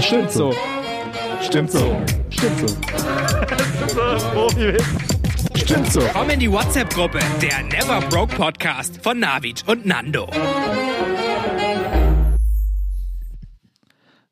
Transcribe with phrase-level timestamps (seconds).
[0.00, 0.52] Stimmt so.
[1.42, 2.02] Stimmt so.
[2.28, 2.66] Stimmt so.
[5.54, 6.00] Stimmt so.
[6.12, 10.28] Komm in die WhatsApp-Gruppe, der Never Broke Podcast von Navid und Nando.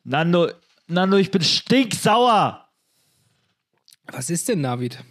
[0.03, 0.51] Nando,
[0.89, 2.67] Nando, ich bin stinksauer.
[4.11, 5.05] Was ist denn, Navid?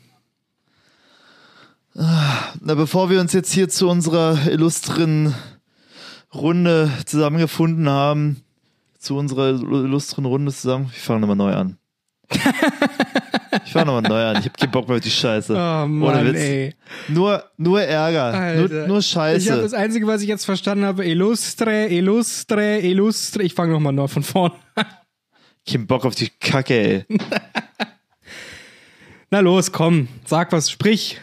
[1.93, 5.33] Na, bevor wir uns jetzt hier zu unserer illustren
[6.33, 8.43] Runde zusammengefunden haben,
[9.03, 11.77] zu unserer illustren Runde zusammen, ich fange nochmal neu an.
[13.65, 14.37] ich fange nochmal neu an.
[14.39, 15.53] Ich hab keinen Bock mehr auf die Scheiße.
[15.53, 16.39] Oh Mann, Ohne Witz.
[16.39, 16.75] ey.
[17.09, 18.55] Nur, nur Ärger.
[18.55, 19.61] Nur, nur Ich habe Scheiße.
[19.61, 23.43] das Einzige, was ich jetzt verstanden habe, illustre, illustre, illustre.
[23.43, 24.53] Ich fange nochmal neu von vorn.
[25.69, 27.05] Kein Bock auf die Kacke, ey.
[29.29, 31.19] Na los, komm, sag was, sprich.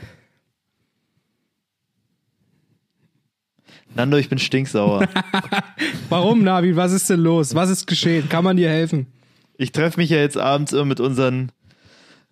[3.94, 5.08] Nando, ich bin stinksauer.
[6.08, 6.76] Warum, Navid?
[6.76, 7.54] Was ist denn los?
[7.54, 8.28] Was ist geschehen?
[8.28, 9.06] Kann man dir helfen?
[9.56, 11.50] Ich treffe mich ja jetzt abends immer mit unseren,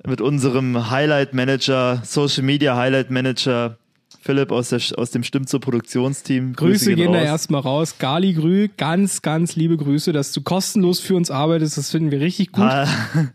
[0.06, 3.76] mit unserem Highlight Manager, Social Media Highlight Manager,
[4.20, 6.54] Philipp aus, der, aus dem Stimmt zur Produktionsteam.
[6.54, 7.26] Grüße gehen da raus.
[7.26, 7.96] erstmal raus.
[7.98, 11.76] Gali Grü, ganz, ganz liebe Grüße, dass du kostenlos für uns arbeitest.
[11.76, 12.64] Das finden wir richtig gut.
[12.64, 12.88] Ah.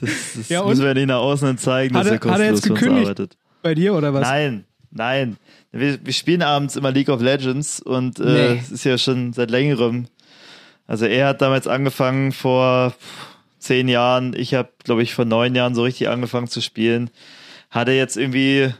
[0.00, 2.52] Das, das Ja, müssen wir nicht nach außen zeigen, dass Hat er er- hat er
[2.52, 3.06] kostenlos jetzt für uns gekündigt?
[3.08, 3.36] arbeitet.
[3.62, 4.22] Bei dir oder was?
[4.22, 5.36] Nein, nein.
[5.72, 8.24] Wir, wir spielen abends immer League of Legends und äh,
[8.54, 8.60] Nee.
[8.62, 10.06] es ist ja schon seit längerem.
[10.86, 12.94] Also er hat damals angefangen vor
[13.58, 14.34] zehn Jahren.
[14.34, 17.10] Ich habe, glaube ich, vor neun Jahren so richtig angefangen zu spielen.
[17.70, 18.72] Hat er jetzt irgendwie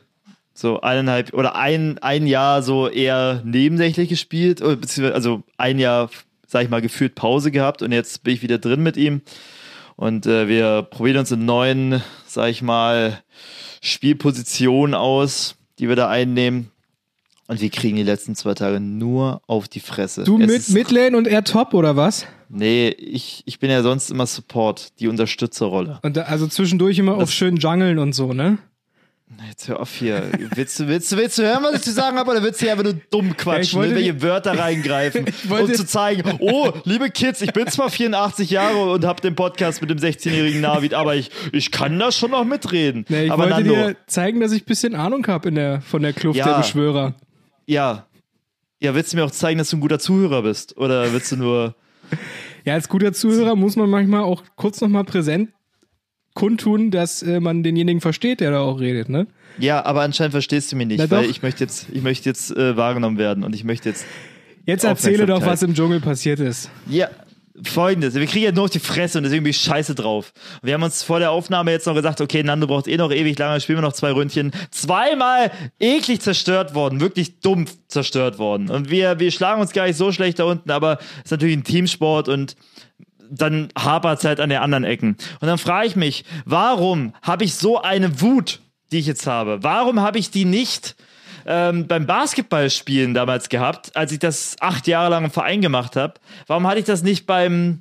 [0.54, 6.10] so eineinhalb oder ein, ein Jahr so eher nebensächlich gespielt, beziehungsweise also ein Jahr,
[6.46, 9.20] sag ich mal, gefühlt Pause gehabt und jetzt bin ich wieder drin mit ihm.
[9.94, 13.20] Und äh, wir probieren uns in neuen, sag ich mal,
[13.82, 16.70] Spielpositionen aus, die wir da einnehmen.
[17.48, 20.24] Und wir kriegen die letzten zwei Tage nur auf die Fresse.
[20.24, 22.26] Du mit Midlane und er Top oder was?
[22.50, 25.98] Nee, ich, ich bin ja sonst immer Support, die Unterstützerrolle.
[26.02, 28.58] Und da, also zwischendurch immer auf Das- schön Jungeln und so, ne?
[29.46, 30.22] Jetzt hör auf hier.
[30.54, 32.64] Willst du, willst du, willst du hören, was ich zu sagen habe, oder willst du
[32.64, 33.96] hier einfach nur dumm quatschen, wollte ne?
[34.00, 39.04] welche Wörter reingreifen, um zu zeigen, oh, liebe Kids, ich bin zwar 84 Jahre und
[39.04, 43.04] habe den Podcast mit dem 16-jährigen Navid, aber ich, ich kann da schon noch mitreden.
[43.10, 46.00] Nee, ich aber wollte dir zeigen, dass ich ein bisschen Ahnung habe in der, von
[46.02, 46.46] der Kluft Ja.
[46.48, 47.14] der Beschwörer.
[47.68, 48.06] Ja.
[48.80, 50.76] Ja, willst du mir auch zeigen, dass du ein guter Zuhörer bist?
[50.76, 51.74] Oder willst du nur.
[52.64, 55.50] Ja, als guter Zuhörer muss man manchmal auch kurz nochmal präsent
[56.38, 59.26] kundtun, dass äh, man denjenigen versteht, der da auch redet, ne?
[59.58, 62.76] Ja, aber anscheinend verstehst du mich nicht, weil ich möchte jetzt, ich möchte jetzt äh,
[62.76, 64.04] wahrgenommen werden und ich möchte jetzt.
[64.64, 66.70] Jetzt erzähle doch, was im Dschungel passiert ist.
[66.86, 67.08] Ja,
[67.64, 68.14] folgendes.
[68.14, 70.32] Wir kriegen ja nur auf die Fresse und deswegen bin ich scheiße drauf.
[70.62, 73.38] Wir haben uns vor der Aufnahme jetzt noch gesagt, okay, Nando braucht eh noch ewig
[73.38, 74.52] lange, spielen wir noch zwei Ründchen.
[74.70, 78.70] Zweimal eklig zerstört worden, wirklich dumpf zerstört worden.
[78.70, 81.56] Und wir, wir schlagen uns gar nicht so schlecht da unten, aber es ist natürlich
[81.56, 82.56] ein Teamsport und
[83.30, 85.16] dann hapert es halt an den anderen Ecken.
[85.40, 88.60] Und dann frage ich mich, warum habe ich so eine Wut,
[88.90, 89.62] die ich jetzt habe?
[89.62, 90.96] Warum habe ich die nicht
[91.50, 96.14] ähm, beim Basketballspielen damals gehabt, als ich das acht Jahre lang im Verein gemacht habe?
[96.46, 97.80] Warum hatte ich das nicht beim.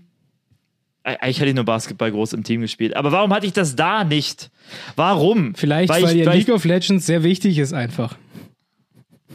[1.04, 2.96] Eigentlich hatte ich nur Basketball groß im Team gespielt.
[2.96, 4.50] Aber warum hatte ich das da nicht?
[4.98, 5.56] Warum?
[5.56, 8.18] Vielleicht, weil, ich, dir weil League of Legends sehr wichtig ist einfach.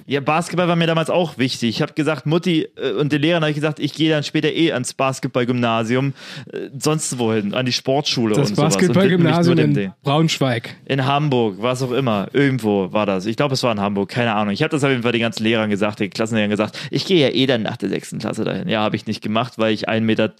[0.06, 1.68] Ja, Basketball war mir damals auch wichtig.
[1.70, 4.50] Ich habe gesagt, Mutti äh, und den Lehrern habe ich gesagt, ich gehe dann später
[4.52, 6.14] eh ans Basketballgymnasium,
[6.52, 8.74] äh, sonst wohin, an die Sportschule Das und sowas.
[8.74, 9.92] widme Basketballgymnasium in.
[10.02, 10.76] Braunschweig.
[10.86, 13.26] In Hamburg, was auch immer, irgendwo war das.
[13.26, 14.52] Ich glaube, es war in Hamburg, keine Ahnung.
[14.54, 17.20] Ich habe das auf jeden Fall den ganzen Lehrern gesagt, den Klassenlehrern gesagt, ich gehe
[17.20, 18.68] ja eh dann nach der sechsten Klasse dahin.
[18.68, 20.32] Ja, habe ich nicht gemacht, weil ich 1,12 Meter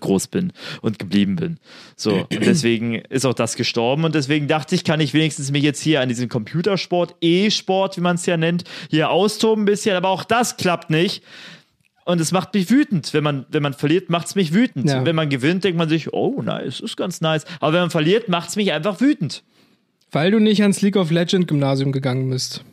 [0.00, 0.52] groß bin
[0.82, 1.58] und geblieben bin.
[1.96, 5.62] So, und deswegen ist auch das gestorben und deswegen dachte ich, kann ich wenigstens mich
[5.62, 9.96] jetzt hier an diesem Computersport, E-Sport, wie man es ja nennt, hier austoben ein bisschen,
[9.96, 11.22] aber auch das klappt nicht.
[12.04, 13.12] Und es macht mich wütend.
[13.14, 14.88] Wenn man, wenn man verliert, macht es mich wütend.
[14.88, 15.00] Ja.
[15.00, 17.44] Und wenn man gewinnt, denkt man sich, oh, nice, ist ganz nice.
[17.58, 19.42] Aber wenn man verliert, macht es mich einfach wütend.
[20.12, 22.64] Weil du nicht ans League of Legends Gymnasium gegangen bist.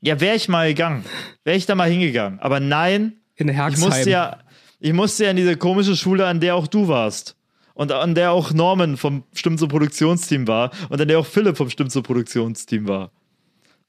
[0.00, 1.04] Ja, wäre ich mal gegangen.
[1.44, 2.40] Wäre ich da mal hingegangen.
[2.40, 4.38] Aber nein, In ich musste ja,
[4.80, 7.36] ich musste ja in diese komische Schule, an der auch du warst.
[7.74, 10.70] Und an der auch Norman vom Stimmt so Produktionsteam war.
[10.88, 13.12] Und an der auch Philipp vom Stimmt so Produktionsteam war.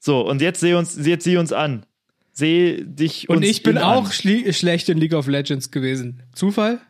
[0.00, 1.84] So, und jetzt seh uns, jetzt sieh uns an.
[2.32, 4.12] Seh dich Und uns ich bin in auch an.
[4.12, 6.22] schlecht in League of Legends gewesen.
[6.34, 6.80] Zufall?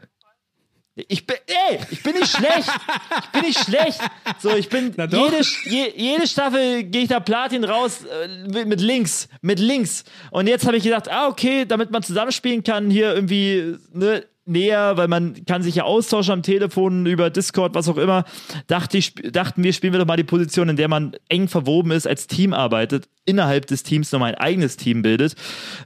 [1.08, 2.68] Ich bin, ey, ich bin nicht schlecht.
[3.22, 4.00] Ich bin nicht schlecht.
[4.38, 8.80] So, ich bin, jede, je, jede Staffel gehe ich da Platin raus äh, mit, mit
[8.80, 10.04] links, mit links.
[10.30, 14.96] Und jetzt habe ich gedacht, ah, okay, damit man zusammenspielen kann, hier irgendwie, ne, näher,
[14.96, 18.24] weil man kann sich ja austauschen am Telefon, über Discord, was auch immer.
[18.66, 21.90] Dachte ich, dachten wir, spielen wir doch mal die Position, in der man eng verwoben
[21.92, 25.34] ist, als Team arbeitet, innerhalb des Teams nochmal ein eigenes Team bildet.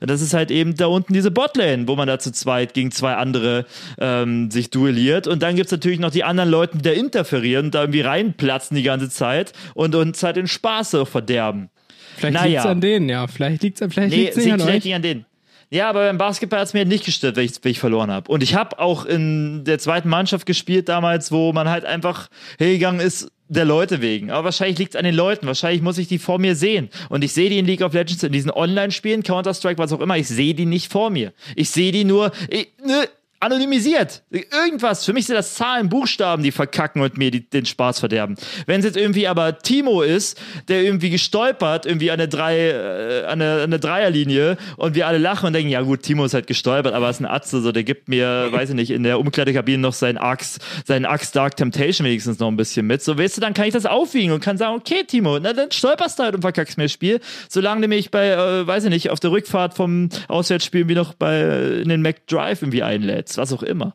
[0.01, 3.15] Das ist halt eben da unten diese Botlane, wo man da zu zweit gegen zwei
[3.15, 3.67] andere
[3.99, 5.27] ähm, sich duelliert.
[5.27, 8.77] Und dann gibt's natürlich noch die anderen Leute, die da interferieren und da irgendwie reinplatzen
[8.77, 11.69] die ganze Zeit und uns halt den Spaß auch verderben.
[12.17, 12.47] Vielleicht Naja.
[12.49, 13.27] liegt's an denen, ja.
[13.27, 14.85] Vielleicht liegt's, vielleicht Nee, liegt's es nicht liegt an vielleicht euch.
[14.85, 15.27] nicht an denen.
[15.71, 18.31] Ja, aber beim Basketball hat es mir nicht gestört, wenn ich, wenn ich verloren habe.
[18.31, 22.29] Und ich habe auch in der zweiten Mannschaft gespielt damals, wo man halt einfach
[22.59, 24.31] hingegangen ist der Leute wegen.
[24.31, 25.47] Aber wahrscheinlich liegt es an den Leuten.
[25.47, 26.89] Wahrscheinlich muss ich die vor mir sehen.
[27.09, 30.17] Und ich sehe die in League of Legends, in diesen Online-Spielen, Counter-Strike, was auch immer.
[30.17, 31.33] Ich sehe die nicht vor mir.
[31.57, 33.09] Ich sehe die nur ich, ne,
[33.45, 34.23] anonymisiert.
[34.31, 35.05] Irgendwas.
[35.05, 38.37] Für mich sind das Zahlen, Buchstaben, die verkacken und mir die, den Spaß verderben.
[38.67, 43.25] Wenn es jetzt irgendwie aber Timo ist, der irgendwie gestolpert, irgendwie an der, drei, äh,
[43.27, 46.35] an der, an der Dreierlinie und wir alle lachen und denken, ja gut, Timo ist
[46.35, 49.03] halt gestolpert, aber er ist ein Atze, so der gibt mir, weiß ich nicht, in
[49.03, 53.03] der Umkleidekabine noch seinen Axe, seinen Axe Dark Temptation wenigstens noch ein bisschen mit.
[53.03, 55.71] So, weißt du, dann kann ich das aufwiegen und kann sagen, okay, Timo, na dann
[55.71, 57.21] stolperst du halt und verkackst mir das Spiel.
[57.49, 61.15] Solange du mich bei, äh, weiß ich nicht, auf der Rückfahrt vom Auswärtsspiel irgendwie noch
[61.15, 63.95] bei, äh, in den Mac Drive irgendwie einlädst, was auch immer.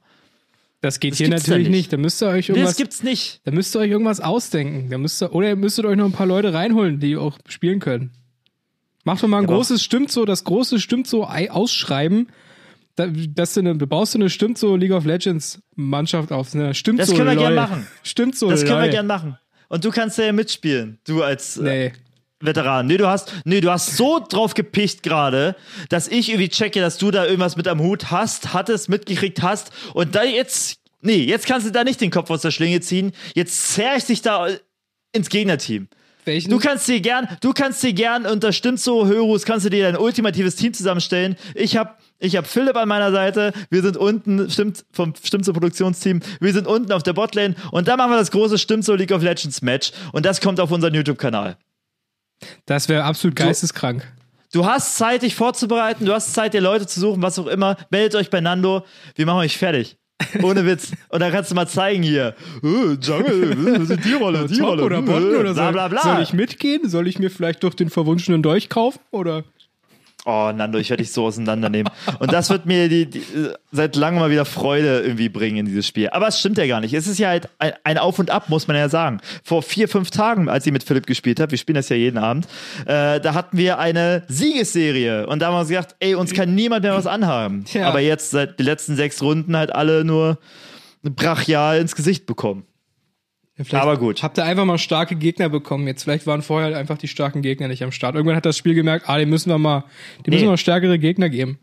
[0.82, 1.76] Das geht Das hier da natürlich nicht.
[1.78, 1.94] nicht.
[1.94, 3.42] Da müsst ihr euch irgendwas, das gibt's nicht.
[3.44, 4.90] da müsst ihr euch irgendwas ausdenken.
[4.90, 7.80] Da müsst ihr, oder ihr müsstet euch noch ein paar Leute reinholen, die auch spielen
[7.80, 8.12] können.
[9.04, 12.28] Macht doch mal ein aber- großes Stimmt so, das große Stimmt so Ei- ausschreiben.
[12.96, 16.54] Da, dass du, eine, du baust du eine Stimmt so League of Legends Mannschaft auf.
[16.54, 17.62] Eine Stimmt Das so können wir gern lol.
[17.62, 17.88] machen.
[18.04, 18.50] Stimmt so.
[18.50, 18.90] Das können wir lol.
[18.92, 19.38] gern machen.
[19.70, 21.94] Und du kannst ja mitspielen, du als äh, Nee.
[22.42, 22.88] Veteran.
[22.88, 25.56] Nee, du hast, nee, du hast so drauf gepicht gerade,
[25.90, 29.72] dass ich irgendwie checke, dass du da irgendwas mit am Hut hast, hattest, mitgekriegt hast
[29.94, 33.12] und da jetzt, nee, jetzt kannst du da nicht den Kopf aus der Schlinge ziehen.
[33.34, 34.48] Jetzt zerr ich dich da
[35.12, 35.90] ins Gegnerteam.
[36.26, 36.52] Welchen?
[36.52, 39.84] Du kannst dir gern, du kannst dir gern unter Stimmt so Hörus kannst du dir
[39.84, 41.36] dein ultimatives Team zusammenstellen.
[41.56, 43.52] Ich hab, ich hab Philipp an meiner Seite.
[43.70, 46.22] Wir sind unten, stimmt, vom Stimmt so Produktionsteam.
[46.40, 49.12] Wir sind unten auf der Botlane und da machen wir das große Stimmt so League
[49.12, 51.58] of Legends Match und das kommt auf unseren YouTube-Kanal.
[52.66, 54.08] Das wäre absolut geisteskrank.
[54.52, 57.78] Du hast Zeit, dich vorzubereiten, du hast Zeit, dir Leute zu suchen, was auch immer.
[57.92, 58.84] Meldet euch bei Nando,
[59.16, 59.98] wir machen euch fertig.
[60.42, 60.92] Ohne Witz.
[61.10, 62.36] Und dann kannst du mal zeigen hier.
[62.64, 64.84] Äh, Jungle, äh, die Rolle, die Rolle.
[64.84, 66.02] oder Bond äh, oder bla, soll, bla, bla.
[66.02, 66.90] soll ich mitgehen?
[66.90, 69.00] Soll ich mir vielleicht doch den verwunschenen Dolch kaufen?
[69.12, 69.44] Oder?
[70.26, 71.92] Oh, Nando, ich werde dich so auseinandernehmen.
[72.20, 73.24] Und das wird mir die, die,
[73.72, 76.10] seit langem mal wieder Freude irgendwie bringen in dieses Spiel.
[76.10, 76.94] Aber es stimmt ja gar nicht.
[76.94, 79.22] Es ist ja halt ein, ein Auf und Ab, muss man ja sagen.
[79.44, 82.18] Vor vier, fünf Tagen, als ich mit Philipp gespielt habe, wir spielen das ja jeden
[82.18, 82.48] Abend,
[82.86, 85.26] äh, da hatten wir eine Siegesserie.
[85.26, 87.64] Und da haben wir uns gedacht, ey, uns kann niemand mehr was anhaben.
[87.72, 87.88] Ja.
[87.88, 90.38] Aber jetzt seit den letzten sechs Runden halt alle nur
[91.02, 92.66] brachial ins Gesicht bekommen.
[93.68, 94.24] Ja, Aber gut.
[94.24, 95.86] Habt ihr einfach mal starke Gegner bekommen.
[95.88, 98.16] Jetzt vielleicht waren vorher halt einfach die starken Gegner nicht am Start.
[98.16, 99.84] Irgendwann hat das Spiel gemerkt, ah, die müssen wir mal,
[100.26, 100.50] die müssen Nee.
[100.52, 101.60] wir stärkere Gegner geben.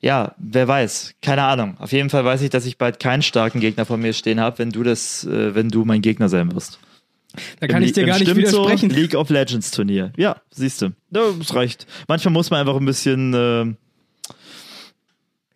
[0.00, 1.14] Ja, wer weiß.
[1.20, 1.76] Keine Ahnung.
[1.78, 4.58] Auf jeden Fall weiß ich, dass ich bald keinen starken Gegner vor mir stehen habe,
[4.60, 6.78] wenn du das, äh, wenn du mein Gegner sein wirst.
[7.58, 8.90] Da kann ich dir gar nicht widersprechen.
[8.90, 10.12] So, League of Legends Turnier.
[10.16, 10.92] Ja, siehst du.
[11.10, 11.86] Das reicht.
[12.06, 13.64] Manchmal muss man einfach ein bisschen, äh,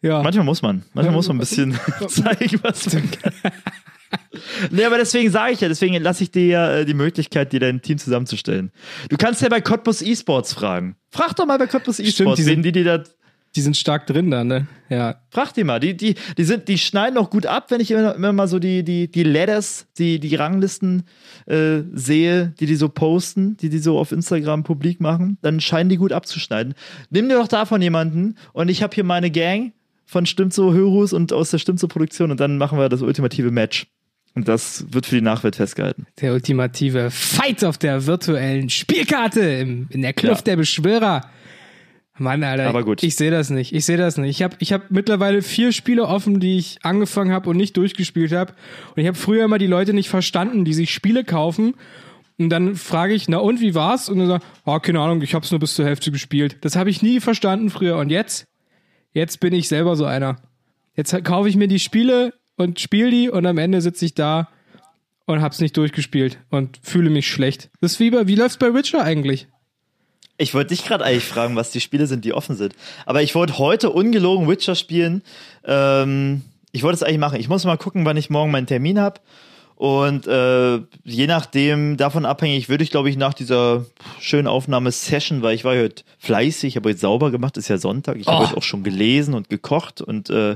[0.07, 0.23] Ja.
[0.23, 1.79] manchmal muss man, manchmal muss man ein bisschen
[2.09, 3.33] zeigen, was man kann.
[4.71, 7.61] Nee, aber deswegen sage ich ja, deswegen lasse ich dir ja äh, die Möglichkeit, dir
[7.61, 8.71] dein Team zusammenzustellen.
[9.09, 10.97] Du kannst ja bei Cottbus Esports fragen.
[11.11, 13.05] Frag doch mal bei Cottbus Esports, die sind- die dir da
[13.55, 14.67] Die sind stark drin da, ne?
[14.89, 15.17] Ja.
[15.31, 18.15] Frag die mal, die, die, die, sind, die schneiden auch gut ab, wenn ich immer,
[18.15, 21.03] immer mal so die, die, die Ladders, die, die Ranglisten
[21.47, 25.91] äh, sehe, die die so posten, die die so auf Instagram publik machen, dann scheinen
[25.91, 26.73] die gut abzuschneiden.
[27.11, 29.73] Nimm dir doch davon jemanden und ich habe hier meine Gang
[30.07, 33.03] von Stimmt so Hörus und aus der Stimmt so Produktion und dann machen wir das
[33.03, 33.87] ultimative Match.
[34.35, 36.07] Und das wird für die Nachwelt festgehalten.
[36.21, 40.53] Der ultimative Fight auf der virtuellen Spielkarte im, in der Kluft Ja.
[40.53, 41.23] der Beschwörer.
[42.19, 43.03] Mann, Alter, Aber gut.
[43.03, 43.73] ich sehe das nicht.
[43.75, 44.31] Ich sehe das nicht.
[44.31, 48.33] Ich habe ich hab mittlerweile vier Spiele offen, die ich angefangen habe und nicht durchgespielt
[48.33, 48.53] habe.
[48.95, 51.75] Und ich habe früher immer die Leute nicht verstanden, die sich Spiele kaufen.
[52.39, 54.09] Und dann frage ich, na und, wie war's?
[54.09, 56.59] Und dann sagt, oh, keine Ahnung, ich habe es nur bis zur Hälfte gespielt.
[56.61, 57.97] Das habe ich nie verstanden früher.
[57.97, 58.47] Und jetzt?
[59.13, 60.37] Jetzt bin ich selber so einer.
[60.95, 64.49] Jetzt kaufe ich mir die Spiele und spiele die und am Ende sitze ich da
[65.27, 67.71] und hab's nicht durchgespielt und fühle mich schlecht.
[67.81, 69.49] Das ist wie bei, wie läuft's bei Witcher eigentlich?
[70.39, 72.75] Ich wollte dich gerade eigentlich fragen, was die Spiele sind, die offen sind.
[73.07, 75.23] Aber ich wollte heute ungelogen Witcher spielen.
[75.65, 76.43] Ähm,
[76.73, 77.39] ich wollte es eigentlich machen.
[77.39, 79.21] Ich muss mal gucken, wann ich morgen meinen Termin habe.
[79.83, 83.85] Und äh, je nachdem, davon abhängig, würde ich, glaube ich, nach dieser
[84.21, 88.17] schönen Aufnahmesession, weil ich war heute fleißig, ich habe heute sauber gemacht, ist ja Sonntag,
[88.17, 88.47] ich habe Oh.
[88.47, 90.55] heute auch schon gelesen und gekocht und äh,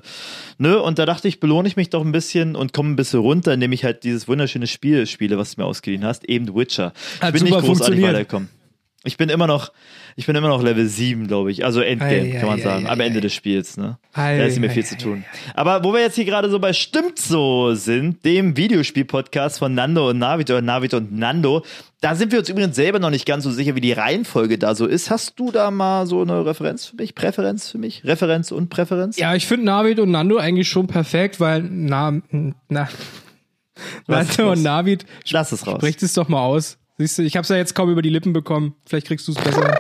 [0.59, 3.19] ne, und da dachte ich, belohne ich mich doch ein bisschen und komme ein bisschen
[3.19, 6.55] runter, indem ich halt dieses wunderschöne Spiel spiele, was du mir ausgeliehen hast, eben The
[6.55, 6.93] Witcher.
[7.17, 8.49] Ich Hat bin nicht großartig weitergekommen.
[9.07, 9.73] Ich bin immer noch,
[10.17, 11.65] ich bin immer noch Level 7, glaube ich.
[11.65, 12.87] Also Endgame, Ei, kann man ei, sagen.
[12.87, 13.99] ei, Am Ende des Spiels, ne?
[14.15, 15.25] Da ist nicht mehr ei, viel zu tun.
[15.55, 20.11] Aber wo wir jetzt hier gerade so bei Stimmt so sind, dem Videospiel-Podcast von Nando
[20.11, 21.65] und Navid oder Navid und Nando,
[22.01, 24.75] da sind wir uns übrigens selber noch nicht ganz so sicher, wie die Reihenfolge da
[24.75, 25.11] so ist.
[25.11, 27.15] Hast du da mal so eine Referenz für mich?
[27.15, 28.05] Präferenz für mich?
[28.05, 29.17] Referenz und Präferenz?
[29.17, 32.21] Ja, ich finde Navid und Nando eigentlich schon perfekt, weil na,
[32.69, 32.89] na,
[34.07, 35.77] Nando und Navid, Lass es raus.
[35.77, 36.79] sprecht es doch mal aus.
[36.99, 38.75] Siehst du, ich hab's ja jetzt kaum über die Lippen bekommen.
[38.87, 39.79] Vielleicht kriegst du es besser.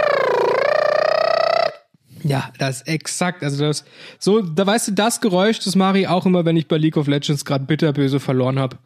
[2.22, 3.42] Ja, das ist exakt.
[3.42, 3.84] Also das
[4.18, 6.96] so, da weißt du, das Geräusch, das mache ich auch immer, wenn ich bei League
[6.96, 8.76] of Legends gerade bitterböse verloren habe.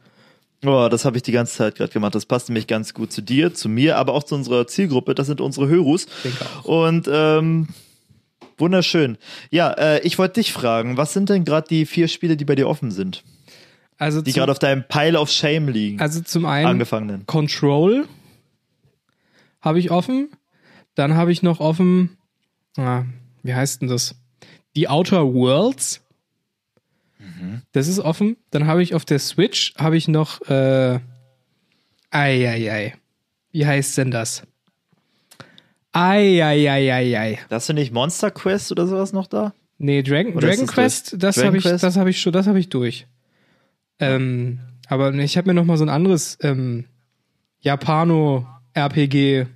[0.65, 2.15] Oh, das habe ich die ganze Zeit gerade gemacht.
[2.15, 5.15] Das passt nämlich ganz gut zu dir, zu mir, aber auch zu unserer Zielgruppe.
[5.15, 6.07] Das sind unsere Hörus.
[6.65, 7.69] Und ähm,
[8.59, 9.17] wunderschön.
[9.51, 12.57] Ja, äh, ich wollte dich fragen, was sind denn gerade die vier Spiele, die bei
[12.57, 13.25] dir offen sind?
[13.97, 16.01] Also Die gerade auf deinem Pile of Shame liegen.
[16.01, 17.25] also zum einen Angefangenen.
[17.27, 18.07] Control
[19.61, 20.31] habe ich offen.
[20.95, 22.17] Dann habe ich noch offen,
[22.77, 23.05] ah,
[23.43, 24.17] wie heißt denn das?
[24.77, 26.03] Die Outer Worlds.
[27.73, 28.37] Das ist offen.
[28.51, 31.01] Dann habe ich auf der Switch habe ich noch äh,
[32.11, 32.95] ei, ei, ei.
[33.53, 34.43] Wie heißt denn das?
[35.93, 37.39] Ei, ei, ei, ei, ei.
[37.51, 39.55] Hast du nicht Monster Quest oder sowas noch da?
[39.79, 42.47] Nee, Dragon, Oder Dragon das Quest, das Dragon habe ich, das habe ich schon, das
[42.47, 43.07] habe ich durch.
[43.99, 46.85] Ähm, aber ich habe mir noch mal so ein anderes ähm,
[48.75, 49.47] Japano-RPG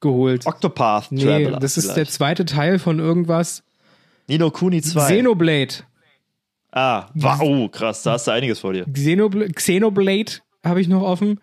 [0.00, 0.46] geholt.
[0.46, 1.58] Octopath Nee, Traveler.
[1.58, 2.12] das ist der vielleicht.
[2.12, 3.62] zweite Teil von irgendwas.
[4.28, 5.06] Nino Kuni 2.
[5.06, 5.74] Xenoblade.
[6.72, 8.84] ah, wow, oh, krass, da hast du einiges vor dir.
[8.92, 10.32] Xenobl Xenoblade
[10.64, 11.40] habe ich noch offen.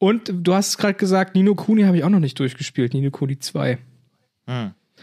[0.00, 2.92] Und du hast gerade gesagt, Nino Kuni habe ich auch noch nicht durchgespielt.
[2.94, 3.78] Nino Kuni 2.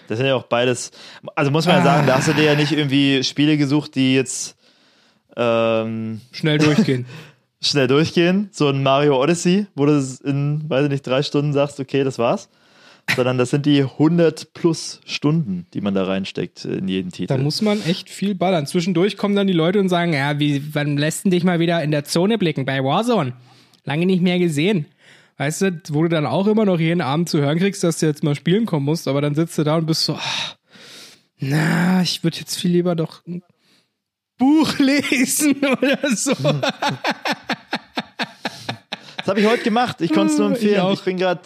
[0.08, 0.92] Das sind ja auch beides.
[1.36, 4.14] Also muss man ja sagen, da hast du dir ja nicht irgendwie Spiele gesucht, die
[4.16, 4.56] jetzt
[5.38, 7.06] ähm, Schnell durchgehen.
[7.66, 8.50] schnell durchgehen.
[8.52, 12.20] So ein Mario Odyssey, wo du in, weiß ich nicht, drei Stunden sagst, okay, das
[12.20, 12.50] war's.
[13.16, 17.28] Sondern das sind die 100 plus Stunden, die man da reinsteckt in jeden Titel.
[17.28, 18.66] Da muss man echt viel ballern.
[18.66, 21.84] Zwischendurch kommen dann die Leute und sagen, ja, wie, wann lässt denn dich mal wieder
[21.84, 23.34] in der Zone blicken bei Warzone?
[23.84, 24.88] Lange nicht mehr gesehen.
[25.38, 28.06] Weißt du, wo du dann auch immer noch jeden Abend zu hören kriegst, dass du
[28.08, 30.56] jetzt mal spielen kommen musst, aber dann sitzt du da und bist so, ah,
[31.38, 33.22] na, ich würde jetzt viel lieber doch
[34.38, 36.34] Buch lesen oder so.
[39.18, 40.02] Das habe ich heute gemacht.
[40.02, 40.82] Ich konnte es nur Ich empfehlen.
[40.82, 40.94] auch.
[40.94, 41.42] Ich, bin gerade.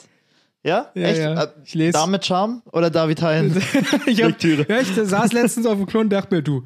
[0.64, 0.92] Ja?
[0.94, 1.20] Ja, Echt?
[1.22, 1.44] ja.
[1.44, 1.94] Äh, Ich lese.
[1.94, 3.56] Dame mit Charme oder David Hein?
[4.06, 6.66] ich, hab, ja, ich saß letztens auf dem Klo und dachte mir, du,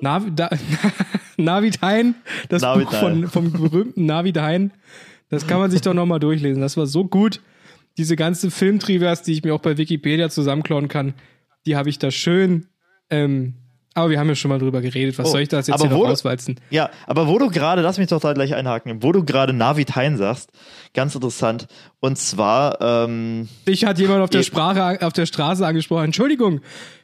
[0.00, 0.50] Navi, da,
[1.36, 2.16] Navid Hein,
[2.48, 4.72] das Navid Buch von, vom berühmten Navid Hein,
[5.30, 6.60] das kann man sich doch nochmal durchlesen.
[6.60, 7.40] Das war so gut.
[7.96, 11.14] Diese ganzen Filmtrivias, die ich mir auch bei Wikipedia zusammenklauen kann,
[11.66, 12.66] die habe ich da schön.
[13.10, 13.54] Ähm,
[13.98, 15.18] aber wir haben ja schon mal drüber geredet.
[15.18, 16.58] Was Oh, soll ich das jetzt hier noch auswalzen?
[16.70, 19.94] Ja, aber wo du gerade, lass mich doch da gleich einhaken, wo du gerade Navid
[19.96, 20.50] Hein sagst,
[20.94, 21.66] ganz interessant.
[22.00, 26.06] Und zwar, ähm, Dich hat jemand auf der, Sprache, auf der Straße angesprochen.
[26.06, 26.60] Entschuldigung,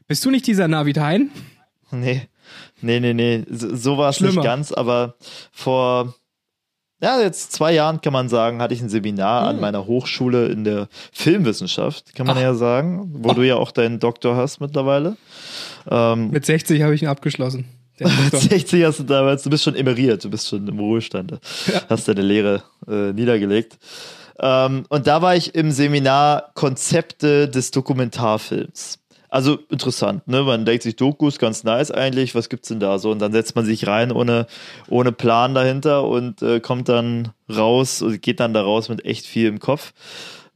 [0.06, 1.30] bist du nicht dieser Navid Hein?
[1.90, 2.22] nee,
[2.80, 5.14] nee, nee, nee, so, so war es nicht ganz, aber
[5.52, 6.14] vor,
[7.00, 10.64] ja, jetzt zwei Jahren kann man sagen, hatte ich ein Seminar an meiner Hochschule in
[10.64, 12.42] der Filmwissenschaft, kann man Ach.
[12.42, 15.16] ja sagen, wo du ja auch deinen Doktor hast mittlerweile.
[15.90, 17.66] Ähm, Mit 60 habe ich ihn abgeschlossen.
[17.98, 18.40] Doktor.
[18.40, 21.38] 60 hast du damals, du bist schon emeriert, du bist schon im Ruhestand,
[21.88, 23.78] hast deine Lehre äh, niedergelegt.
[24.40, 28.98] Ähm, und da war ich im Seminar Konzepte des Dokumentarfilms.
[29.28, 30.42] Also interessant, ne?
[30.42, 33.10] Man denkt sich, Dokus, ganz nice eigentlich, was gibt's denn da so?
[33.10, 34.46] Und dann setzt man sich rein ohne,
[34.88, 39.26] ohne Plan dahinter und äh, kommt dann raus und geht dann da raus mit echt
[39.26, 39.92] viel im Kopf.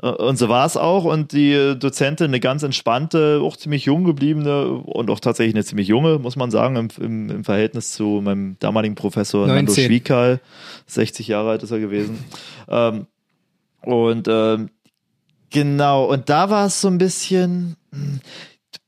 [0.02, 1.05] Äh, Und so war es auch.
[1.05, 5.88] Und die Dozentin, eine ganz entspannte, auch ziemlich jung gebliebene und auch tatsächlich eine ziemlich
[5.88, 9.85] junge, muss man sagen, im, im, im Verhältnis zu meinem damaligen Professor Nando 19.
[9.87, 10.40] Schwiekal.
[10.87, 12.25] 60 Jahre alt ist er gewesen.
[12.69, 13.07] ähm,
[13.83, 14.71] und ähm,
[15.50, 18.21] genau, und da war es so ein bisschen, hm,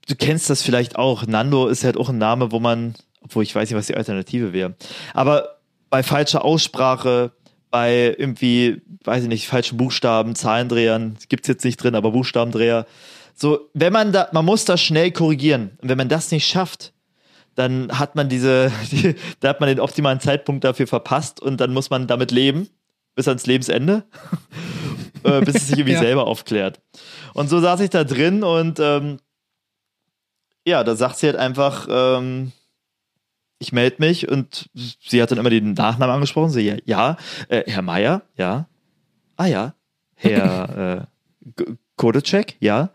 [0.09, 1.26] du kennst das vielleicht auch.
[1.26, 4.52] Nando ist halt auch ein Name, wo man, obwohl ich weiß nicht, was die Alternative
[4.52, 4.75] wäre.
[5.14, 5.59] Aber
[5.90, 7.33] bei falscher Aussprache,
[7.71, 12.87] bei irgendwie, weiß ich nicht, falschen Buchstaben, Zahlendrehern, gibt's jetzt nicht drin, aber Buchstabendreher.
[13.35, 15.79] So, wenn man da, man muss das schnell korrigieren.
[15.81, 16.93] Und wenn man das nicht schafft,
[17.55, 21.73] dann hat man diese, die, da hat man den optimalen Zeitpunkt dafür verpasst und dann
[21.73, 22.69] muss man damit leben,
[23.15, 24.05] bis ans Lebensende,
[25.25, 26.00] äh, bis es sich irgendwie Ja.
[26.00, 26.81] selber aufklärt.
[27.35, 29.19] Und so saß ich da drin und ähm,
[30.67, 32.53] ja, da sagt sie halt einfach, ähm,
[33.61, 36.50] ich melde mich und sie hat dann immer den Nachnamen angesprochen.
[36.50, 37.17] Sie, ja,
[37.49, 38.67] äh, Herr Meier, ja.
[39.37, 39.75] Ah ja,
[40.14, 41.07] Herr
[41.59, 42.90] äh, Kodecek, ja.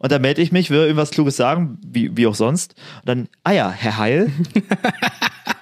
[0.00, 2.74] Und dann melde ich mich, will irgendwas Kluges sagen, wie, wie auch sonst.
[3.00, 4.32] Und dann, ah ja, Herr Heil.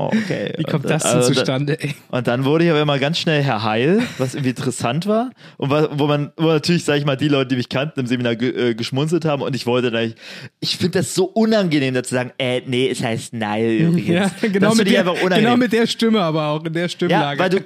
[0.00, 0.54] Oh, okay.
[0.56, 1.94] Wie kommt Und, das denn also, zustande, ey?
[2.10, 5.30] Und dann wurde ich aber immer ganz schnell Herr Heil, was irgendwie interessant war.
[5.58, 8.34] Und wo man, wo natürlich, sag ich mal, die Leute, die mich kannten, im Seminar
[8.36, 9.42] ge äh, geschmunzelt haben.
[9.42, 10.14] Und ich wollte dann, ich,
[10.60, 14.08] ich finde das so unangenehm, da zu sagen, äh, nee, es heißt Neil übrigens.
[14.40, 15.44] Ja, genau, das mit der, einfach unangenehm.
[15.44, 17.38] genau mit der Stimme aber auch, in der Ja, Stimmlage.
[17.38, 17.58] weil du,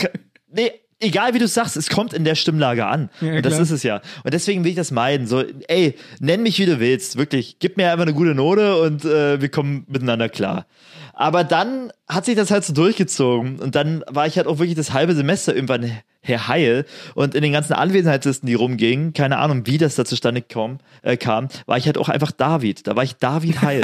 [0.53, 3.11] nee, egal wie du sagst, es kommt in der Stimmlage an.
[3.21, 3.62] Ja, und das klar.
[3.62, 4.00] ist es ja.
[4.25, 5.26] Und deswegen will ich das meiden.
[5.26, 7.17] So, ey, nenn mich wie du willst.
[7.17, 10.67] Wirklich, gib mir einfach eine gute Note und äh, wir kommen miteinander klar.
[11.16, 14.75] Aber dann hat sich das halt so durchgezogen und dann war ich halt auch wirklich
[14.76, 15.90] das halbe Semester irgendwann
[16.21, 20.40] Herr Heil und in den ganzen Anwesenheitslisten, die rumgingen, keine Ahnung, wie das da zustande
[20.42, 22.87] kam, äh, kam, war ich halt auch einfach David.
[22.87, 23.83] Da war ich David Heil.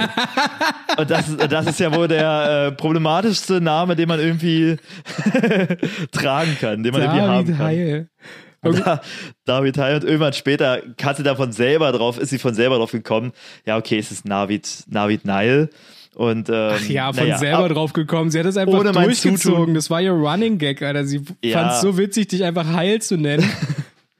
[0.97, 4.77] und das, ist- das ist ja wohl der äh, problematischste Name, den man irgendwie
[6.13, 7.67] tragen kann, den man irgendwie haben David kann.
[7.67, 8.09] Heil.
[8.63, 9.01] Da,
[9.47, 12.93] David Heil und irgendwann später hat sie davon selber drauf, ist sie von selber drauf
[12.93, 13.33] gekommen,
[13.65, 15.71] ja, okay, es ist Navid, Navid Nile.
[16.17, 18.31] Und, ähm, Ach ja, von naja, selber ab- drauf gekommen.
[18.31, 19.39] Sie hat es einfach durchgezogen.
[19.39, 19.75] Zutun.
[19.75, 21.05] Das war ihr Running Gag, Alter.
[21.05, 21.59] Sie Ja.
[21.61, 23.45] fand es so witzig, dich einfach Heil zu nennen.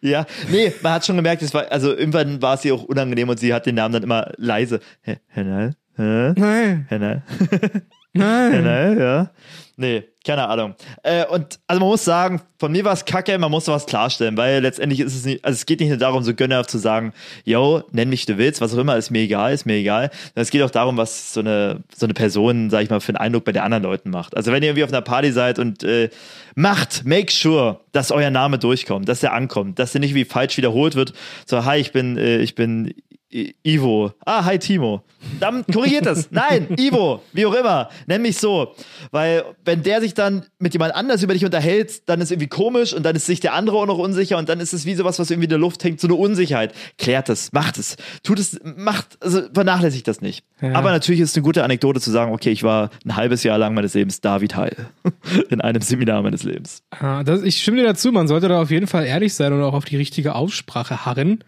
[0.03, 3.29] Ja, nee, man hat schon gemerkt, es war, also irgendwann war es ihr auch unangenehm
[3.29, 4.81] und sie hat den Namen dann immer leise.
[5.03, 5.77] Hä, Herr Nile?
[5.95, 6.33] Hä?
[6.41, 7.23] Nein, Herr Nile?
[8.15, 8.53] nein.
[8.53, 8.99] Herr Nile?
[8.99, 9.31] Ja.
[9.77, 10.75] Nee, keine Ahnung.
[11.03, 14.37] Äh, und also man muss sagen, von mir war es kacke, man muss was klarstellen,
[14.37, 17.15] weil letztendlich ist es nicht, also es geht nicht nur darum, so gönnerhaft zu sagen,
[17.45, 20.11] yo, nenn mich, du willst, was auch immer, ist mir egal, ist mir egal.
[20.35, 23.17] Es geht auch darum, was so eine, so eine Person, sag ich mal, für einen
[23.17, 24.37] Eindruck bei den anderen Leuten macht.
[24.37, 26.11] Also wenn ihr irgendwie auf einer Party seid und äh,
[26.55, 30.59] macht, make sure, dass euer Name durchkommt, dass der ankommt, dass der nicht wie falsch
[30.59, 31.15] wiederholt wird.
[31.47, 32.95] So, hi, ich bin, äh, ich bin
[33.33, 34.13] I- Ivo.
[34.27, 35.03] Ah, hi Timo.
[35.39, 36.29] Dann korrigiert das.
[36.33, 37.89] Nein, Ivo, wie auch immer.
[38.07, 38.75] Nenn mich so.
[39.13, 42.93] Weil, wenn der sich dann mit jemand anders über dich unterhält, dann ist irgendwie komisch
[42.93, 45.19] und dann ist sich der andere auch noch unsicher und dann ist es wie sowas,
[45.21, 46.75] was irgendwie in der Luft hängt, so eine Unsicherheit.
[46.99, 50.45] Klärt es, macht es, tut es, macht, also vernachlässigt das nicht.
[50.61, 50.73] Ja.
[50.75, 53.59] Aber natürlich ist es eine gute Anekdote zu sagen, okay, ich war ein halbes Jahr
[53.59, 54.77] lang meines Lebens David Heil.
[55.51, 56.83] In einem Seminar meines Lebens.
[56.91, 59.63] Ah, das, ich stimme dir dazu, man sollte da auf jeden Fall ehrlich sein und
[59.63, 61.45] auch auf die richtige Aussprache harren.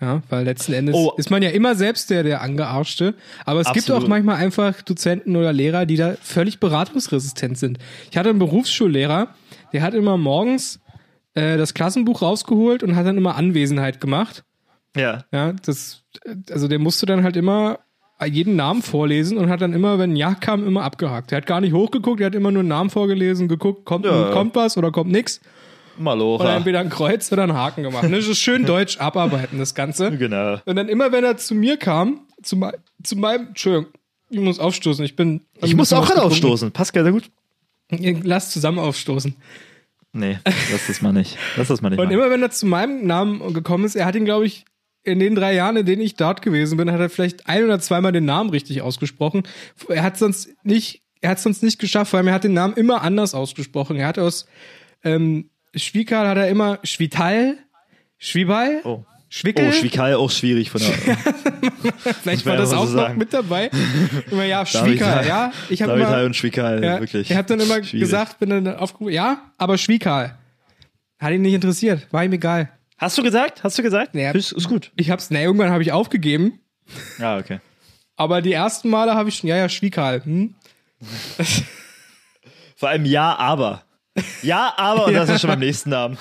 [0.00, 1.12] Ja, weil letzten Endes Oh.
[1.16, 3.14] ist man ja immer selbst der, der Angearschte.
[3.44, 4.02] Aber es gibt Absolut.
[4.04, 7.78] auch manchmal einfach Dozenten oder Lehrer, die da völlig beratungsresistent sind.
[8.10, 9.28] Ich hatte einen Berufsschullehrer,
[9.72, 10.80] der hat immer morgens
[11.34, 14.42] äh, das Klassenbuch rausgeholt und hat dann immer Anwesenheit gemacht.
[14.96, 15.24] Ja.
[15.32, 16.02] Ja, das,
[16.50, 17.78] also der musste dann halt immer
[18.24, 21.30] jeden Namen vorlesen und hat dann immer, wenn ein Ja kam, immer abgehakt.
[21.32, 24.30] Der hat gar nicht hochgeguckt, der hat immer nur einen Namen vorgelesen, geguckt, kommt, Ja.
[24.30, 25.40] kommt was oder kommt nix.
[25.96, 26.56] Oder Malora.
[26.56, 28.04] entweder ein Kreuz oder einen Haken gemacht.
[28.04, 30.16] Das ist schön deutsch abarbeiten, das Ganze.
[30.16, 30.58] Genau.
[30.64, 33.86] Und dann immer, wenn er zu mir kam, zu, mei- zu meinem, Entschuldigung,
[34.30, 35.42] ich muss aufstoßen, ich bin.
[35.62, 36.72] Ich muss auch gerade aufstoßen.
[36.72, 37.30] Passt sehr gut.
[37.90, 39.34] Lass zusammen aufstoßen.
[40.14, 41.36] Nee, lass das mal nicht.
[41.56, 41.98] Lass das mal nicht.
[41.98, 42.14] Und machen.
[42.18, 44.64] immer wenn er zu meinem Namen gekommen ist, er hat ihn, glaube ich,
[45.04, 47.80] in den drei Jahren, in denen ich dort gewesen bin, hat er vielleicht ein oder
[47.80, 49.42] zweimal den Namen richtig ausgesprochen.
[49.88, 53.02] Er hat sonst nicht, er hat sonst nicht geschafft, weil er hat den Namen immer
[53.02, 53.96] anders ausgesprochen.
[53.96, 54.46] Er hat aus
[55.02, 57.56] ähm, Schwiekal hat er immer Schwital,
[58.18, 59.04] Schwibal, Oh.
[59.28, 59.68] Schwickel.
[59.68, 60.90] Oh, Schwikal auch schwierig von der.
[62.22, 63.18] Vielleicht war das auch so noch sagen.
[63.18, 63.70] mit dabei.
[64.30, 65.52] Immer ja, Schwiekal, ja.
[65.70, 67.30] Ich habe immer, und Schwikal, ja, wirklich.
[67.30, 68.00] Ich habe dann immer schwierig.
[68.00, 70.36] gesagt, bin dann aufgerufen, ja, aber Schwiekal.
[71.18, 72.68] Hat ihn nicht interessiert, war ihm egal.
[72.98, 73.64] Hast du gesagt?
[73.64, 74.14] Hast du gesagt?
[74.14, 74.32] Ja.
[74.32, 74.92] Ist, ist gut.
[74.96, 76.60] Ich hab's, na, irgendwann habe ich aufgegeben,
[77.18, 77.60] Ja, okay.
[78.16, 80.22] aber die ersten Male habe ich schon, ja, ja, Schwiekal.
[80.24, 80.54] Hm?
[82.76, 83.82] Vor allem ja, aber.
[84.42, 86.18] Ja, aber und das ist schon beim nächsten Namen.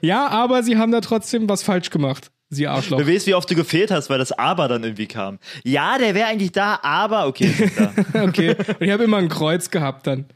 [0.00, 2.98] Ja, aber sie haben da trotzdem was falsch gemacht, sie Arschloch.
[2.98, 5.38] Du weißt, wie oft du gefehlt hast, weil das aber dann irgendwie kam.
[5.64, 7.92] Ja, der wäre eigentlich da, aber okay, ist da.
[8.22, 10.26] Okay, und ich habe immer ein Kreuz gehabt dann.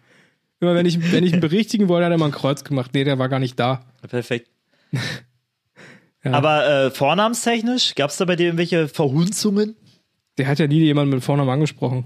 [0.61, 2.91] Immer wenn ich, wenn ich ihn berichtigen wollte, hat er immer ein Kreuz gemacht.
[2.95, 3.81] Nee, der war gar nicht da.
[4.09, 4.51] Perfekt.
[6.25, 6.35] Ja.
[6.35, 9.75] Aber äh, vornamenstechnisch, gab es da bei dir irgendwelche Verhunzungen?
[10.39, 12.05] Der hat ja nie jemanden mit Vornamen angesprochen.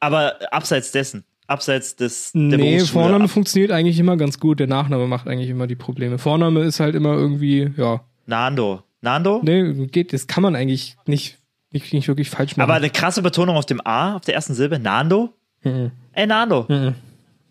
[0.00, 4.60] Aber abseits dessen, abseits des der Nee, Vorname ab- funktioniert eigentlich immer ganz gut.
[4.60, 6.18] Der Nachname macht eigentlich immer die Probleme.
[6.18, 8.02] Vorname ist halt immer irgendwie, ja.
[8.26, 8.82] Nando.
[9.00, 9.40] Nando?
[9.42, 11.38] Nee, geht, das kann man eigentlich nicht,
[11.72, 12.68] nicht, nicht wirklich falsch machen.
[12.70, 14.78] Aber eine krasse Betonung auf dem A, auf der ersten Silbe.
[14.78, 15.32] Nando?
[15.64, 15.90] Mhm.
[16.12, 16.66] Ey, Nando.
[16.68, 16.94] Mhm.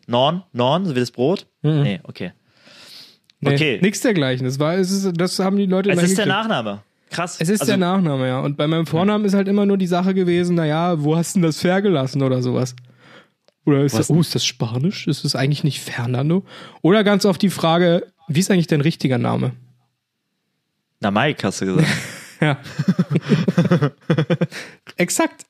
[0.07, 0.43] Norn?
[0.53, 1.47] Norn, so wie das Brot?
[1.63, 1.81] Mhm.
[1.83, 2.31] Nee, okay.
[3.41, 3.79] nee, okay.
[3.81, 4.45] Nichts dergleichen.
[4.45, 6.25] Das, war, es ist, das haben die Leute Es ist der.
[6.27, 6.81] Nachname.
[7.09, 7.37] Krass.
[7.39, 8.41] Es ist also, der Nachname, ja.
[8.41, 11.39] Und bei meinem Vornamen ist halt immer nur die Sache gewesen, naja, wo hast du
[11.39, 12.75] denn das Fer gelassen oder sowas?
[13.67, 15.07] Oder ist Was das, oh, ist das Spanisch?
[15.07, 16.45] Ist das eigentlich nicht Fernando?
[16.81, 19.51] Oder ganz oft die Frage, wie ist eigentlich dein richtiger Name?
[21.01, 21.87] Na, Mike hast du gesagt.
[22.39, 22.59] Ja.
[24.97, 25.47] Exakt.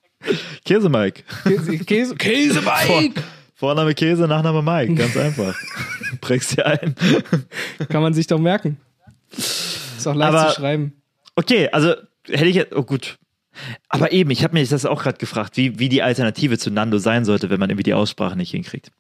[0.64, 1.24] Käse Mike.
[1.44, 3.22] Käse, Käse, Käse Mike!
[3.56, 4.96] Vorname Käse, Nachname Mike.
[4.96, 5.54] Ganz einfach.
[6.22, 6.96] Prägst dir ein.
[7.90, 8.78] Kann man sich doch merken.
[9.36, 10.94] Ist auch leicht Aber- zu schreiben.
[11.36, 11.94] Okay, also
[12.26, 12.74] hätte ich jetzt.
[12.74, 13.18] Oh gut.
[13.90, 16.98] Aber eben, ich habe mir das auch gerade gefragt, wie, wie die Alternative zu Nando
[16.98, 18.92] sein sollte, wenn man irgendwie die Aussprache nicht hinkriegt.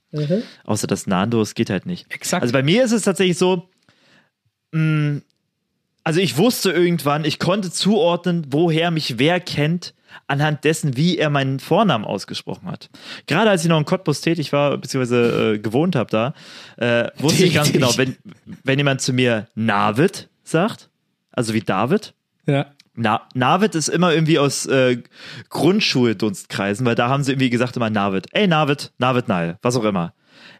[0.65, 2.11] Außer das Nando, es geht halt nicht.
[2.13, 2.41] Exakt.
[2.41, 3.69] Also bei mir ist es tatsächlich so,
[4.71, 5.21] mh,
[6.03, 9.93] also ich wusste irgendwann, ich konnte zuordnen, woher mich wer kennt,
[10.25, 12.89] anhand dessen, wie er meinen Vornamen ausgesprochen hat.
[13.27, 16.33] Gerade als ich noch in Cottbus tätig war, beziehungsweise äh, gewohnt habe da,
[16.77, 18.15] äh, wusste ich ganz genau, wenn,
[18.63, 20.89] wenn jemand zu mir Navid sagt,
[21.31, 22.13] also wie David,
[22.45, 22.67] Ja.
[22.99, 24.97] Na, Navid ist immer irgendwie aus äh,
[25.49, 28.25] Grundschuldunstkreisen, weil da haben sie irgendwie gesagt immer Navid.
[28.31, 30.13] Ey, Navid, Navid Nile, was auch immer.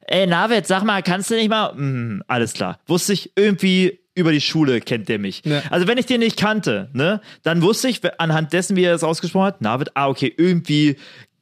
[0.05, 1.71] Ey, Navid, sag mal, kannst du nicht mal?
[1.71, 2.79] Hm, alles klar.
[2.85, 5.43] Wusste ich irgendwie über die Schule kennt der mich.
[5.45, 5.61] Ja.
[5.69, 9.03] Also wenn ich den nicht kannte, ne, dann wusste ich anhand dessen, wie er das
[9.03, 10.97] ausgesprochen hat, Navid, ah, okay, irgendwie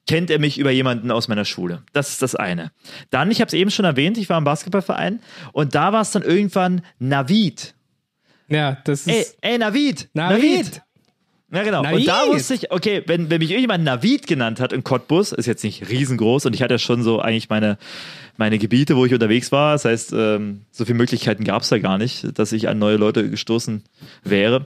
[0.08, 1.84] kennt er mich über jemanden aus meiner Schule.
[1.94, 2.72] Das ist das eine.
[3.10, 5.20] Dann, ich habe es eben schon erwähnt, ich war im Basketballverein
[5.52, 7.76] und da war es dann irgendwann Navid.
[8.48, 9.38] Ja, das Ey, ist.
[9.42, 10.10] ey, Navid.
[10.14, 10.82] Navid.
[11.56, 11.84] Ja, genau.
[11.84, 12.00] Navid.
[12.00, 15.46] Und da wusste ich, okay, wenn, wenn mich irgendjemand Navid genannt hat in Cottbus, ist
[15.46, 17.78] jetzt nicht riesengroß und ich hatte ja schon so eigentlich meine,
[18.38, 19.74] meine Gebiete, wo ich unterwegs war.
[19.74, 22.98] Das heißt, ähm, so viele Möglichkeiten gab es da gar nicht, dass ich an neue
[22.98, 23.84] Leute gestoßen
[24.24, 24.66] wäre.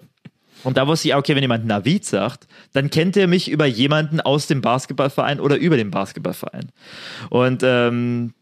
[0.64, 4.20] Und da wusste ich, okay, wenn jemand Navid sagt, dann kennt er mich über jemanden
[4.20, 6.72] aus dem Basketballverein oder über den Basketballverein.
[7.30, 8.34] Und ähm,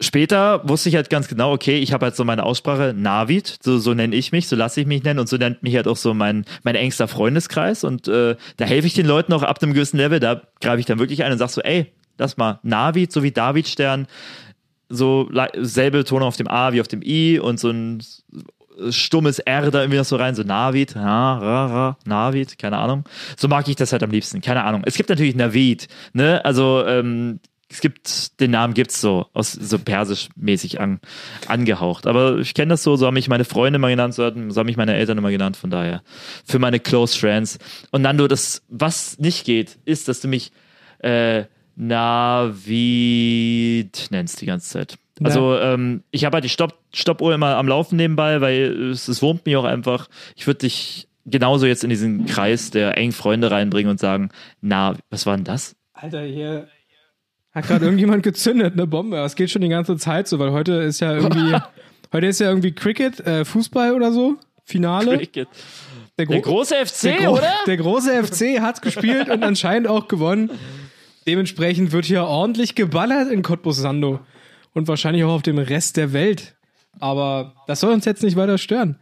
[0.00, 3.78] später wusste ich halt ganz genau, okay, ich habe halt so meine Aussprache Navid, so,
[3.78, 5.18] so nenne ich mich, so lasse ich mich nennen.
[5.18, 7.84] Und so nennt mich halt auch so mein, mein engster Freundeskreis.
[7.84, 10.86] Und äh, da helfe ich den Leuten auch ab einem gewissen Level, da greife ich
[10.86, 14.06] dann wirklich ein und sag so, ey, lass mal Navid, so wie David Stern,
[14.88, 18.02] so selbe Ton auf dem A wie auf dem I und so ein
[18.90, 23.04] stummes R da irgendwie noch so rein, so Navid, ja, ra, ra, Navid, keine Ahnung.
[23.36, 24.82] So mag ich das halt am liebsten, keine Ahnung.
[24.84, 29.78] Es gibt natürlich Navid, ne, also ähm, es gibt, den Namen gibt's so, aus, so
[29.78, 31.00] persisch-mäßig an,
[31.46, 32.06] angehaucht.
[32.06, 34.76] Aber ich kenne das so, so haben mich meine Freunde mal genannt, so haben mich
[34.78, 36.02] meine Eltern immer genannt, von daher.
[36.46, 37.58] Für meine Close Friends.
[37.90, 40.50] Und Nando, das, was nicht geht, ist, dass du mich
[41.00, 41.44] äh,
[41.76, 42.78] Navid
[44.10, 44.98] nennst die ganze Zeit.
[45.22, 49.20] Also ähm, ich habe halt die Stopp Stoppuhr immer am Laufen nebenbei, weil es, es
[49.20, 50.08] wurmt mich auch einfach.
[50.36, 54.96] Ich würde dich genauso jetzt in diesen Kreis der engen Freunde reinbringen und sagen, na,
[55.10, 55.76] was war denn das?
[55.92, 56.68] Alter, hier
[57.58, 59.16] hat gerade irgendjemand gezündet, eine Bombe.
[59.16, 61.54] Das geht schon die ganze Zeit so, weil heute ist ja irgendwie,
[62.12, 65.16] heute ist ja irgendwie Cricket, äh, Fußball oder so, Finale.
[65.18, 65.48] Cricket.
[66.18, 67.52] Der, Der gro- große FC, der, gro- oder?
[67.66, 70.50] der große FC hat gespielt und anscheinend auch gewonnen.
[71.26, 74.20] Dementsprechend wird hier ordentlich geballert in Cottbus Sando
[74.74, 76.54] und wahrscheinlich auch auf dem Rest der Welt.
[77.00, 78.98] Aber das soll uns jetzt nicht weiter stören.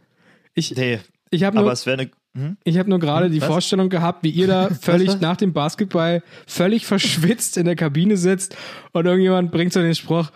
[0.53, 0.99] Ich, Nee,
[1.31, 2.11] ich habe aber es wäre eine.
[2.37, 2.57] Hm?
[2.63, 3.47] ich hab nur gerade die Was?
[3.47, 5.21] Vorstellung gehabt, wie ihr da völlig was?
[5.21, 8.55] nach dem Basketball völlig verschwitzt in der Kabine sitzt
[8.91, 10.29] und irgendjemand bringt so den Spruch,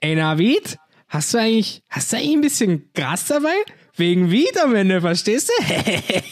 [0.00, 3.54] ey Navid, hast du eigentlich, hast du eigentlich ein bisschen Gras dabei?
[3.96, 5.72] Wegen Wied am Ende, verstehst du?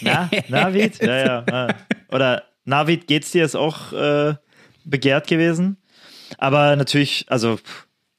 [0.03, 1.01] Na, Navid?
[1.01, 1.69] Ja, ja.
[2.11, 4.35] Oder Navid, geht's dir ist auch äh,
[4.85, 5.77] begehrt gewesen.
[6.39, 7.59] Aber natürlich, also,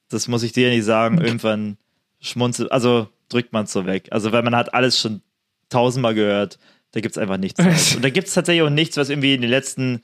[0.08, 1.76] das muss ich dir nicht sagen, irgendwann
[2.20, 4.08] schmunzelt, also drückt man es so weg.
[4.10, 5.22] Also, weil man hat alles schon
[5.68, 6.58] tausendmal gehört,
[6.96, 7.60] da gibt's einfach nichts.
[7.96, 10.00] Und da gibt's tatsächlich auch nichts, was irgendwie in den letzten,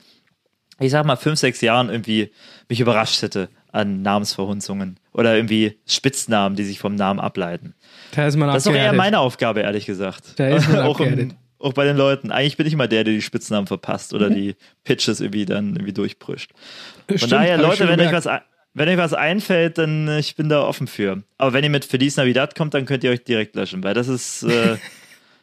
[0.78, 2.30] ich sag mal, fünf, sechs Jahren irgendwie
[2.68, 7.74] mich überrascht hätte an Namensverhunzungen oder irgendwie Spitznamen, die sich vom Namen ableiten.
[8.14, 10.38] Da ist man Das ist doch eher meine Aufgabe, ehrlich gesagt.
[10.38, 12.30] Da ist man auch, im, auch bei den Leuten.
[12.30, 15.94] Eigentlich bin ich immer der, der die Spitznamen verpasst oder die Pitches irgendwie dann irgendwie
[15.94, 16.50] durchprüscht.
[17.08, 18.28] Von Stimmt, daher, Leute, wenn euch, was,
[18.74, 21.22] wenn euch was einfällt, dann äh, ich bin da offen für.
[21.38, 24.08] Aber wenn ihr mit Feliz Navidad kommt, dann könnt ihr euch direkt löschen, weil das
[24.08, 24.76] ist äh,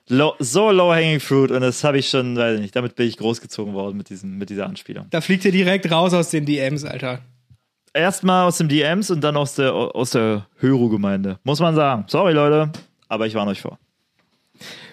[0.10, 3.17] low, so low-hanging fruit und das habe ich schon, weiß ich nicht, damit bin ich
[3.17, 5.08] großgezogen worden mit, diesem, mit dieser Anspielung.
[5.10, 7.19] Da fliegt ihr direkt raus aus den DMs, Alter.
[7.93, 11.39] Erstmal aus dem DMs und dann aus der, aus der Höru-Gemeinde.
[11.43, 12.06] Muss man sagen.
[12.08, 12.72] Sorry, Leute,
[13.08, 13.80] aber ich warne euch vor.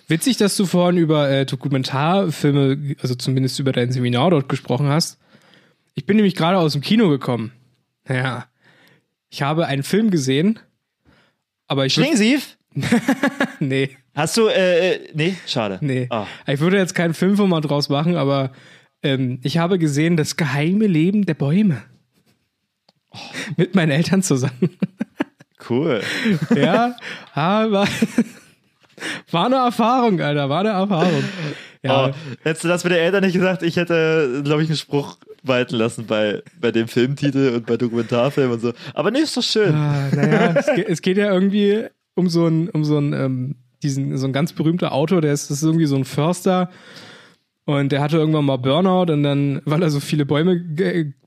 [0.09, 5.19] Witzig, dass du vorhin über äh, Dokumentarfilme, also zumindest über dein Seminar dort gesprochen hast.
[5.95, 7.53] Ich bin nämlich gerade aus dem Kino gekommen.
[8.09, 8.47] Ja.
[9.31, 10.61] Ich habe einen Film gesehen,
[11.67, 12.57] aber ich Schlingensief?
[13.61, 15.79] nee, Hast du, äh, äh, nee, schade.
[15.83, 16.07] nee.
[16.09, 16.27] Ah.
[16.47, 18.51] Ich würde jetzt keinen Filmformat draus machen, aber
[19.03, 21.83] ähm, ich habe gesehen das geheime Leben der Bäume.
[23.59, 24.71] Mit meinen Eltern zusammen.
[25.69, 26.01] Cool.
[26.57, 26.97] ja,
[27.35, 27.87] aber
[29.31, 31.25] war eine Erfahrung, Alter, war eine Erfahrung.
[31.83, 32.11] Ja, Oh,
[32.43, 35.77] hättest du das mit den Eltern nicht gesagt, ich hätte, glaube ich, einen Spruch walten
[35.77, 38.73] lassen bei, bei dem Filmtitel und bei Dokumentarfilmen und so.
[38.95, 39.75] Aber nee, ist doch schön.
[39.75, 43.57] Ah, naja, es, geht, es geht ja irgendwie um so ein, um so ein, ähm,
[43.87, 46.71] diesen, so ein ganz berühmter Autor, der ist, das ist irgendwie so ein Förster.
[47.65, 50.65] Und der hatte irgendwann mal Burnout und dann, weil er so viele Bäume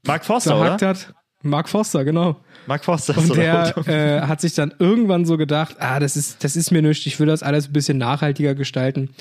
[0.06, 0.90] Mark Forster, zerhackt oder?
[0.90, 1.14] hat.
[1.42, 2.38] Mark Forster, genau.
[2.68, 3.18] Mark Forster.
[3.18, 6.82] Und der äh, hat sich dann irgendwann so gedacht, ah, das ist, das ist mir
[6.82, 9.12] nichts, ich will das alles ein bisschen nachhaltiger gestalten.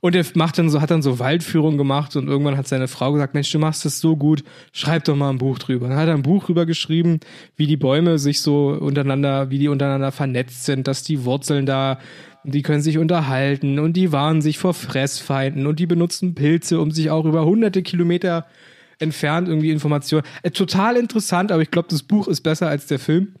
[0.00, 3.12] Und er macht dann so, hat dann so Waldführung gemacht und irgendwann hat seine Frau
[3.12, 5.88] gesagt, Mensch, du machst das so gut, schreib doch mal ein Buch drüber.
[5.88, 7.20] Dann hat er ein Buch drüber geschrieben,
[7.56, 11.98] wie die Bäume sich so untereinander, wie die untereinander vernetzt sind, dass die Wurzeln da,
[12.44, 16.90] die können sich unterhalten und die warnen sich vor Fressfeinden und die benutzen Pilze, um
[16.90, 18.46] sich auch über hunderte Kilometer
[18.98, 20.24] entfernt irgendwie Informationen.
[20.42, 23.34] Äh, total interessant, aber ich glaube, das Buch ist besser als der Film.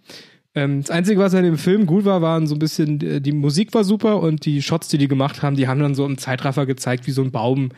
[0.56, 3.32] Ähm, das Einzige, was an dem Film gut war, waren so ein bisschen, äh, die
[3.32, 6.16] Musik war super und die Shots, die die gemacht haben, die haben dann so im
[6.16, 7.70] Zeitraffer gezeigt, wie so ein Baum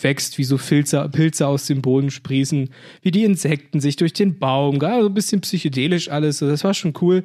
[0.00, 2.70] wächst, wie so Pilze, Pilze aus dem Boden sprießen,
[3.02, 6.74] wie die Insekten sich durch den Baum, gerade so ein bisschen psychedelisch alles, das war
[6.74, 7.24] schon cool.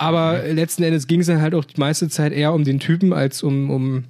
[0.00, 3.12] Aber letzten Endes ging es dann halt auch die meiste Zeit eher um den Typen
[3.12, 4.04] als um, um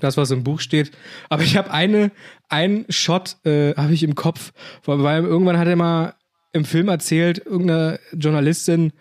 [0.00, 0.90] das, was im Buch steht.
[1.28, 2.12] Aber ich habe eine,
[2.48, 4.54] einen Shot äh, habe ich im Kopf,
[4.86, 6.14] weil weil irgendwann hat er mal
[6.54, 8.94] im Film erzählt, irgendeine Journalistin,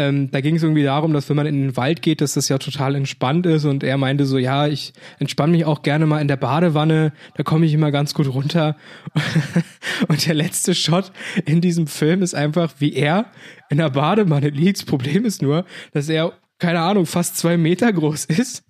[0.00, 2.48] ähm, da ging es irgendwie darum, dass wenn man in den Wald geht, dass das
[2.48, 6.20] ja total entspannt ist und er meinte so, ja, ich entspanne mich auch gerne mal
[6.20, 8.76] in der Badewanne, da komme ich immer ganz gut runter.
[10.08, 11.12] und der letzte Shot
[11.44, 13.26] in diesem Film ist einfach, wie er
[13.68, 14.78] in der Badewanne liegt.
[14.78, 18.64] Das Problem ist nur, dass er, keine Ahnung, fast zwei Meter groß ist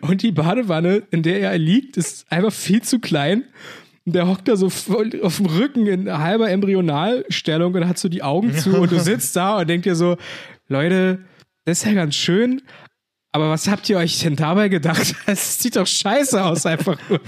[0.00, 3.44] und die Badewanne, in der er liegt, ist einfach viel zu klein.
[4.04, 8.08] Und der hockt da so voll auf dem Rücken in halber Embryonalstellung und hat so
[8.08, 10.16] die Augen zu und du sitzt da und denkt dir so,
[10.68, 11.24] Leute,
[11.64, 12.62] das ist ja ganz schön,
[13.32, 15.14] aber was habt ihr euch denn dabei gedacht?
[15.26, 17.20] Das sieht doch scheiße aus einfach nur.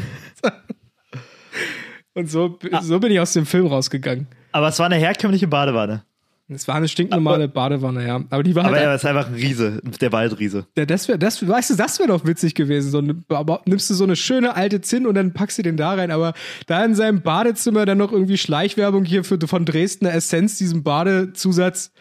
[2.14, 4.28] Und so, so bin ich aus dem Film rausgegangen.
[4.52, 6.04] Aber es war eine herkömmliche Badewanne.
[6.46, 8.22] Es war eine stinknormale Badewanne, ja.
[8.28, 10.66] Aber die war Aber halt er ist einfach ein Riese, der Waldriese.
[10.76, 12.90] Ja, das wäre, das, weißt du, das wäre doch witzig gewesen.
[12.90, 15.94] So aber nimmst du so eine schöne alte Zinn und dann packst du den da
[15.94, 16.10] rein.
[16.10, 16.34] Aber
[16.66, 21.92] da in seinem Badezimmer dann noch irgendwie Schleichwerbung hier für, von Dresdner Essenz, diesem Badezusatz,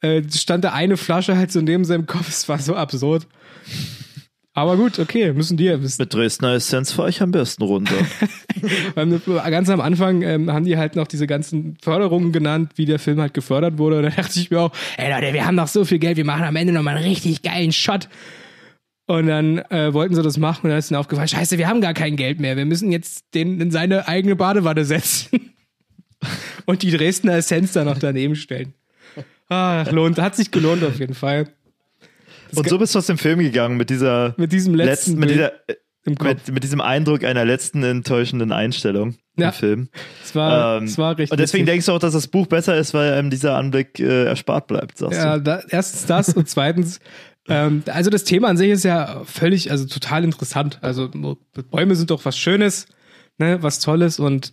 [0.00, 2.28] äh, stand da eine Flasche halt so neben seinem Kopf.
[2.28, 3.26] Es war so absurd.
[4.58, 6.02] Aber gut, okay, müssen die ja wissen.
[6.02, 7.94] Mit Dresdner Essenz fahre ich am besten runter.
[8.96, 13.20] Ganz am Anfang ähm, haben die halt noch diese ganzen Förderungen genannt, wie der Film
[13.20, 13.98] halt gefördert wurde.
[13.98, 16.24] Und da dachte ich mir auch, ey Leute, wir haben noch so viel Geld, wir
[16.24, 18.08] machen am Ende noch mal einen richtig geilen Shot.
[19.06, 21.80] Und dann äh, wollten sie das machen und dann ist ihnen aufgefallen, scheiße, wir haben
[21.80, 22.56] gar kein Geld mehr.
[22.56, 25.52] Wir müssen jetzt den in seine eigene Badewanne setzen.
[26.66, 28.74] und die Dresdner Essenz da noch daneben stellen.
[29.48, 31.48] Ah, lohnt, hat sich gelohnt auf jeden Fall.
[32.54, 35.38] Und so bist du aus dem Film gegangen mit dieser Mit diesem letzten mit, Bild
[35.38, 35.74] dieser, äh,
[36.06, 39.48] mit, mit diesem Eindruck einer letzten enttäuschenden Einstellung Ja.
[39.48, 39.88] im Film.
[40.24, 41.32] Es war, Ähm, es war richtig.
[41.32, 44.24] und deswegen denkst du auch, dass das Buch besser ist, weil einem dieser Anblick äh,
[44.24, 45.42] erspart bleibt, sagst Ja, du.
[45.44, 47.00] da, erstens das und zweitens,
[47.48, 50.78] ähm, also das Thema an sich ist ja völlig, also total interessant.
[50.82, 51.10] Also
[51.70, 52.86] Bäume sind doch was Schönes,
[53.38, 54.52] ne, was Tolles und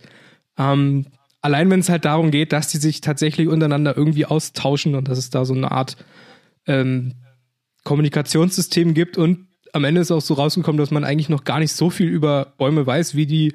[0.58, 1.06] ähm,
[1.46, 5.16] allein wenn es halt darum geht, dass die sich tatsächlich untereinander irgendwie austauschen und dass
[5.16, 5.96] es da so eine Art
[6.66, 7.14] ähm,
[7.84, 11.72] Kommunikationssystem gibt und am Ende ist auch so rausgekommen, dass man eigentlich noch gar nicht
[11.72, 13.52] so viel über Bäume weiß, wie die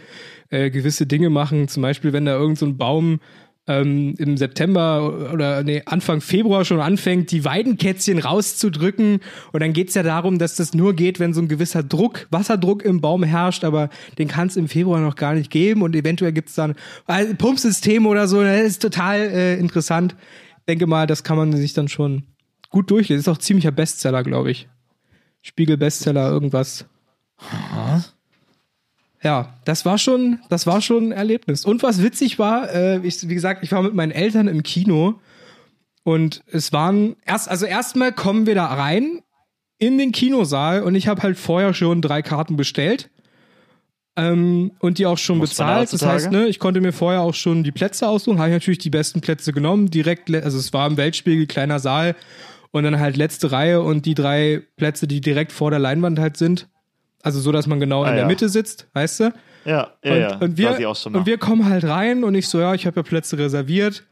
[0.49, 1.67] äh, gewisse Dinge machen.
[1.67, 3.19] Zum Beispiel, wenn da irgend so Baum
[3.67, 9.19] ähm, im September oder nee, Anfang Februar schon anfängt, die Weidenkätzchen rauszudrücken.
[9.52, 12.84] Und dann geht's ja darum, dass das nur geht, wenn so ein gewisser Druck, Wasserdruck
[12.84, 15.82] im Baum herrscht, aber den kann es im Februar noch gar nicht geben.
[15.84, 18.41] Und eventuell gibt's dann ein Pumpsystem oder so.
[18.41, 20.15] Das ist total äh, interessant.
[20.67, 22.24] Denke mal, das kann man sich dann schon
[22.69, 23.19] gut durchlesen.
[23.19, 24.67] Ist auch ziemlicher Bestseller, glaube ich.
[25.43, 26.86] Spiegel-Bestseller, irgendwas.
[29.23, 31.63] Ja, das war schon, das war schon ein Erlebnis.
[31.63, 35.19] Und was witzig war, äh, ich, wie gesagt, ich war mit meinen Eltern im Kino
[36.03, 39.21] und es waren erst, also erstmal kommen wir da rein
[39.77, 43.10] in den Kinosaal und ich habe halt vorher schon drei Karten bestellt
[44.15, 45.93] ähm, und die auch schon Muss bezahlt.
[45.93, 48.79] Das heißt, ne, ich konnte mir vorher auch schon die Plätze aussuchen, habe ich natürlich
[48.79, 52.15] die besten Plätze genommen, direkt, also es war im Weltspiegel kleiner Saal
[52.71, 56.38] und dann halt letzte Reihe und die drei Plätze, die direkt vor der Leinwand halt
[56.38, 56.67] sind.
[57.23, 58.27] Also so, dass man genau Ah, in der ja.
[58.27, 59.34] Mitte sitzt, weißt du?
[59.65, 60.38] Ja, ja, Und, ja.
[60.38, 63.03] und, wir, schon und wir kommen halt rein und ich so, ja, ich habe ja
[63.03, 64.03] Plätze reserviert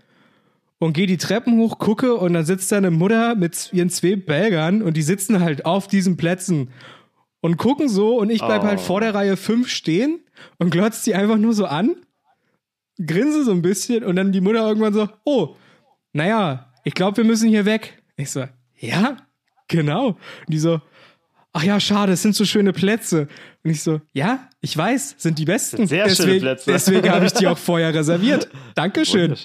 [0.78, 4.16] und gehe die Treppen hoch, gucke und dann sitzt da eine Mutter mit ihren zwei
[4.16, 6.70] Belgern und die sitzen halt auf diesen Plätzen
[7.42, 8.66] und gucken so und ich bleib Oh.
[8.68, 10.20] halt vor der Reihe 5 stehen
[10.60, 11.96] und glotzt die einfach nur so an,
[13.06, 15.56] grinse so ein bisschen und dann die Mutter irgendwann so, oh,
[16.14, 18.02] naja, ich glaube, wir müssen hier weg.
[18.18, 18.46] Ich so,
[18.78, 19.18] ja,
[19.68, 20.08] genau.
[20.10, 20.18] Und
[20.48, 20.82] die so,
[21.54, 23.28] ach ja, schade, es sind so schöne Plätze.
[23.64, 25.88] Und ich so, ja, ich weiß, sind die besten.
[25.88, 26.72] Sehr schöne deswegen, Plätze.
[26.72, 28.50] Deswegen habe ich die auch vorher reserviert.
[28.76, 29.36] Dankeschön.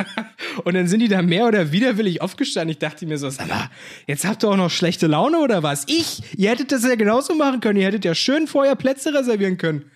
[0.64, 2.70] Und dann sind die da mehr oder widerwillig aufgestanden.
[2.70, 3.70] Ich dachte mir so, sag mal,
[4.06, 5.84] jetzt habt ihr auch noch schlechte Laune oder was?
[5.86, 6.22] Ich?
[6.36, 7.78] Ihr hättet das ja genauso machen können.
[7.78, 9.90] Ihr hättet ja schön vorher Plätze reservieren können.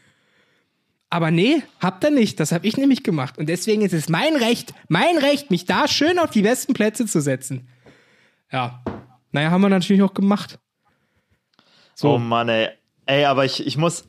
[1.11, 2.39] Aber nee, habt ihr nicht.
[2.39, 3.37] Das habe ich nämlich gemacht.
[3.37, 7.05] Und deswegen ist es mein Recht, mein Recht, mich da schön auf die besten Plätze
[7.07, 7.69] zu setzen.
[8.53, 8.83] Ja.
[9.33, 10.59] Naja, haben wir natürlich auch gemacht.
[12.01, 12.15] So.
[12.15, 12.71] Oh Mann, ey.
[13.05, 14.09] Ey, aber ich, ich muss,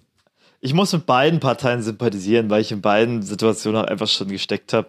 [0.62, 4.72] ich muss mit beiden Parteien sympathisieren, weil ich in beiden Situationen auch einfach schon gesteckt
[4.72, 4.88] habe.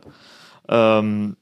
[0.68, 1.36] Ähm,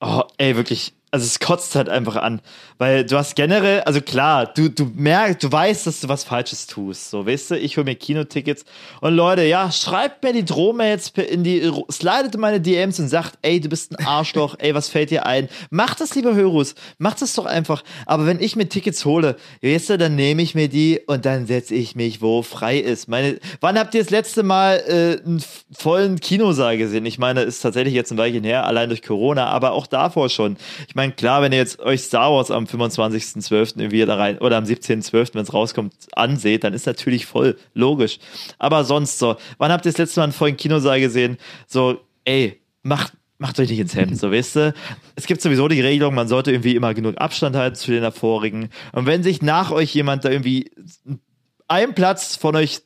[0.00, 2.40] oh, ey, wirklich, also es kotzt halt einfach an,
[2.78, 6.66] weil du hast generell, also klar, du, du merkst, du weißt, dass du was Falsches
[6.66, 8.64] tust, so, weißt du, ich hole mir Kinotickets
[9.00, 13.38] und Leute, ja, schreibt mir die Drohmails in die, slidet in meine DMs und sagt,
[13.42, 15.48] ey, du bist ein Arschloch, ey, was fällt dir ein?
[15.70, 19.90] Mach das, lieber Hörus, mach das doch einfach, aber wenn ich mir Tickets hole, weißt
[19.90, 23.08] du, dann nehme ich mir die und dann setze ich mich, wo frei ist.
[23.08, 25.42] Meine, wann habt ihr das letzte Mal äh, einen
[25.72, 27.04] vollen Kinosaal gesehen?
[27.04, 30.56] Ich meine, ist tatsächlich jetzt ein Weilchen her, allein durch Corona, aber auch davor schon.
[30.86, 33.78] Ich meine, klar, wenn ihr jetzt euch Star Wars am 25.12.
[33.78, 38.18] irgendwie da rein oder am 17.12., wenn es rauskommt, anseht, dann ist natürlich voll logisch.
[38.58, 41.38] Aber sonst so, wann habt ihr das letzte Mal einen vollen Kinosaal gesehen?
[41.66, 44.74] So, ey, macht, macht euch nicht ins Hemd, so weißt du.
[45.16, 48.68] Es gibt sowieso die Regelung, man sollte irgendwie immer genug Abstand halten zu den davorigen.
[48.92, 50.70] Und wenn sich nach euch jemand da irgendwie
[51.68, 52.82] einen Platz von euch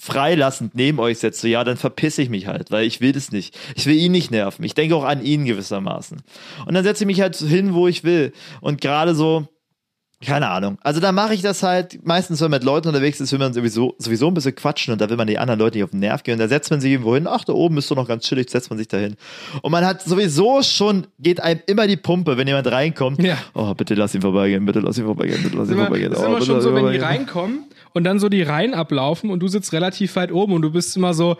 [0.00, 3.32] freilassend neben euch setzt, so ja, dann verpisse ich mich halt, weil ich will das
[3.32, 3.56] nicht.
[3.76, 4.64] Ich will ihn nicht nerven.
[4.64, 6.22] Ich denke auch an ihn gewissermaßen.
[6.66, 8.32] Und dann setze ich mich halt hin, wo ich will.
[8.62, 9.46] Und gerade so,
[10.24, 10.78] keine Ahnung.
[10.82, 13.52] Also da mache ich das halt, meistens, wenn man mit Leuten unterwegs ist, will man
[13.54, 16.00] sowieso, sowieso ein bisschen quatschen und da will man die anderen Leute nicht auf den
[16.00, 16.34] Nerv gehen.
[16.34, 18.50] Und da setzt man sich irgendwo hin, ach, da oben ist doch noch ganz chillig,
[18.50, 19.16] setzt man sich da hin.
[19.62, 23.22] Und man hat sowieso schon, geht einem immer die Pumpe, wenn jemand reinkommt.
[23.22, 23.38] Ja.
[23.54, 26.12] Oh, bitte lass ihn vorbeigehen, bitte lass ihn vorbeigehen, bitte lass ihn Immer, vorbeigehen.
[26.12, 29.30] ist Oh, immer bitte schon so, wenn die reinkommen und dann so die Reihen ablaufen
[29.30, 31.36] und du sitzt relativ weit oben und du bist immer so,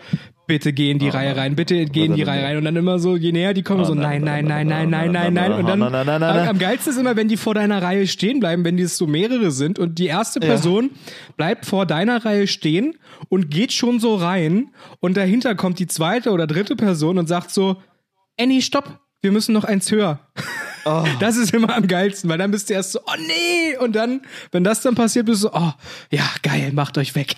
[0.47, 2.57] bitte geh in die Reihe rein, bitte geh in die Reihe rein.
[2.57, 5.33] Und dann immer so, je näher die kommen, so nein, nein, nein, nein, nein, nein,
[5.33, 6.47] nein und dann nein.
[6.47, 9.51] am geilsten ist immer, wenn die vor deiner Reihe stehen bleiben, wenn die so mehrere
[9.51, 10.91] sind und die erste Person
[11.37, 12.95] bleibt vor deiner Reihe stehen
[13.29, 17.51] und geht schon so rein und dahinter kommt die zweite oder dritte Person und sagt
[17.51, 17.77] so,
[18.39, 20.19] Annie, stopp, wir müssen noch eins höher.
[21.19, 24.21] Das ist immer am geilsten, weil dann bist du erst so, oh nee, und dann,
[24.51, 25.73] wenn das dann passiert, bist du so, oh,
[26.09, 27.35] ja, geil, macht euch weg.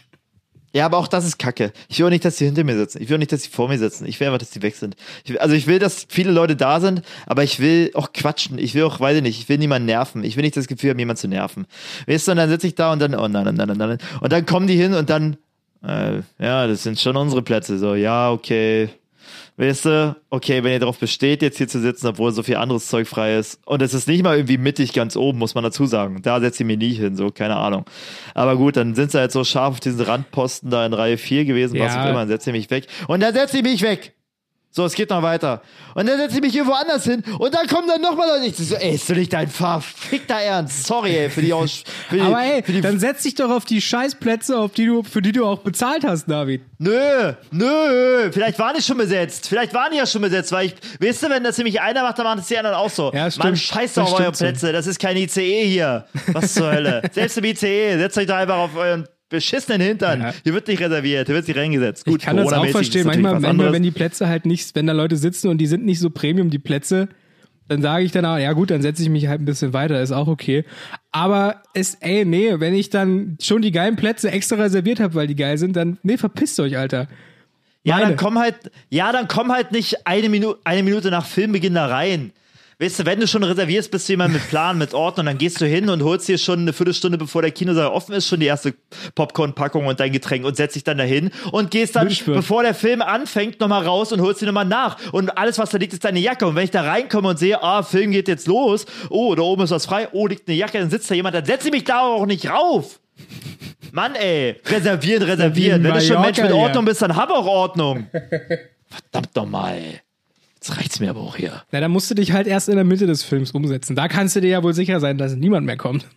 [0.75, 1.71] Ja, aber auch das ist Kacke.
[1.87, 2.99] Ich will auch nicht, dass die hinter mir sitzen.
[3.01, 4.07] Ich will auch nicht, dass die vor mir sitzen.
[4.07, 4.95] Ich will einfach, dass die weg sind.
[5.23, 8.57] Ich also ich will, dass viele Leute da sind, aber ich will auch quatschen.
[8.57, 10.23] Ich will auch, weiß ich nicht, ich will niemanden nerven.
[10.23, 11.67] Ich will nicht das Gefühl haben, jemanden zu nerven.
[12.07, 13.97] Weißt du, und dann sitze ich da und dann, oh nein, nein, nein, nein, nein.
[14.19, 15.37] Und dann kommen die hin und dann,
[15.83, 17.77] äh, ja, das sind schon unsere Plätze.
[17.77, 18.89] So, ja, okay.
[19.55, 22.87] Weißt du, okay, wenn ihr darauf besteht, jetzt hier zu sitzen, obwohl so viel anderes
[22.87, 23.59] Zeug frei ist.
[23.65, 26.21] Und es ist nicht mal irgendwie mittig ganz oben, muss man dazu sagen.
[26.23, 27.85] Da setze ich mich nie hin, so, keine Ahnung.
[28.33, 31.45] Aber gut, dann sind sie halt so scharf auf diesen Randposten da in Reihe 4
[31.45, 32.03] gewesen, was Ja.
[32.03, 32.87] auch immer, dann setze ich mich weg.
[33.07, 34.13] Und dann setze ich mich weg.
[34.75, 35.61] So, es geht noch weiter.
[35.93, 38.47] Und dann setze ich mich irgendwo anders hin und dann kommen dann nochmal Leute.
[38.47, 40.87] Ich so, ey, ist du nicht dein verfickter Ernst?
[40.87, 43.65] Sorry, ey, für die Aus für die, Aber ey, die dann setz dich doch auf
[43.65, 46.63] die Scheißplätze, auf die du, für die du auch bezahlt hast, David.
[46.79, 49.47] Nö, nö, vielleicht waren die schon besetzt.
[49.47, 52.17] Vielleicht waren die ja schon besetzt, weil ich, weißt du, wenn das nämlich einer macht,
[52.17, 53.11] dann machen das die anderen auch so.
[53.13, 53.45] Ja, stimmt.
[53.45, 54.45] Mann, scheiß doch auf eure stimmt so.
[54.45, 56.05] Plätze, das ist kein ICE hier.
[56.31, 57.03] Was zur Hölle?
[57.11, 60.21] Selbst im ICE, setzt euch da einfach auf euren beschissenen Hintern.
[60.21, 60.33] Ja.
[60.43, 62.05] Hier wird nicht reserviert, hier wird nicht reingesetzt.
[62.05, 63.05] Gut, ich kann das auch verstehen.
[63.05, 65.99] Manchmal, manchmal, wenn die Plätze halt nicht, wenn da Leute sitzen und die sind nicht
[65.99, 67.09] so Premium, die Plätze,
[67.67, 70.01] dann sage ich dann auch, ja gut, dann setze ich mich halt ein bisschen weiter,
[70.01, 70.65] ist auch okay.
[71.11, 75.27] Aber es, ey, nee, wenn ich dann schon die geilen Plätze extra reserviert habe, weil
[75.27, 77.07] die geil sind, dann, nee, verpisst euch, Alter.
[77.83, 78.07] Ja, Meine.
[78.09, 78.55] dann komm halt,
[78.89, 82.31] ja, dann komm halt nicht eine Minute, eine Minute nach Filmbeginn da rein.
[82.79, 85.61] Weißt du, wenn du schon reservierst, bist du jemand mit Plan, mit Ordnung, dann gehst
[85.61, 88.47] du hin und holst dir schon eine Viertelstunde, bevor der Kinosaal offen ist, schon die
[88.47, 88.73] erste
[89.15, 92.37] Popcorn-Packung und dein Getränk und setzt dich dann dahin und gehst dann, Wünschwürf.
[92.37, 94.97] bevor der Film anfängt, nochmal raus und holst dir nochmal nach.
[95.13, 96.47] Und alles, was da liegt, ist deine Jacke.
[96.47, 99.63] Und wenn ich da reinkomme und sehe, ah, Film geht jetzt los, oh, da oben
[99.63, 101.83] ist was frei, oh, liegt eine Jacke, dann sitzt da jemand, dann setze ich mich
[101.83, 102.99] da auch nicht rauf.
[103.91, 105.83] Mann, ey, reservieren, reservieren.
[105.83, 106.51] Wenn du schon ein Mensch mit.
[106.51, 108.07] Ordnung bist, dann hab auch Ordnung.
[109.11, 109.99] Verdammt nochmal, ey.
[110.63, 111.61] Jetzt reicht's mir aber auch hier.
[111.73, 113.97] Na, dann musst du dich halt erst in der Mitte des Films umsetzen.
[113.97, 116.07] Da kannst du dir ja wohl sicher sein, dass niemand mehr kommt.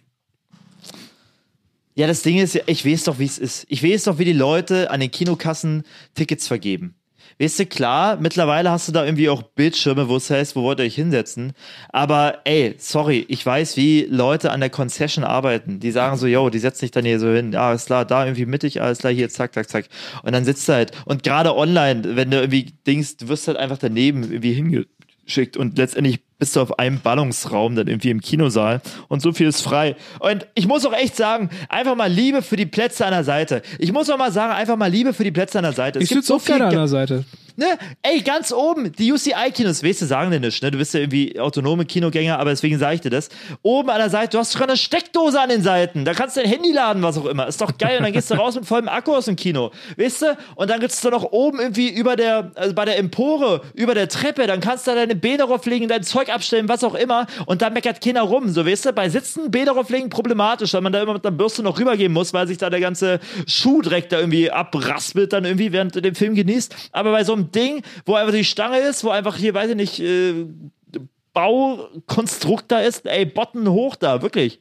[1.96, 3.66] Ja, das Ding ist, ja, ich weiß doch, wie es ist.
[3.68, 5.82] Ich weiß doch, wie die Leute an den Kinokassen
[6.14, 6.94] Tickets vergeben.
[7.38, 10.81] Weißt du, klar, mittlerweile hast du da irgendwie auch Bildschirme, wo es heißt, wo wollt
[10.81, 11.53] ihr euch hinsetzen.
[11.90, 15.79] Aber ey, sorry, ich weiß, wie Leute an der Concession arbeiten.
[15.79, 17.53] Die sagen so, yo, die setzen sich dann hier so hin.
[17.53, 19.88] Ja, ist klar, da irgendwie mittig, alles klar, hier, zack, zack, zack.
[20.22, 20.92] Und dann sitzt du halt.
[21.05, 25.77] Und gerade online, wenn du irgendwie denkst, du wirst halt einfach daneben irgendwie hingeschickt und
[25.77, 29.96] letztendlich bist du auf einem Ballungsraum dann irgendwie im Kinosaal und so viel ist frei.
[30.20, 33.62] Und ich muss auch echt sagen, einfach mal Liebe für die Plätze an der Seite.
[33.79, 35.99] Ich muss auch mal sagen, einfach mal Liebe für die Plätze an der Seite.
[35.99, 37.25] Es Ich gibt sitze auch viel gerne an der Seite.
[37.57, 40.71] Ne, ey, ganz oben, die UCI-Kinos, weißt du, sagen dir nicht, ne?
[40.71, 43.29] Du bist ja irgendwie autonome Kinogänger, aber deswegen sage ich dir das.
[43.62, 46.05] Oben an der Seite, du hast sogar eine Steckdose an den Seiten.
[46.05, 47.47] Da kannst du dein Handy laden, was auch immer.
[47.47, 47.99] Ist doch geil.
[47.99, 49.71] Und dann gehst du raus mit vollem Akku aus dem Kino.
[49.97, 50.38] Weißt du?
[50.55, 54.09] Und dann gibt's da noch oben irgendwie über der, also bei der Empore, über der
[54.09, 57.27] Treppe, dann kannst du da deine Beine drauflegen, dein Zeug abstellen, was auch immer.
[57.46, 58.48] Und dann meckert keiner rum.
[58.50, 61.63] So, weißt du, bei Sitzen Beine drauflegen problematisch, weil man da immer mit einer Bürste
[61.63, 65.94] noch rübergehen muss, weil sich da der ganze Schuhdreck da irgendwie abraspelt, dann irgendwie während
[65.94, 66.75] du den Film genießt.
[66.92, 69.77] Aber bei so einem Ding, wo einfach die Stange ist, wo einfach hier, weiß ich
[69.77, 70.47] nicht, äh,
[71.33, 74.59] Baukonstrukt da ist, ey, Botten hoch da, wirklich.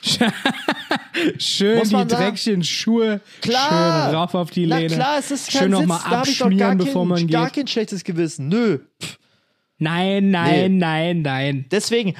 [1.38, 3.20] Schön die dreckigen Schuhe.
[3.40, 4.08] Klar.
[4.08, 4.94] Schön rauf auf die Na Lehne.
[4.94, 7.54] klar, es ist kein Schön nochmal abschmieren, gar bevor kein, man gar geht.
[7.54, 8.48] kein schlechtes Gewissen.
[8.48, 8.78] Nö.
[9.78, 10.78] Nein, nein, Nee.
[10.78, 11.66] nein, nein.
[11.70, 12.14] Deswegen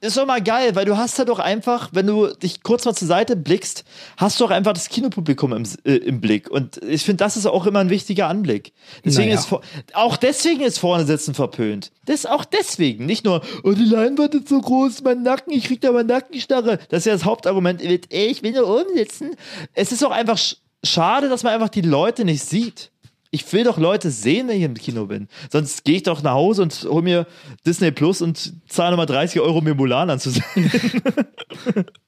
[0.00, 2.94] ist doch mal geil, weil du hast ja doch einfach, wenn du dich kurz mal
[2.94, 3.84] zur Seite blickst,
[4.16, 6.50] hast du doch einfach das Kinopublikum im, äh, im Blick.
[6.50, 8.72] Und ich finde, das ist auch immer ein wichtiger Anblick.
[9.04, 9.40] Deswegen Naja.
[9.40, 11.92] ist auch deswegen ist vorne sitzen verpönt.
[12.04, 15.80] Das auch deswegen, nicht nur, oh, die Leinwand ist so groß, mein Nacken, ich krieg
[15.80, 16.78] da mal Nackenstarre.
[16.88, 17.82] Das ist ja das Hauptargument.
[17.82, 19.30] Ich will nur oben sitzen.
[19.74, 22.92] Es ist auch einfach sch schade, dass man einfach die Leute nicht sieht.
[23.30, 25.28] Ich will doch Leute sehen, wenn ich im Kino bin.
[25.50, 27.26] Sonst gehe ich doch nach Hause und hol mir
[27.66, 30.44] Disney Plus und zahle nochmal 30 Euro, mir Mulan anzusehen.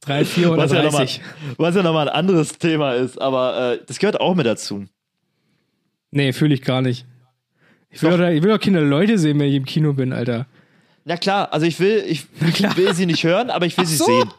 [0.01, 1.09] Drei, vier oder Was ja nochmal
[1.57, 3.21] was ja noch mal ein anderes Thema ist.
[3.21, 4.87] Aber äh, das gehört auch mit dazu.
[6.11, 7.05] Nee, fühle ich gar nicht.
[7.91, 8.19] Ich will, Doch.
[8.19, 10.47] doch, ich will doch keine Leute sehen, wenn ich im Kino bin, Alter.
[11.05, 12.77] Na klar, also ich will, ich klar.
[12.77, 14.05] will sie nicht hören, aber ich will Ach sie so.
[14.05, 14.31] sehen.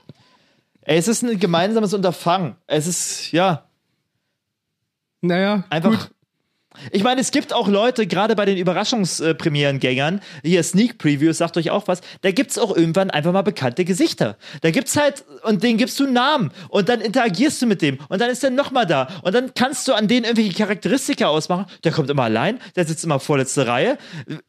[0.82, 2.56] Ey, es ist ein gemeinsames Unterfangen.
[2.68, 3.66] Es ist, ja,
[5.22, 5.90] Naja, einfach.
[5.92, 6.12] gut.
[6.92, 11.72] Ich meine, es gibt auch Leute, gerade bei den Überraschungspremierengängern, hier Sneak Previews, sagt euch
[11.72, 14.38] auch was, da gibt's auch irgendwann einfach mal bekannte Gesichter.
[14.62, 18.00] Da gibt's halt, und denen gibst du einen Namen und dann interagierst du mit dem
[18.10, 21.66] und dann ist der nochmal da und dann kannst du an denen irgendwelche Charakteristika ausmachen.
[21.84, 23.98] Der kommt immer allein, der sitzt immer vorletzte Reihe.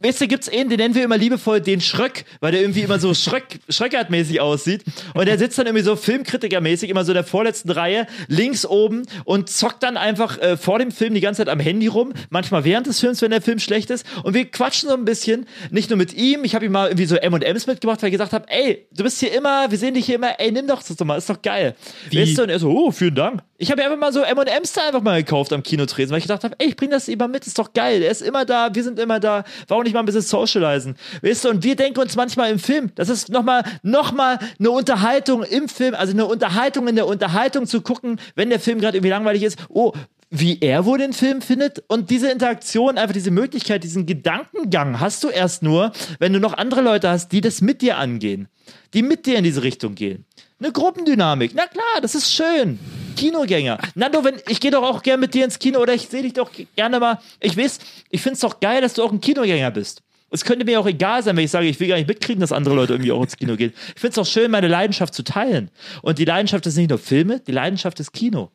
[0.01, 2.99] Weißt du, gibt's einen, den nennen wir immer liebevoll den Schröck, weil der irgendwie immer
[2.99, 7.24] so Schröck, Schröckert-mäßig aussieht und der sitzt dann irgendwie so Filmkritiker-mäßig immer so in der
[7.24, 11.49] vorletzten Reihe, links oben und zockt dann einfach äh, vor dem Film die ganze Zeit
[11.49, 14.07] am Handy rum, manchmal während des Films, wenn der Film schlecht ist.
[14.23, 17.07] Und wir quatschen so ein bisschen, nicht nur mit ihm, ich habe ihm mal irgendwie
[17.07, 20.07] so M&M's mitgebracht, weil ich gesagt habe, ey, du bist hier immer, wir sehen dich
[20.07, 21.75] hier immer, ey, nimm doch das doch mal, ist doch geil.
[22.12, 23.43] Weißt du, und er so, oh, vielen Dank.
[23.59, 26.45] Ich habe einfach mal so M&M's da einfach mal gekauft am Kinotresen, weil ich gedacht
[26.45, 28.03] habe, ey, ich bring das immer mit, ist doch geil.
[28.03, 29.45] Er ist immer da, wir sind immer da.
[29.68, 30.97] Warum nicht mal ein bisschen socialisen?
[31.23, 35.43] Weißt du, und wir denken uns manchmal im Film, das ist nochmal, nochmal eine Unterhaltung
[35.43, 39.11] im Film, also eine Unterhaltung in der Unterhaltung zu gucken, wenn der Film gerade irgendwie
[39.11, 39.59] langweilig ist.
[39.68, 39.93] Oh,
[40.31, 45.24] wie er wohl den Film findet und diese Interaktion, einfach diese Möglichkeit, diesen Gedankengang hast
[45.24, 48.49] du erst nur, wenn du noch andere Leute hast, die das mit dir angehen,
[48.95, 50.24] die mit dir in diese Richtung gehen.
[50.61, 52.78] Eine Gruppendynamik, na klar, das ist schön.
[53.16, 53.78] Kinogänger.
[53.95, 56.35] Nando, wenn, ich gehe doch auch gerne mit dir ins Kino oder ich sehe dich
[56.35, 57.18] doch gerne mal.
[57.41, 60.03] Ich weiß, ich finde es doch geil, dass du auch ein Kinogänger bist.
[60.31, 62.53] Es könnte mir auch egal sein, wenn ich sage, ich will gar nicht mitkriegen, dass
[62.53, 63.72] andere Leute irgendwie auch ins Kino gehen.
[63.95, 65.70] Ich finde es auch schön, meine Leidenschaft zu teilen.
[66.03, 68.51] Und die Leidenschaft ist nicht nur Filme, die Leidenschaft ist Kino.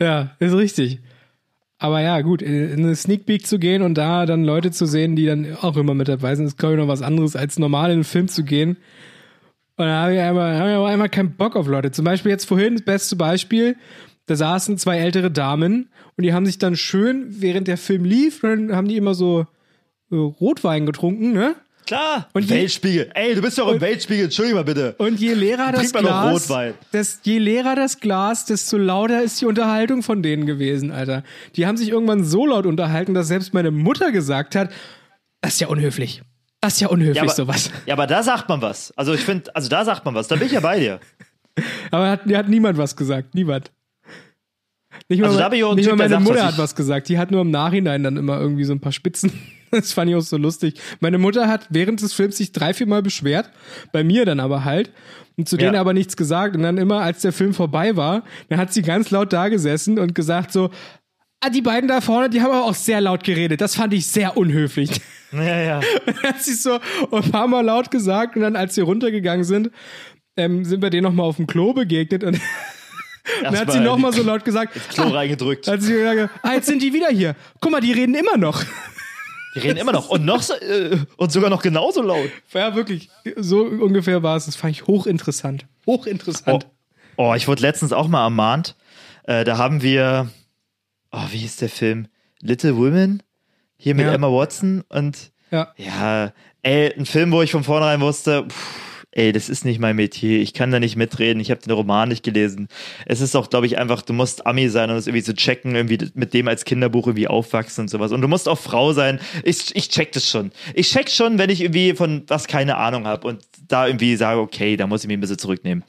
[0.00, 1.00] Ja, ist richtig.
[1.78, 5.16] Aber ja, gut, in eine Sneak Peek zu gehen und da dann Leute zu sehen,
[5.16, 7.90] die dann auch immer mit dabei sind, ist, glaube ich, noch was anderes, als normal
[7.90, 8.76] in einen Film zu gehen.
[9.76, 11.90] Und da habe ich einmal, hab ich aber einmal keinen Bock auf Leute.
[11.90, 13.76] Zum Beispiel jetzt vorhin, das beste Beispiel,
[14.26, 15.88] da saßen zwei ältere Damen
[16.18, 19.46] und die haben sich dann schön, während der Film lief, dann haben die immer so
[20.12, 21.54] Rotwein getrunken, ne?
[21.90, 22.28] Klar.
[22.34, 23.10] Und je- Weltspiegel.
[23.14, 24.26] Ey, du bist doch im Weltspiegel.
[24.26, 24.94] Entschuldige mal bitte.
[24.98, 26.46] Und je leerer das Glas,
[26.92, 31.24] das, je leerer das Glas, desto lauter ist die Unterhaltung von denen gewesen, Alter.
[31.56, 34.70] Die haben sich irgendwann so laut unterhalten, dass selbst meine Mutter gesagt hat,
[35.40, 36.22] das ist ja unhöflich.
[36.60, 37.70] Das ist ja unhöflich, Ja aber, sowas.
[37.86, 38.92] ja, aber da sagt man was.
[38.96, 40.28] Also ich finde, also da sagt man was.
[40.28, 41.00] Da bin ich ja bei dir.
[41.90, 43.34] Aber hat, hat niemand was gesagt.
[43.34, 43.72] Niemand.
[45.08, 47.08] Nicht mal, Also da bin ich auch nicht Typ, mal meine Mutter hat was gesagt.
[47.08, 49.32] Die hat nur im Nachhinein dann immer irgendwie so ein paar Spitzen.
[49.80, 50.80] Das fand ich auch so lustig.
[51.00, 53.50] Meine Mutter hat während des Films sich drei, vier Mal beschwert.
[53.92, 54.90] Bei mir dann aber halt.
[55.36, 55.80] Und zu denen Ja.
[55.80, 56.56] aber nichts gesagt.
[56.56, 59.98] Und dann immer, als der Film vorbei war, dann hat sie ganz laut da gesessen
[59.98, 60.70] und gesagt so,
[61.40, 63.60] ah, die beiden da vorne, die haben aber auch sehr laut geredet.
[63.60, 65.00] Das fand ich sehr unhöflich.
[65.32, 65.80] Ja, ja.
[66.06, 66.78] Dann hat sie so
[67.12, 69.70] ein paar Mal laut gesagt und dann, als sie runtergegangen sind,
[70.36, 72.40] ähm, sind wir denen nochmal auf dem Klo begegnet und
[73.42, 75.68] dann hat sie nochmal so laut gesagt, Klo reingedrückt.
[75.68, 77.36] hat sie gesagt, ah, jetzt sind die wieder hier.
[77.60, 78.64] Guck mal, die reden immer noch.
[79.54, 80.08] Die reden immer noch.
[80.08, 82.30] Und noch so, äh, und sogar noch genauso laut.
[82.52, 83.08] Ja, wirklich.
[83.36, 84.46] So ungefähr war es.
[84.46, 85.66] Das fand ich hochinteressant.
[85.86, 86.66] Oh, Hochinteressant.
[87.16, 88.76] oh, ich wurde letztens auch mal ermahnt.
[89.24, 90.30] Äh, da haben wir,
[91.10, 92.06] oh, wie hieß der Film?
[92.40, 93.22] Little Women?
[93.76, 94.12] Hier mit Ja.
[94.12, 95.72] Emma Watson und Ja.
[95.76, 96.32] ja,
[96.62, 98.80] ey, ein Film, wo ich von vornherein wusste, pff,
[99.12, 102.08] ey, das ist nicht mein Metier, ich kann da nicht mitreden, ich habe den Roman
[102.08, 102.68] nicht gelesen.
[103.06, 105.74] Es ist auch, glaube ich, einfach, du musst Ami sein und das irgendwie zu checken,
[105.74, 108.12] irgendwie mit dem als Kinderbuch irgendwie aufwachsen und sowas.
[108.12, 109.20] Und du musst auch Frau sein.
[109.42, 110.52] Ich, ich check das schon.
[110.74, 114.40] Ich check schon, wenn ich irgendwie von was keine Ahnung habe und da irgendwie sage,
[114.40, 115.84] okay, da muss ich mich ein bisschen zurücknehmen.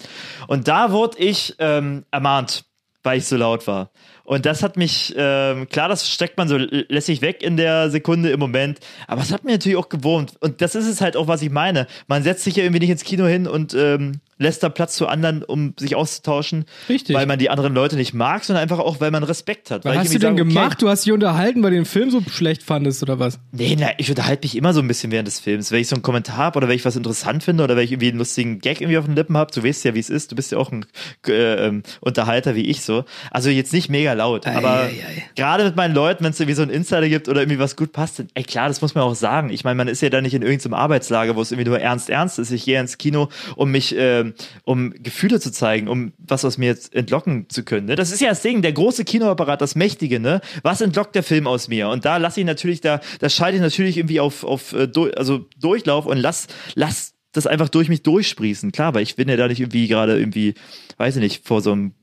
[0.47, 2.65] Und da wurde ich ähm, ermahnt,
[3.03, 3.91] weil ich so laut war.
[4.31, 8.29] Und das hat mich, ähm, klar, das steckt man so lässig weg in der Sekunde
[8.31, 10.35] im Moment, aber es hat mir natürlich auch gewohnt.
[10.39, 11.85] Und das ist es halt auch, was ich meine.
[12.07, 15.07] Man setzt sich ja irgendwie nicht ins Kino hin und ähm, lässt da Platz zu
[15.07, 16.65] anderen, um sich auszutauschen.
[16.89, 17.15] Richtig.
[17.15, 19.85] Weil man die anderen Leute nicht mag, sondern einfach auch, weil man Respekt hat.
[19.85, 20.81] Was hast du denn sage, gemacht?
[20.81, 23.39] Du hast dich unterhalten, weil du den Film so schlecht fandest, oder was?
[23.51, 25.71] Nee, na, ich unterhalte mich immer so ein bisschen während des Films.
[25.71, 27.91] Wenn ich so einen Kommentar habe oder wenn ich was interessant finde oder wenn ich
[27.91, 30.31] irgendwie einen lustigen Gag irgendwie auf den Lippen habe, du weißt ja, wie es ist.
[30.31, 30.85] Du bist ja auch ein
[31.27, 33.05] äh, ähm, Unterhalter wie ich so.
[33.29, 34.89] Also jetzt nicht mega laut, aber
[35.35, 37.91] gerade mit meinen Leuten, wenn es irgendwie so einen Insider gibt oder irgendwie was gut
[37.91, 39.51] passt, dann, ey klar, das muss man auch sagen.
[39.51, 42.09] Ich meine, man ist ja da nicht in irgendeinem Arbeitslager, wo es irgendwie nur ernst
[42.09, 42.51] ernst ist.
[42.51, 43.95] Ich gehe ins Kino, um mich,
[44.37, 47.87] ähm, um Gefühle zu zeigen, um was aus mir jetzt entlocken zu können.
[47.87, 47.95] Ne?
[47.95, 50.41] Das ist ja das Ding, der große Kinoapparat, das Mächtige, ne?
[50.63, 51.89] Was entlockt der Film aus mir?
[51.89, 55.45] Und da lasse ich natürlich, da, da schalte ich natürlich irgendwie auf, auf äh, also
[55.59, 58.71] Durchlauf und lass, lass das einfach durch mich durchsprießen.
[58.71, 60.53] Klar, weil ich bin ja da nicht irgendwie gerade irgendwie,
[60.97, 61.93] weiß ich nicht, vor so einem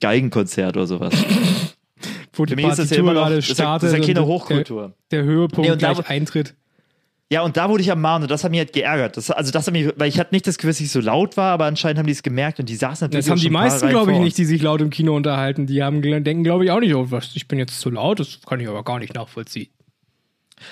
[0.00, 1.14] Geigenkonzert oder sowas.
[2.32, 4.14] Wo die Für mich ist das ja immer noch, das ist ja, das ist ja
[4.14, 4.94] keine Hochkultur.
[5.10, 6.54] Der, der Höhepunkt Nee, und da- gleich eintritt.
[7.32, 9.16] Ja, und da wurde ich ermahnt und das hat mich halt geärgert.
[9.16, 11.36] Das, also das hat mich, weil ich hatte nicht das Gefühl, dass ich so laut
[11.36, 13.88] war, aber anscheinend haben die es gemerkt und die saßen natürlich Das haben die meisten,
[13.88, 15.66] glaube ich, nicht, die sich laut im Kino unterhalten.
[15.66, 18.40] Die haben, denken, glaube ich, auch nicht, oh, was, ich bin jetzt zu laut, das
[18.44, 19.68] kann ich aber gar nicht nachvollziehen.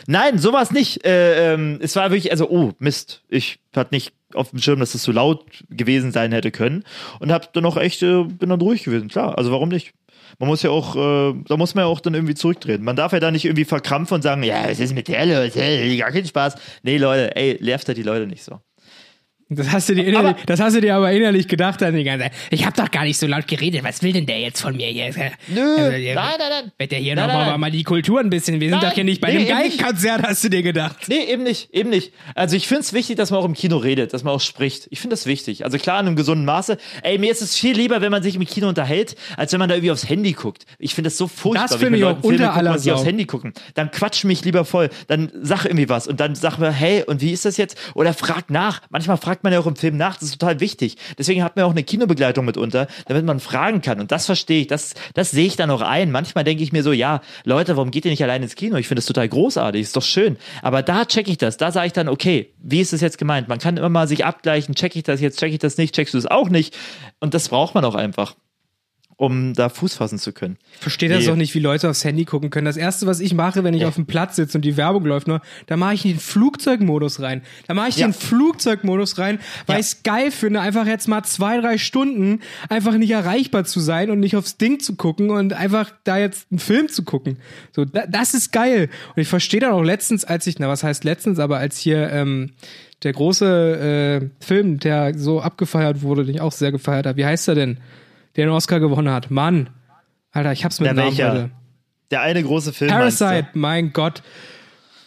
[0.07, 1.05] Nein, sowas nicht.
[1.05, 3.23] Äh, ähm, es war wirklich, also, oh, Mist.
[3.29, 6.85] Ich hatte nicht auf dem Schirm, dass das so laut gewesen sein hätte können.
[7.21, 9.09] Und hab dann auch echt, äh, bin dann ruhig gewesen.
[9.09, 9.95] Klar, also warum nicht?
[10.39, 12.85] Man muss ja auch, äh, da muss man ja auch dann irgendwie zurücktreten.
[12.85, 15.55] Man darf ja da nicht irgendwie verkrampfen und sagen, ja, was ist mit der los?
[15.57, 16.55] Hey, gar keinen Spaß.
[16.83, 18.61] Nee, Leute, ey, nervt halt die Leute nicht so.
[19.51, 22.25] Das hast du dir innerlich, das hast du dir aber innerlich gedacht dann die ganze
[22.25, 22.33] Zeit.
[22.51, 23.83] Ich habe doch gar nicht so laut geredet.
[23.83, 25.07] Was will denn der jetzt von mir hier?
[25.49, 26.73] Nö, Also, nein, nein, nein.
[26.77, 28.61] Wird der hier Nein, nochmal mal die Kultur ein bisschen.
[28.61, 29.49] Wir sind Nein, doch hier nicht bei nee, einem.
[29.49, 30.97] Geigenkonzert, hast du dir gedacht.
[31.09, 32.13] Nee, eben nicht, eben nicht.
[32.35, 34.87] Also ich finde es wichtig, dass man auch im Kino redet, dass man auch spricht.
[34.91, 35.65] Ich finde das wichtig.
[35.65, 36.77] Also klar, in einem gesunden Maße.
[37.03, 39.71] Ey, mir ist es viel lieber, wenn man sich im Kino unterhält, als wenn man
[39.71, 40.67] da irgendwie aufs Handy guckt.
[40.79, 43.07] Ich finde das so furchtbar, Das mit ich auch Leuten Filme aller und sie aufs.
[43.07, 43.55] Handy gucken.
[43.73, 44.91] Dann quatsch mich lieber voll.
[45.07, 47.79] Dann sag irgendwie was und dann sag mir, hey, und wie ist das jetzt?
[47.95, 48.83] Oder frag nach.
[48.91, 50.17] Manchmal fragt man ja auch im Film nach.
[50.17, 50.97] Das ist total wichtig.
[51.19, 54.01] Deswegen hat man auch eine Kinobegleitung mitunter, damit man fragen kann.
[54.01, 54.67] Und das verstehe ich.
[54.67, 56.11] Das, das sehe ich dann auch ein.
[56.11, 58.77] Manchmal denke ich mir so, ja, Leute, warum geht ihr nicht allein ins Kino?
[58.77, 59.83] Ich finde das total großartig.
[59.83, 60.37] Ist doch schön.
[60.63, 61.57] Aber da checke ich das.
[61.57, 63.49] Da sage ich dann, okay, wie ist das jetzt gemeint?
[63.49, 64.75] Man kann immer mal sich abgleichen.
[64.75, 65.39] Check ich das jetzt?
[65.39, 65.95] Check ich das nicht?
[65.95, 66.77] Checkst du es auch nicht?
[67.21, 68.35] Und das braucht man auch einfach,
[69.19, 70.57] um da Fuß fassen zu können.
[70.75, 71.27] Ich verstehe das Nee.
[71.27, 72.67] doch nicht, wie Leute aufs Handy gucken können.
[72.67, 75.27] Das erste, was ich mache, wenn ich auf dem Platz sitze und die Werbung läuft
[75.27, 77.43] nur, da mache ich den Flugzeugmodus rein.
[77.67, 78.07] Da mache ich Ja.
[78.07, 79.81] den Flugzeugmodus rein, weil Ja.
[79.81, 84.11] ich es geil finde, einfach jetzt mal zwei, drei Stunden einfach nicht erreichbar zu sein
[84.11, 87.39] und nicht aufs Ding zu gucken und einfach da jetzt einen Film zu gucken.
[87.73, 88.89] So, da, das ist geil.
[89.17, 92.09] Und ich verstehe dann auch letztens, als ich, na was heißt letztens, aber als hier
[92.13, 92.53] ähm,
[93.03, 97.25] der große äh, Film, der so abgefeiert wurde, den ich auch sehr gefeiert habe, wie
[97.27, 97.79] heißt er denn?
[98.39, 99.31] Der den Oscar gewonnen hat.
[99.31, 99.69] Mann.
[100.31, 101.33] Alter, ich hab's mit Der Namen welcher?
[101.33, 101.51] heute.
[102.13, 102.91] Der eine große Film.
[102.91, 104.23] Parasite, mein Gott.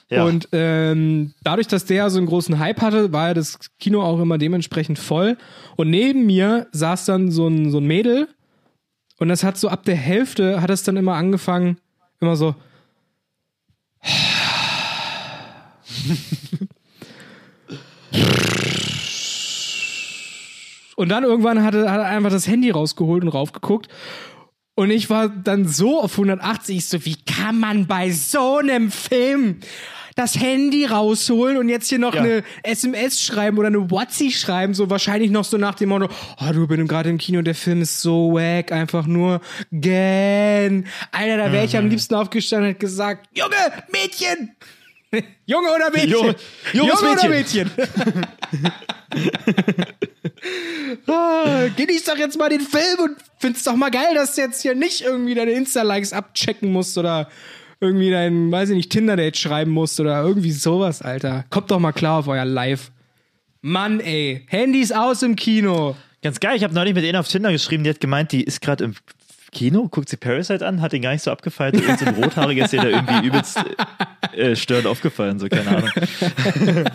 [0.10, 0.26] Ja.
[0.26, 4.20] Und ähm, dadurch, dass der so einen großen Hype hatte, war ja das Kino auch
[4.20, 5.38] immer dementsprechend voll.
[5.78, 8.28] Und neben mir saß dann so ein, so ein Mädel
[9.18, 11.78] und das hat so ab der Hälfte, hat es dann immer angefangen,
[12.20, 12.54] immer so.
[21.02, 23.88] Und dann irgendwann hat er, hat er einfach das Handy rausgeholt und raufgeguckt.
[24.76, 28.92] Und ich war dann so auf 180, ich so, wie kann man bei so einem
[28.92, 29.62] Film
[30.16, 32.22] das Handy rausholen und jetzt hier noch Ja.
[32.22, 36.08] eine SMS schreiben oder eine WhatsApp schreiben, so wahrscheinlich noch so nach dem Motto,
[36.40, 39.42] oh, du bist gerade im Kino und der Film ist so wack, einfach nur
[39.72, 40.86] gähn.
[41.12, 41.80] Alter, da wäre ich Mhm.
[41.80, 43.56] am liebsten aufgestanden und gesagt, Junge,
[43.92, 44.56] Mädchen!
[45.48, 46.12] Junge oder Mädchen?
[46.12, 46.36] Junge-
[46.74, 47.72] Junge oder Mädchen?
[51.08, 54.62] Ah, Genieß doch jetzt mal den Film und find's doch mal geil, dass du jetzt
[54.62, 57.30] hier nicht irgendwie deine Insta-Likes abchecken musst oder
[57.80, 61.46] irgendwie dein, weiß ich nicht, Tinder-Date schreiben musst oder irgendwie sowas, Alter.
[61.50, 62.92] Kommt doch mal klar auf euer Live.
[63.62, 64.46] Mann, ey.
[64.48, 65.96] Handys aus im Kino.
[66.22, 68.62] Ganz geil, ich habe neulich mit einer auf Tinder geschrieben, die hat gemeint, die ist
[68.62, 68.96] gerade im
[69.52, 72.66] Kino, guckt sie Parasite an, hat den gar nicht so abgefeiert, irgend so ein rothaariger
[72.66, 73.60] ist ihr da irgendwie übelst
[74.34, 75.90] äh, störend aufgefallen, so keine Ahnung.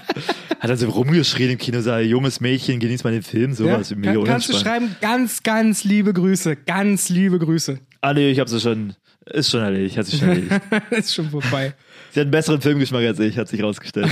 [0.61, 3.57] hat er so rumgeschrien im Kino, sei junges Mädchen, genießt mal den Film, Ja?
[3.57, 3.95] sowas.
[3.95, 6.57] mega Kann, kannst du schreiben, ganz, ganz liebe Grüße.
[6.57, 7.79] Ganz liebe Grüße.
[8.01, 8.95] Ah nee, ich hab sie schon,
[9.27, 10.61] ist schon erledigt, hat sich schon erledigt.
[10.91, 11.75] ist schon vorbei.
[12.13, 14.09] sie hat einen besseren Filmgeschmack als ich, hat sich rausgestellt.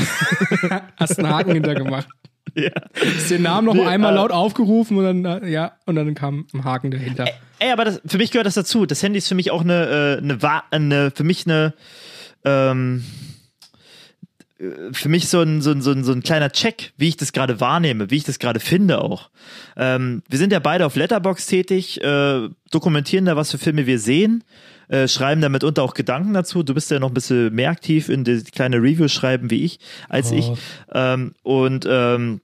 [0.99, 2.09] Hast einen Haken hintergemacht.
[2.55, 2.71] Ja.
[3.01, 6.15] Ist den Namen noch Nee, einmal äh, laut aufgerufen und dann, äh, ja, und dann
[6.15, 7.27] kam ein Haken dahinter.
[7.59, 8.87] Ey, aber das, für mich gehört das dazu.
[8.87, 11.75] Das Handy ist für mich auch eine, äh, eine, eine für mich eine,
[12.45, 13.05] ähm,
[14.59, 17.17] äh, für mich so ein, so, ein, so, ein, so ein kleiner Check, wie ich
[17.17, 19.31] das gerade wahrnehme, wie ich das gerade finde auch.
[19.77, 23.99] Ähm, wir sind ja beide auf Letterbox tätig, äh, dokumentieren da, was für Filme wir
[23.99, 24.45] sehen,
[24.95, 26.63] äh, schreiben da mitunter auch Gedanken dazu.
[26.63, 29.81] Du bist ja noch ein bisschen mehr aktiv in die kleine Reviews schreiben wie ich,
[30.09, 30.37] als Oh.
[30.37, 30.53] ich.
[30.93, 32.41] Ähm, und ähm,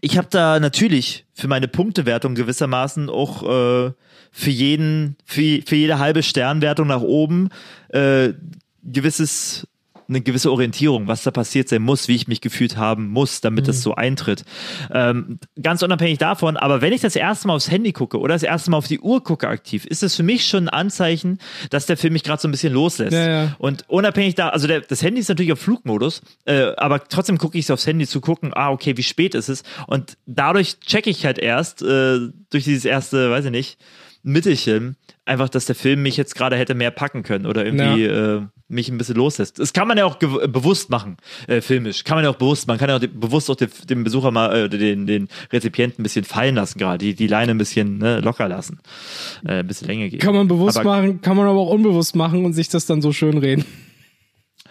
[0.00, 3.92] ich habe da natürlich für meine Punktewertung gewissermaßen auch äh,
[4.32, 7.50] für jeden, für, für jede halbe Sternwertung nach oben
[7.90, 8.32] äh,
[8.82, 9.68] gewisses
[10.08, 13.68] eine gewisse Orientierung, was da passiert sein muss, wie ich mich gefühlt haben muss, damit
[13.68, 14.44] das so eintritt.
[14.92, 18.42] Ähm, ganz unabhängig davon, aber wenn ich das erste Mal aufs Handy gucke oder das
[18.42, 21.38] erste Mal auf die Uhr gucke aktiv, ist das für mich schon ein Anzeichen,
[21.70, 23.12] dass der Film mich gerade so ein bisschen loslässt.
[23.12, 23.56] Ja, ja.
[23.58, 27.58] Und unabhängig da, also der, das Handy ist natürlich auf Flugmodus, äh, aber trotzdem gucke
[27.58, 29.62] ich aufs Handy zu gucken, ah, okay, wie spät ist es?
[29.86, 32.18] Und dadurch checke ich halt erst äh,
[32.50, 33.78] durch dieses erste, weiß ich nicht,
[34.22, 38.42] Mittelchen, einfach, dass der Film mich jetzt gerade hätte mehr packen können oder irgendwie äh,
[38.68, 39.58] mich ein bisschen loslässt.
[39.58, 41.16] Das kann man ja auch gew- bewusst machen,
[41.48, 42.04] äh, filmisch.
[42.04, 44.54] Kann man ja auch bewusst, man kann ja auch bewusst auch den, den Besucher mal,
[44.54, 48.20] äh, den, den Rezipienten ein bisschen fallen lassen gerade, die, die Leine ein bisschen ne,
[48.20, 48.78] locker lassen,
[49.44, 50.22] äh, ein bisschen Länge geben.
[50.22, 53.02] Kann man bewusst Aber- machen, kann man aber auch unbewusst machen und sich das dann
[53.02, 53.64] so schön reden.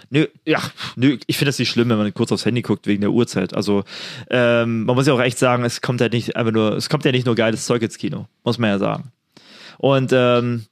[0.09, 0.59] Nö, ja,
[0.97, 3.53] nö, ich finde das nicht schlimm, wenn man kurz aufs Handy guckt wegen der Uhrzeit.
[3.53, 3.83] Also
[4.29, 7.05] ähm, man muss ja auch echt sagen, es kommt halt nicht einfach nur, es kommt
[7.05, 9.11] ja nicht nur geiles Zeug ins Kino, muss man ja sagen.
[9.77, 10.65] Und ähm,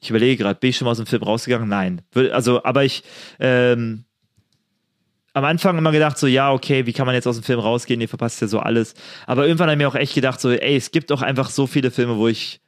[0.00, 1.68] ich überlege gerade, bin ich schon mal aus dem Film rausgegangen?
[1.68, 2.02] Nein.
[2.32, 3.02] Also, aber ich
[3.40, 4.04] ähm,
[5.32, 8.00] am Anfang immer gedacht, so, ja, okay, wie kann man jetzt aus dem Film rausgehen?
[8.00, 8.94] Ihr verpasst ja so alles.
[9.26, 11.66] Aber irgendwann habe ich mir auch echt gedacht, so, ey, es gibt doch einfach so
[11.66, 12.60] viele Filme, wo ich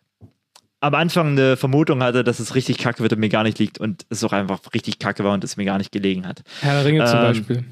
[0.81, 3.79] am Anfang eine Vermutung hatte, dass es richtig kacke wird und mir gar nicht liegt
[3.79, 6.43] und es auch einfach richtig kacke war und es mir gar nicht gelegen hat.
[6.61, 7.65] Herr der Ringe zum Ähm, Beispiel.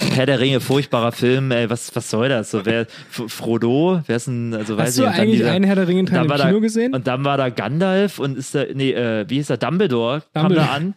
[0.00, 2.52] Herr der Ringe, furchtbarer Film, ey, was, was soll das?
[2.52, 5.50] So, wer, Frodo, wer ist denn, also weiß Hast ich du und dann eigentlich dieser-
[5.52, 6.94] einen Herr der Ringe-Teil im Kino da, gesehen?
[6.94, 10.42] Und dann war da Gandalf und ist da, nee, äh, wie hieß er, Dumbledore, kam
[10.44, 10.66] Dumbledore.
[10.68, 10.94] da an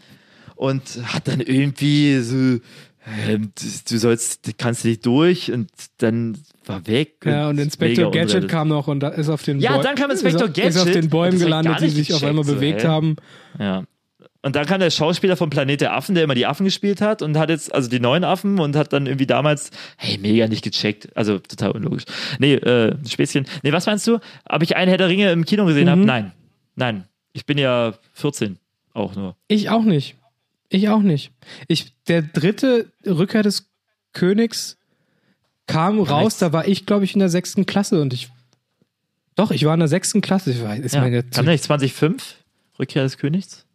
[0.55, 6.37] und hat dann irgendwie so, ähm, du, du sollst, du kannst nicht durch und dann
[6.67, 7.15] war weg.
[7.25, 9.95] ja, und mega Inspector Gadget kam noch und da ist auf den Ja, Bäu- dann
[9.95, 12.43] kam Inspector auf- Ist auf Gadget den Bäumen und gelandet, die nicht sich auf einmal
[12.45, 12.87] so, bewegt hä?
[12.87, 13.15] haben.
[13.57, 13.83] Ja.
[14.43, 17.21] Und dann kam der Schauspieler von Planet der Affen, der immer die Affen gespielt hat
[17.21, 20.63] und hat jetzt, also die neuen Affen und hat dann irgendwie damals, hey, mega nicht
[20.63, 21.15] gecheckt.
[21.15, 22.05] Also total unlogisch.
[22.39, 23.45] Nee, äh, Späßchen.
[23.61, 24.17] Nee, was meinst du?
[24.49, 25.89] Ob ich einen Herr der Ringe im Kino gesehen Mhm.
[25.91, 26.01] habe?
[26.05, 26.31] Nein.
[26.75, 27.03] Nein.
[27.33, 28.57] Ich bin ja 14
[28.93, 29.35] auch nur.
[29.47, 30.15] Ich auch nicht.
[30.69, 31.31] Ich auch nicht.
[31.67, 33.69] Ich, der dritte Rückkehr des
[34.13, 34.77] Königs
[35.67, 38.29] kam raus, da war ich, glaube ich, in der sechsten Klasse und ich.
[39.35, 40.51] Doch, ich war in der sechsten Klasse.
[40.51, 41.01] Ich weiß, ist Ja.
[41.01, 42.37] meine Kam nicht 2005?
[42.79, 43.65] Rückkehr des Königs?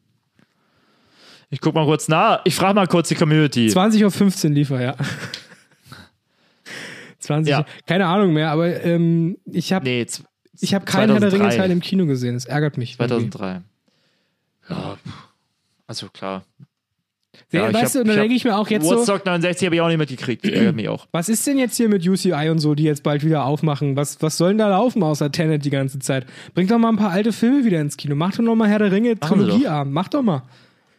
[1.51, 2.41] Ich guck mal kurz nach.
[2.45, 3.69] Ich frage mal kurz die Community.
[3.69, 4.97] 20.15 Uhr lief er, ja.
[7.21, 7.65] 20, Ja.
[7.87, 10.07] keine Ahnung mehr, aber ähm, ich habe nee,
[10.61, 11.39] ich hab keinen Herr der 2003.
[11.49, 12.35] Ringe-Teil im Kino gesehen.
[12.35, 12.97] Das ärgert mich.
[12.99, 13.31] irgendwie.
[13.31, 13.63] 2003.
[14.69, 14.97] Ja,
[15.87, 16.45] also klar.
[17.53, 19.75] Ja, weißt hab- du, und dann denke ich mir auch jetzt so, Woodstock 69 habe
[19.77, 20.45] ich auch nicht mitgekriegt.
[20.45, 21.07] Ärgert mich auch.
[21.13, 23.95] was ist denn jetzt hier mit UCI und so, die jetzt bald wieder aufmachen?
[23.95, 26.27] Was, was soll denn da laufen außer Tenet die ganze Zeit?
[26.55, 28.17] Bringt doch mal ein paar alte Filme wieder ins Kino.
[28.17, 29.93] Mach doch noch mal Herr der Ringe Trilogieabend.
[29.93, 30.43] Mach doch mal.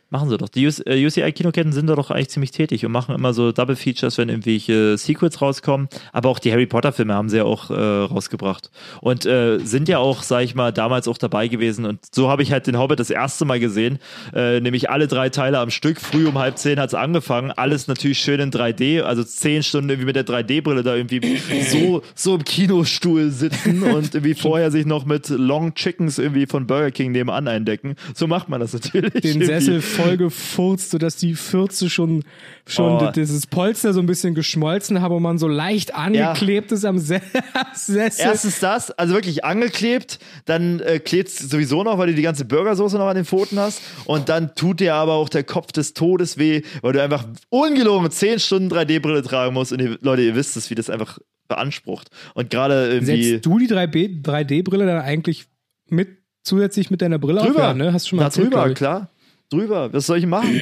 [0.09, 0.47] Machen sie doch.
[0.47, 3.75] Die US- äh, UCI-Kinoketten sind da doch eigentlich ziemlich tätig und machen immer so Double
[3.75, 5.89] Features, wenn irgendwelche Sequels rauskommen.
[6.13, 8.71] Aber auch die Harry Potter-Filme haben sie ja auch äh, rausgebracht.
[9.01, 11.85] Und äh, sind ja auch, sag ich mal, damals auch dabei gewesen.
[11.85, 13.99] Und so habe ich halt den Hobbit das erste Mal gesehen.
[14.33, 15.99] Äh, nämlich alle drei Teile am Stück.
[15.99, 17.51] Früh um halb zehn hat's angefangen.
[17.51, 19.01] Alles natürlich schön in 3D.
[19.01, 21.19] Also zehn Stunden irgendwie mit der 3D-Brille da irgendwie
[21.69, 26.65] so, so im Kinostuhl sitzen und irgendwie vorher sich noch mit Long Chickens irgendwie von
[26.65, 27.95] Burger King nebenan eindecken.
[28.15, 29.11] So macht man das natürlich.
[29.11, 29.45] Den Irgendwie.
[29.47, 32.23] Sessel voll gefurzt, sodass die Fürze schon,
[32.67, 33.11] schon Oh.
[33.15, 37.21] dieses Polster so ein bisschen geschmolzen haben und man so leicht angeklebt ist am Se
[37.75, 38.25] Sessel.
[38.25, 42.97] Erstens das, also wirklich angeklebt, dann äh, klebt sowieso noch, weil du die ganze Burgersoße
[42.97, 46.37] noch an den Pfoten hast und dann tut dir aber auch der Kopf des Todes
[46.37, 50.57] weh, weil du einfach ungelogen 10 Stunden 3D-Brille tragen musst und ihr, Leute, ihr wisst
[50.57, 52.09] es, wie das einfach beansprucht.
[52.33, 55.45] Und gerade irgendwie Setzt du die 3B 3D-Brille dann eigentlich
[55.89, 56.09] mit
[56.43, 57.47] zusätzlich mit deiner Brille auf?
[57.47, 57.93] drüber, Ja, ne?
[57.93, 59.09] Hast du schon mal da erzählt, drüber, klar.
[59.49, 60.59] Drüber, was soll ich machen?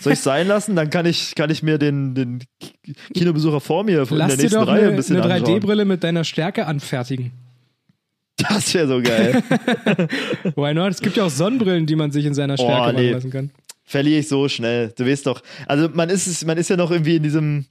[0.00, 0.74] soll ich sein lassen?
[0.76, 2.40] Dann kann ich, kann ich mir den, den
[3.14, 5.60] Kinobesucher vor mir in Lass der dir nächsten doch Reihe eine, ein bisschen eine anschauen.
[5.60, 7.32] 3D-Brille mit deiner Stärke anfertigen.
[8.36, 9.42] Das wäre so geil.
[10.56, 10.90] Why not?
[10.90, 13.12] Es gibt ja auch Sonnenbrillen, die man sich in seiner Stärke Oh, machen nee.
[13.12, 13.50] lassen kann.
[13.84, 14.92] verliere ich so schnell.
[14.96, 17.66] Du weißt doch, also man ist es, man ist ja noch irgendwie in diesem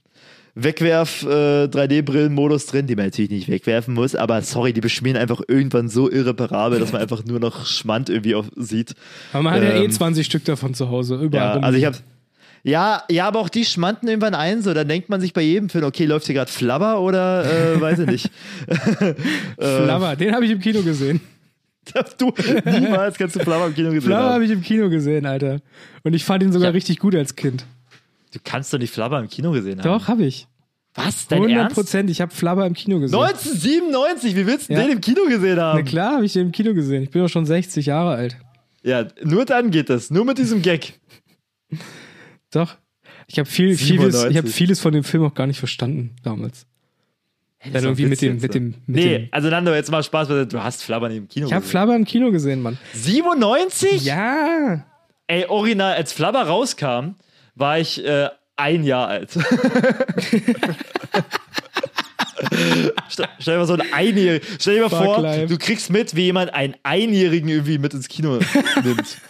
[0.56, 5.40] Wegwerf äh, 3D-Brillen-Modus drin, die man natürlich nicht wegwerfen muss, aber sorry, die beschmieren einfach
[5.48, 8.94] irgendwann so irreparabel, dass man einfach nur noch Schmand irgendwie auf, sieht.
[9.32, 11.16] Aber man hat ja eh Ähm, 20 Stück davon zu Hause.
[11.16, 11.64] Überall Ja, rum.
[11.64, 11.96] also ich habe
[12.62, 15.68] Ja, ja, aber auch die schmanden irgendwann ein, so, dann denkt man sich bei jedem
[15.68, 17.44] Film, okay, läuft hier gerade Flabber oder
[17.74, 18.30] äh, weiß ich nicht.
[19.58, 21.20] Flabber, den habe ich im Kino gesehen.
[22.18, 22.32] du,
[22.64, 25.58] niemals kannst du Flabber im Kino gesehen Flabber habe ich im Kino gesehen, Alter.
[26.02, 26.72] Und ich fand ihn sogar Ja.
[26.72, 27.66] richtig gut als Kind.
[28.34, 29.84] Du kannst doch nicht Flabber im Kino gesehen haben.
[29.84, 30.48] Doch, habe ich.
[30.94, 31.26] Was?
[31.28, 31.74] Dein 100 Ernst?
[31.74, 33.18] Prozent, ich habe Flabber im Kino gesehen.
[33.18, 34.80] 1997, wie willst du Ja.
[34.82, 35.84] den im Kino gesehen Na haben?
[35.84, 37.02] klar, habe ich den im Kino gesehen.
[37.04, 38.36] Ich bin doch schon 60 Jahre alt.
[38.82, 40.10] Ja, nur dann geht das.
[40.10, 41.00] Nur mit diesem Gag.
[42.52, 42.76] Doch.
[43.26, 44.30] Ich habe viel, vieles, 97.
[44.30, 46.66] ich hab vieles von dem Film auch gar nicht verstanden damals.
[47.72, 49.28] Dann irgendwie mit dem, mit dem, mit nee, dem.
[49.30, 51.70] also Nando, jetzt mal Spaß, weil du hast Flabber im Kino Ich habe gesehen.
[51.70, 52.76] Flabber im Kino gesehen, Mann.
[52.92, 54.04] 97?
[54.04, 54.84] Ja.
[55.26, 57.14] Ey, original, als Flabber rauskam,
[57.54, 59.30] war ich äh, ein Jahr alt.
[63.08, 64.46] Stell dir mal so ein Einjährigen.
[64.60, 65.46] Stell dir mal Fuck vor, life.
[65.46, 68.38] du kriegst mit, wie jemand einen Einjährigen irgendwie mit ins Kino
[68.82, 69.18] nimmt.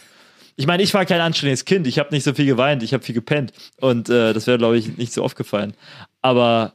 [0.57, 1.85] Ich meine, ich war kein anständiges Kind.
[1.89, 2.85] Ich habe nicht so viel geweint.
[2.85, 3.53] Ich habe viel gepennt.
[3.81, 5.75] Und äh, das wäre, glaube ich, nicht so oft gefallen.
[6.22, 6.75] Aber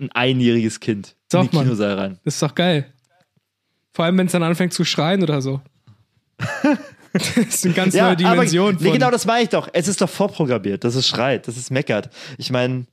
[0.00, 1.64] ein einjähriges Kind Doch, in den Mann.
[1.64, 2.20] Kinosaal rein.
[2.24, 2.90] Das ist doch geil.
[3.92, 5.60] Vor allem, wenn es dann anfängt zu schreien oder so.
[7.36, 8.74] das ist eine ganz neue Dimension.
[8.74, 9.68] Aber, nee, genau das meine ich doch.
[9.72, 12.10] Es ist doch vorprogrammiert, dass es schreit, dass es meckert.
[12.38, 12.86] Ich meine,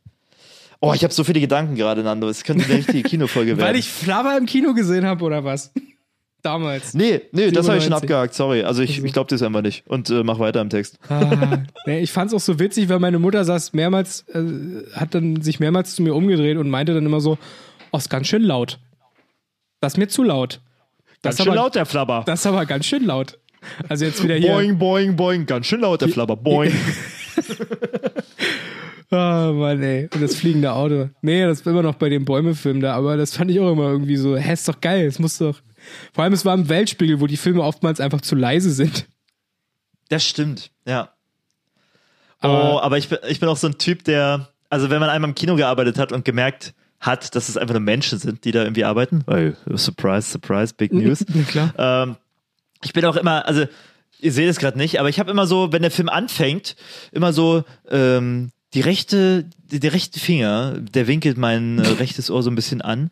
[0.80, 2.30] oh, ich habe so viele Gedanken gerade, Nando.
[2.30, 3.68] Es könnte eine richtige Kinofolge werden.
[3.68, 5.74] Weil ich Flabber im Kino gesehen habe oder was?
[6.44, 6.96] Damals.
[6.96, 7.94] nee, nee, das habe ich schon 97.
[8.04, 8.64] abgehakt, sorry.
[8.64, 9.06] Also ich, Also.
[9.06, 9.86] ich glaube das einfach nicht.
[9.88, 10.98] Und äh, mach weiter im Text.
[11.08, 14.42] Ah, nee, ich fand's auch so witzig, weil meine Mutter saß mehrmals, äh,
[14.96, 17.38] hat dann sich mehrmals zu mir umgedreht und meinte dann immer so,
[17.92, 18.80] oh, ist ganz schön laut.
[19.82, 20.62] Das ist mir zu laut.
[21.22, 22.24] Das Ganz ist schön aber, laut, der Flabber.
[22.26, 23.38] Das ist aber ganz schön laut.
[23.90, 24.52] Also jetzt wieder hier.
[24.52, 25.46] Boing, boing, boing.
[25.46, 26.36] Ganz schön laut, der Flabber.
[26.36, 26.72] Boing.
[29.14, 30.08] Ah, Mann, ey.
[30.14, 31.10] Und das fliegende Auto.
[31.22, 33.90] Nee, das war immer noch bei dem Bäume-Film da, aber das fand ich auch immer
[33.90, 35.60] irgendwie so, hä, ist doch geil, es muss doch.
[36.14, 39.08] Vor allem, es war im Weltspiegel, wo die Filme oftmals einfach zu leise sind.
[40.08, 41.10] Das stimmt, ja.
[42.40, 45.10] Aber- oh, aber ich bin, ich bin auch so ein Typ, der, also wenn man
[45.10, 48.52] einmal im Kino gearbeitet hat und gemerkt hat, dass es einfach nur Menschen sind, die
[48.54, 51.26] da irgendwie arbeiten, weil, surprise, surprise, big news.
[51.28, 51.74] Na klar.
[51.78, 52.16] Ähm,
[52.84, 53.66] ich bin auch immer, also
[54.20, 56.76] ihr seht es gerade nicht, aber ich habe immer so, wenn der Film anfängt,
[57.12, 62.50] immer so ähm, die rechte, der rechte Finger, der winkelt mein äh, rechtes Ohr so
[62.50, 63.10] ein bisschen an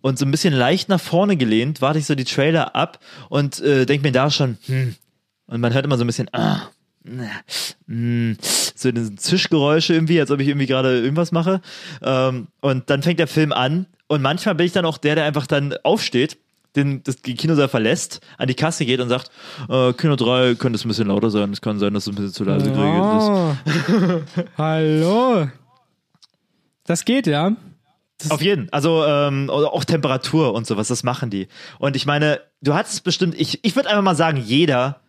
[0.00, 3.60] und so ein bisschen leicht nach vorne gelehnt, warte ich so die Trailer ab und
[3.60, 4.94] äh, denke mir da schon, hm.
[5.46, 6.70] Und man hört immer so ein bisschen, ah,
[7.86, 8.32] mm,
[8.74, 11.60] so Zischgeräusche irgendwie, als ob ich irgendwie gerade irgendwas mache.
[12.02, 15.24] Ähm, und dann fängt der Film an und manchmal bin ich dann auch der, der
[15.24, 16.38] einfach dann aufsteht,
[16.76, 19.30] den, das Kinosaal verlässt, an die Kasse geht und sagt,
[19.68, 22.16] äh, Kino 3 könnte es ein bisschen lauter sein, es kann sein, dass es ein
[22.16, 24.48] bisschen zu leise geregelt ist.
[24.58, 25.48] Hallo.
[26.84, 27.52] Das geht, ja.
[28.30, 28.72] Auf jeden.
[28.72, 31.48] Also ähm, auch Temperatur und sowas, das machen die.
[31.78, 35.00] Und ich meine, du hattest bestimmt, ich, ich würde einfach mal sagen, jeder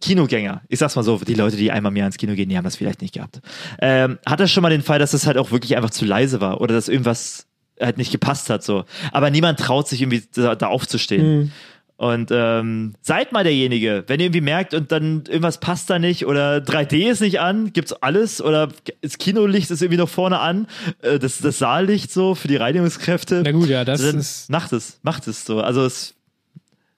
[0.00, 2.64] Kinogänger, ich sag's mal so, die Leute, die einmal mehr ins Kino gehen, die haben
[2.64, 3.40] das vielleicht nicht gehabt.
[3.80, 6.60] Ähm, hatte schon mal den Fall, dass es halt auch wirklich einfach zu leise war
[6.60, 7.47] oder dass irgendwas
[7.80, 8.84] halt nicht gepasst hat so.
[9.12, 11.52] Aber niemand traut sich irgendwie da, da aufzustehen.
[12.00, 16.26] Und ähm, seid mal derjenige, wenn ihr irgendwie merkt und dann irgendwas passt da nicht
[16.26, 18.68] oder 3D ist nicht an, gibt's alles oder
[19.02, 20.68] das Kinolicht ist irgendwie noch vorne an,
[21.02, 23.42] äh, das, das Saallicht so für die Reinigungskräfte.
[23.44, 25.60] Na gut, ja, das dann ist- macht es, macht es so.
[25.60, 26.14] Also es,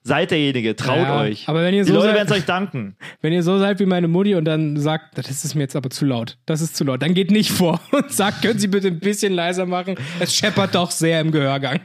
[0.03, 1.47] seid derjenige, traut Ja, euch.
[1.47, 2.95] aber wenn ihr die so Leute seid- werden es euch danken.
[3.21, 5.89] Wenn ihr so seid wie meine Mutti und dann sagt, das ist mir jetzt aber
[5.91, 8.87] zu laut, das ist zu laut, dann geht nicht vor und sagt, können Sie bitte
[8.87, 9.95] ein bisschen leiser machen?
[10.19, 11.79] Es scheppert doch sehr im Gehörgang.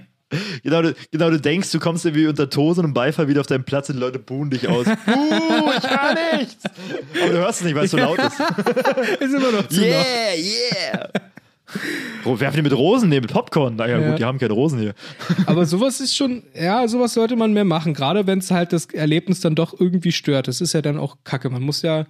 [0.64, 3.62] Genau du, genau, du denkst, du kommst irgendwie unter Tosen und Beifall wieder auf deinen
[3.62, 4.84] Platz und die Leute buhen dich aus.
[5.06, 6.64] Buh, ich höre nichts.
[7.22, 8.40] Aber du hörst es nicht, weil es so laut ist.
[9.20, 9.88] Ist immer noch zu laut.
[9.88, 11.08] Yeah, yeah.
[11.08, 11.20] Bro,
[12.24, 13.08] werfen die mit Rosen?
[13.08, 13.76] Nee, mit Popcorn.
[13.76, 14.10] Naja, Ja.
[14.10, 14.94] gut, die haben keine Rosen hier.
[15.46, 18.86] Aber sowas ist schon, ja, sowas sollte man mehr machen, gerade wenn es halt das
[18.86, 20.48] Erlebnis dann doch irgendwie stört.
[20.48, 21.50] Das ist ja dann auch kacke.
[21.50, 22.06] Man muss ja,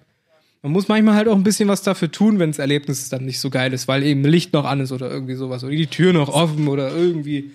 [0.62, 3.40] man muss manchmal halt auch ein bisschen was dafür tun, wenn das Erlebnis dann nicht
[3.40, 6.12] so geil ist, weil eben Licht noch an ist oder irgendwie sowas oder die Tür
[6.12, 7.50] noch offen oder irgendwie.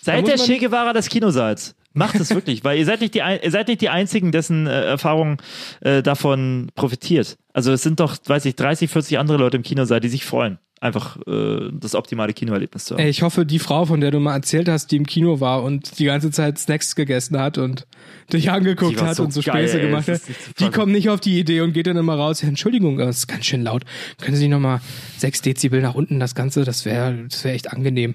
[0.00, 1.74] Seid der Che Guevara des Kinosaals.
[1.94, 4.84] Macht es wirklich, weil ihr seid nicht die, ihr seid nicht die Einzigen, dessen äh,
[4.84, 5.42] Erfahrung
[5.80, 7.36] äh, davon profitiert.
[7.52, 10.58] Also es sind doch, weiß ich, 30, 40 andere Leute im Kinosaal, die sich freuen,
[10.80, 13.02] einfach äh, das optimale Kinoerlebnis zu haben.
[13.02, 15.62] Ey, ich hoffe, die Frau, von der du mal erzählt hast, die im Kino war
[15.62, 17.86] und die ganze Zeit Snacks gegessen hat und
[18.32, 20.20] dich angeguckt hat so und so geil, Späße gemacht hat,
[20.58, 22.42] die kommt nicht auf die Idee und geht dann immer raus.
[22.42, 23.82] Ja, Entschuldigung, das ist ganz schön laut.
[24.20, 24.80] Können Sie noch mal
[25.18, 28.14] 6 Dezibel nach unten, das Ganze, das wäre das wär echt angenehm.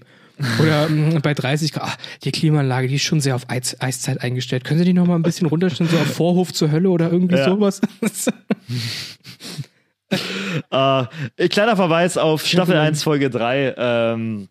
[0.59, 1.93] Oder mm, bei 30 Grad, ah,
[2.23, 4.63] die Klimaanlage, die ist schon sehr auf Eiz, Eiszeit eingestellt.
[4.63, 7.35] Können Sie die noch mal ein bisschen runterstellen, so auf Vorhof zur Hölle oder irgendwie
[7.35, 7.45] Ja.
[7.45, 7.81] sowas?
[10.71, 13.75] Äh, kleiner Verweis auf Staffel 1, Folge 3.
[13.77, 14.49] Ähm,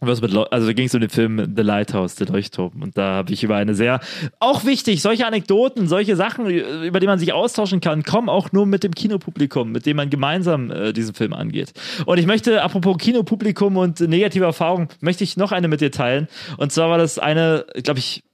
[0.00, 2.82] Was mit, also da ging es um den Film The Lighthouse, der Leuchtturm.
[2.82, 4.00] Und da habe ich über eine sehr,
[4.40, 8.66] auch wichtig, solche Anekdoten, solche Sachen, über die man sich austauschen kann, kommen auch nur
[8.66, 11.72] mit dem Kinopublikum, mit dem man gemeinsam äh, diesen Film angeht.
[12.06, 16.28] Und ich möchte, apropos Kinopublikum und negative Erfahrungen, möchte ich noch eine mit dir teilen.
[16.56, 18.24] Und zwar war das eine, glaube ich,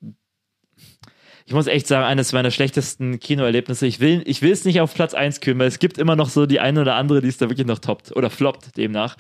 [1.50, 3.84] ich muss echt sagen, eines meiner schlechtesten Kinoerlebnisse.
[3.84, 6.28] Ich will, ich will es nicht auf Platz 1 kühlen, weil es gibt immer noch
[6.28, 9.16] so die eine oder andere, die es da wirklich noch toppt oder floppt demnach.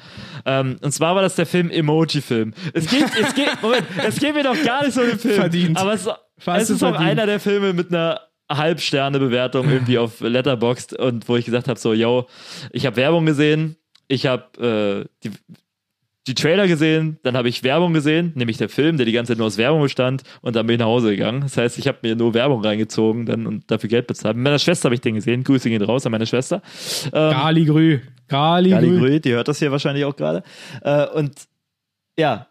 [0.46, 2.54] Ähm, und zwar war das der Film Emoji-Film.
[2.72, 5.34] Es geht, es geht, Moment, es geht mir doch gar nicht so um den Film.
[5.34, 5.76] Verdient.
[5.76, 6.08] Aber es,
[6.46, 11.46] es ist auch einer der Filme mit einer Halbsterne-Bewertung irgendwie auf Letterboxd und wo ich
[11.46, 12.28] gesagt habe, so, yo,
[12.70, 13.74] ich habe Werbung gesehen,
[14.06, 15.32] ich habe äh, die,
[16.26, 19.38] die Trailer gesehen, dann habe ich Werbung gesehen, nämlich der Film, der die ganze Zeit
[19.38, 21.40] nur aus Werbung bestand und dann bin ich nach Hause gegangen.
[21.40, 24.36] Das heißt, ich habe mir nur Werbung reingezogen dann und dafür Geld bezahlt.
[24.36, 25.44] Mit meiner Schwester habe ich den gesehen.
[25.44, 26.62] Grüße gehen raus an meine Schwester.
[27.06, 28.00] Ähm, Gali Grü.
[28.28, 28.98] Gali, Gali Grü.
[28.98, 30.42] Grü, die hört das hier wahrscheinlich auch gerade.
[30.82, 31.32] Äh, und
[32.18, 32.48] ja.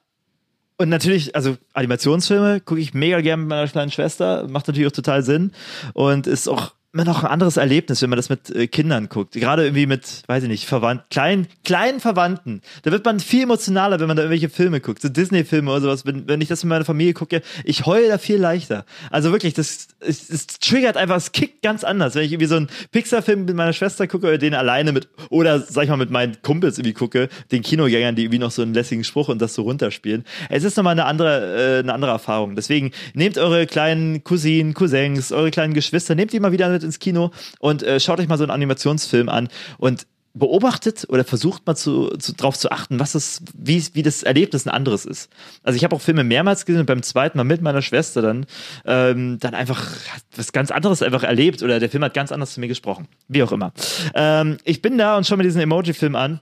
[0.78, 4.48] Und natürlich, also Animationsfilme gucke ich mega gern mit meiner kleinen Schwester.
[4.50, 5.52] Macht natürlich auch total Sinn.
[5.94, 9.34] Und ist auch immer noch ein anderes Erlebnis, wenn man das mit äh, Kindern guckt.
[9.34, 12.62] Gerade irgendwie mit, weiß ich nicht, Verwandten, kleinen, kleinen Verwandten.
[12.82, 15.02] Da wird man viel emotionaler, wenn man da irgendwelche Filme guckt.
[15.02, 16.06] So Disney-Filme oder sowas.
[16.08, 18.86] Wenn, wenn ich das mit meiner Familie gucke, ich heule da viel leichter.
[19.12, 22.16] Also wirklich, das, es, es triggert einfach, es kickt ganz anders.
[22.16, 25.60] Wenn ich irgendwie so einen Pixar-Film mit meiner Schwester gucke oder den alleine mit, oder
[25.60, 28.74] sag ich mal mit meinen Kumpels irgendwie gucke, den Kinogängern, die irgendwie noch so einen
[28.74, 30.26] lässigen Spruch und das so runterspielen.
[30.50, 32.56] Es ist nochmal eine andere, äh, eine andere Erfahrung.
[32.56, 37.00] Deswegen nehmt eure kleinen Cousinen, Cousins, eure kleinen Geschwister, nehmt die mal wieder mit ins
[37.00, 41.76] Kino und äh, schaut euch mal so einen Animationsfilm an und beobachtet oder versucht mal
[41.76, 45.32] zu, zu, drauf zu achten, was es, wie, wie das Erlebnis ein anderes ist.
[45.64, 48.46] Also ich habe auch Filme mehrmals gesehen und beim zweiten Mal mit meiner Schwester dann,
[48.86, 49.88] ähm, dann einfach
[50.36, 53.08] was ganz anderes einfach erlebt oder der Film hat ganz anders zu mir gesprochen.
[53.28, 53.74] Wie auch immer.
[54.14, 56.42] Ähm, ich bin da und schaue mir diesen Emoji-Film an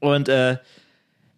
[0.00, 0.56] und äh,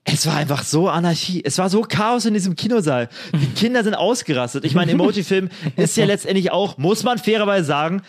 [0.05, 1.43] es war einfach so Anarchie.
[1.45, 3.09] Es war so Chaos in diesem Kinosaal.
[3.33, 4.65] Die Kinder sind ausgerastet.
[4.65, 8.03] Ich meine, Emoji-Film ist ja letztendlich auch, muss man fairerweise sagen,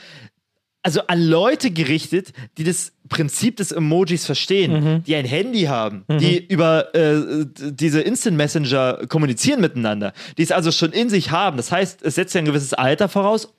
[0.84, 6.46] also an Leute gerichtet, die das Prinzip des Emojis verstehen, die ein Handy haben, die
[6.46, 11.58] über äh, diese Instant Messenger kommunizieren miteinander, die es also schon in sich haben.
[11.58, 13.52] Das heißt, es setzt ja ein gewisses Alter voraus,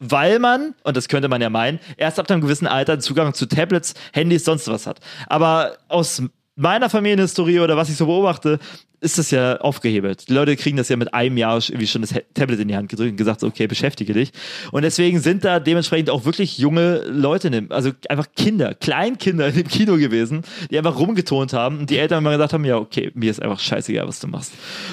[0.00, 3.46] weil man, und das könnte man ja meinen, erst ab einem gewissen Alter Zugang zu
[3.46, 4.98] Tablets, Handys, sonst was hat.
[5.28, 6.22] Aber aus
[6.56, 8.58] meiner Familienhistorie oder was ich so beobachte,
[9.04, 10.28] ist das ja aufgehebelt.
[10.28, 12.88] Die Leute kriegen das ja mit einem Jahr irgendwie schon das Tablet in die Hand
[12.88, 14.32] gedrückt und gesagt, okay, beschäftige dich.
[14.72, 19.48] Und deswegen sind da dementsprechend auch wirklich junge Leute, in dem, also einfach Kinder, Kleinkinder
[19.48, 22.78] in dem Kino gewesen, die einfach rumgetont haben und die Eltern immer gesagt haben, ja,
[22.78, 24.52] okay, mir ist einfach scheißegal, was du machst.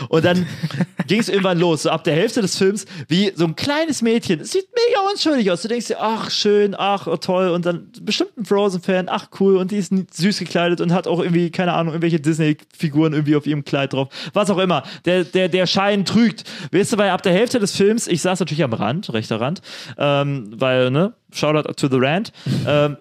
[0.09, 0.45] Und dann
[1.07, 4.41] ging es irgendwann los, so ab der Hälfte des Films, wie so ein kleines Mädchen,
[4.41, 5.61] es sieht mega unschuldig aus.
[5.61, 7.49] Du denkst dir, ach, schön, ach, oh, toll.
[7.49, 9.57] Und dann bestimmt ein Frozen-Fan, ach, cool.
[9.57, 13.45] Und die ist süß gekleidet und hat auch irgendwie, keine Ahnung, irgendwelche Disney-Figuren irgendwie auf
[13.45, 14.00] ihrem Kleid drauf.
[14.33, 14.83] Was auch immer.
[15.05, 16.43] Der, der, der Schein trügt.
[16.71, 19.61] Weißt du, weil ab der Hälfte des Films, ich saß natürlich am Rand, rechter Rand,
[19.97, 22.31] ähm, weil, ne, Shoutout to the Rand,
[22.67, 22.97] ähm,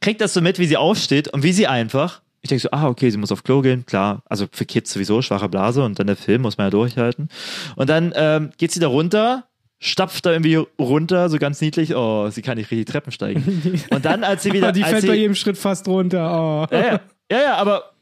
[0.00, 2.22] kriegt das so mit, wie sie aufsteht und wie sie einfach.
[2.42, 4.22] Ich denke so, ah, okay, sie muss auf Klo gehen, klar.
[4.26, 7.28] Also für Kids sowieso, schwache Blase und dann der Film muss man ja durchhalten.
[7.74, 9.44] Und dann ähm, geht sie da runter,
[9.78, 11.94] stapft da irgendwie runter, so ganz niedlich.
[11.94, 13.82] Oh, sie kann nicht richtig Treppen steigen.
[13.90, 14.72] Und dann, als sie wieder.
[14.72, 16.68] die fällt sie, bei jedem Schritt fast runter.
[16.70, 16.74] Oh.
[16.74, 17.00] ja,
[17.30, 17.95] ja, ja, aber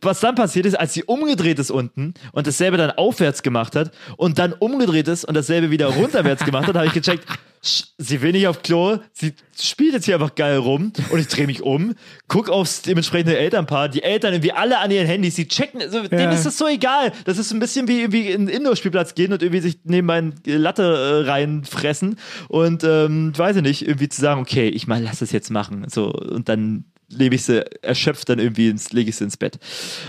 [0.00, 3.92] was dann passiert ist, als sie umgedreht ist unten und dasselbe dann aufwärts gemacht hat
[4.16, 7.26] und dann umgedreht ist und dasselbe wieder runterwärts gemacht hat, habe ich gecheckt,
[7.62, 11.46] sie will nicht auf Klo, sie spielt jetzt hier einfach geil rum und ich drehe
[11.46, 11.94] mich um,
[12.26, 16.32] guck aufs dementsprechende Elternpaar, die Eltern irgendwie alle an ihren Handys, die checken, also, denen
[16.32, 17.12] ist das so egal.
[17.24, 20.32] Das ist ein bisschen wie irgendwie in den Indoor-Spielplatz gehen und irgendwie sich nebenbei eine
[20.44, 22.16] Latte äh, reinfressen
[22.48, 25.86] und ähm, weiß ich nicht, irgendwie zu sagen, okay, ich mal lass das jetzt machen.
[25.88, 26.84] So, und dann
[27.16, 29.58] lebe ich sie erschöpft dann irgendwie ins, lege ich sie ins Bett.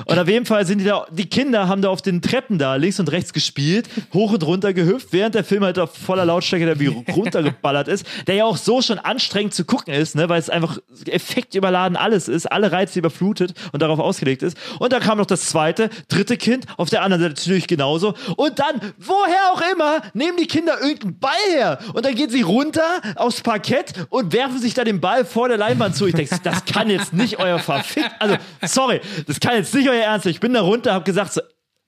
[0.06, 2.76] Und auf jeden Fall sind die da, die Kinder haben da auf den Treppen da
[2.76, 6.66] links und rechts gespielt, hoch und runter gehüpft, während der Film halt auf voller Lautstärke
[6.66, 10.40] da wie runtergeballert ist, der ja auch so schon anstrengend zu gucken ist, ne, weil
[10.40, 14.58] es einfach effektüberladen alles ist, alle Reize überflutet und darauf ausgelegt ist.
[14.80, 18.14] Und dann kam noch das zweite, dritte Kind, auf der anderen Seite natürlich genauso.
[18.38, 22.42] Und dann, woher auch immer, nehmen die Kinder irgendeinen Ball her und dann gehen sie
[22.42, 26.08] runter aufs Parkett und werfen sich da den Ball vor der Leinwand zu.
[26.08, 30.04] Ich denke, das kann jetzt nicht euer verfickt, also sorry, das kann jetzt nicht euer
[30.04, 30.24] Ernst.
[30.24, 30.32] sein.
[30.32, 31.42] Ich bin da runter, habe gesagt so,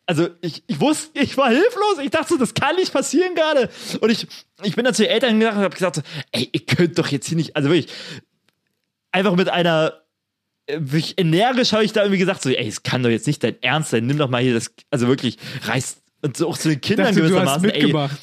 [0.05, 1.97] also ich, ich wusste, ich war hilflos.
[2.03, 3.69] Ich dachte so, das kann nicht passieren gerade.
[4.01, 4.27] Und ich,
[4.63, 6.01] ich bin dann zu den Eltern gegangen und habe gesagt so,
[6.31, 7.91] ey, ihr könnt doch jetzt hier nicht, also wirklich,
[9.11, 9.93] einfach mit einer
[10.67, 13.43] äh, wirklich energisch habe ich da irgendwie gesagt so, ey, es kann doch jetzt nicht
[13.43, 14.05] dein Ernst sein.
[14.05, 17.19] Nimm doch mal hier das, also wirklich reißt und so auch zu den Kindern dachte,
[17.19, 17.69] du hast gewissermaßen.
[17.69, 18.17] Ey, mitgemacht.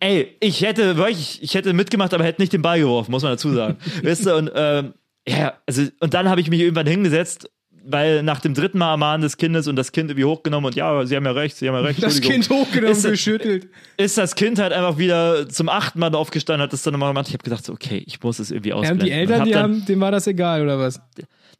[0.00, 3.32] Ey, ich hätte wirklich, ich hätte mitgemacht, aber hätte nicht den Ball geworfen, muss man
[3.32, 3.76] dazu sagen.
[4.02, 4.94] weißt du, und ähm,
[5.28, 7.50] ja, also, und dann habe ich mich irgendwann hingesetzt,
[7.86, 11.04] weil nach dem dritten Mal ermahnen des Kindes und das Kind irgendwie hochgenommen und ja,
[11.04, 12.02] sie haben ja recht, sie haben ja recht.
[12.02, 12.20] Das.
[12.20, 13.68] Kind hochgenommen, Ist- geschüttelt.
[13.98, 17.28] Ist das Kind halt einfach wieder zum achten Mal aufgestanden, hat das dann nochmal gemacht.
[17.28, 19.00] Ich habe gedacht, so, okay, ich muss es irgendwie Ja, ausblenden.
[19.02, 20.98] und die Eltern, die dann, haben, dem war das egal, oder was?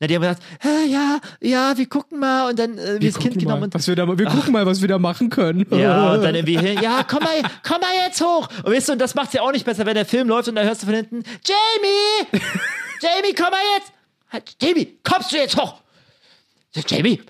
[0.01, 3.19] Na, die haben gesagt, "Hä, ja, ja, wir gucken mal und dann äh, wir das
[3.19, 5.67] Kind genommen und was wir, da, wir gucken mal, was wir da machen können.
[5.75, 8.49] Ja, und dann irgendwie hin, ja, komm mal, komm mal jetzt hoch.
[8.63, 10.55] Und weißt du, und das macht's ja auch nicht besser, wenn der Film läuft und
[10.55, 12.43] da hörst du von hinten, Jamie!
[13.01, 13.93] Jamie, komm mal jetzt!
[14.61, 15.75] Jamie, kommst du jetzt hoch?
[16.89, 17.21] Jamie!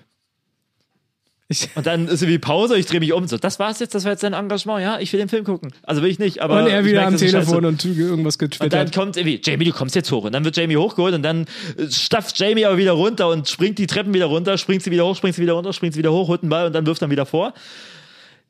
[1.75, 3.27] Und dann ist irgendwie Pause, ich drehe mich um.
[3.27, 4.99] So, das war's jetzt, das war jetzt dein Engagement, ja?
[4.99, 5.71] Ich will den Film gucken.
[5.83, 6.63] Also will ich nicht, aber.
[6.63, 7.17] Und er wieder merke, am.
[7.17, 8.95] Telefon und irgendwas Und dann getwittert.
[8.95, 10.23] kommt irgendwie, Jamie, du kommst jetzt hoch.
[10.25, 11.45] Und dann wird Jamie hochgeholt und dann
[11.77, 15.05] äh, stafft Jamie aber wieder runter und springt die Treppen wieder runter, springt sie wieder
[15.05, 17.01] hoch, springt sie wieder runter, springt sie wieder hoch, holt den Ball und dann wirft
[17.01, 17.53] dann wieder vor.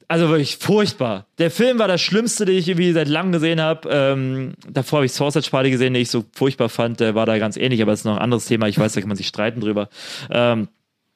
[0.08, 1.26] Also wirklich furchtbar.
[1.40, 3.90] Der Film war das Schlimmste, den ich irgendwie seit langem gesehen habe.
[3.92, 7.00] Ähm, davor habe ich Sausage Party gesehen, den ich so furchtbar fand.
[7.00, 8.68] Der war da ganz ähnlich, aber das ist noch ein anderes Thema.
[8.68, 9.90] Ich weiß, da kann man sich streiten drüber.
[10.30, 10.68] Ähm,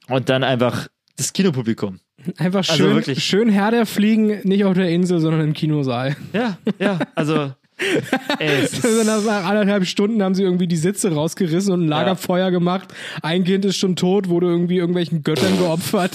[0.08, 0.88] und dann einfach
[1.20, 2.00] das Kinopublikum.
[2.38, 3.24] Einfach also schön, wirklich.
[3.24, 6.16] schön Herr der Fliegen, nicht auf der Insel, sondern im Kinosaal.
[6.34, 7.52] Ja, ja, also.
[8.40, 12.94] Also nach anderthalb Stunden haben sie irgendwie die Sitze rausgerissen und ein Lagerfeuer gemacht.
[13.22, 16.12] Ein Kind ist schon tot, wurde irgendwie irgendwelchen Göttern geopfert.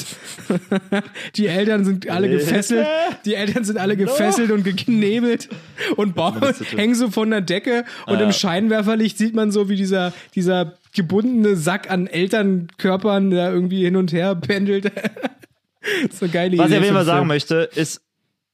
[1.36, 2.86] Die Eltern sind alle gefesselt.
[3.24, 5.48] Die Eltern sind alle gefesselt und geknebelt
[5.96, 6.40] und bauen,
[6.76, 7.84] hängen so von der Decke.
[8.06, 13.84] Und im Scheinwerferlicht sieht man so, wie dieser, dieser gebundene Sack an Elternkörpern, der irgendwie
[13.84, 14.84] hin und her pendelt.
[16.10, 18.03] so eine geile Was ich Idee auf jeden Fall sagen möchte, ist,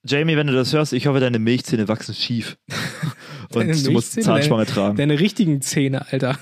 [0.04, 2.56] Jamie, wenn du das hörst, ich hoffe, deine Milchzähne wachsen schief.
[3.54, 4.96] Und du musst Zahnspange deine, tragen.
[4.96, 6.38] Deine richtigen Zähne, Alter.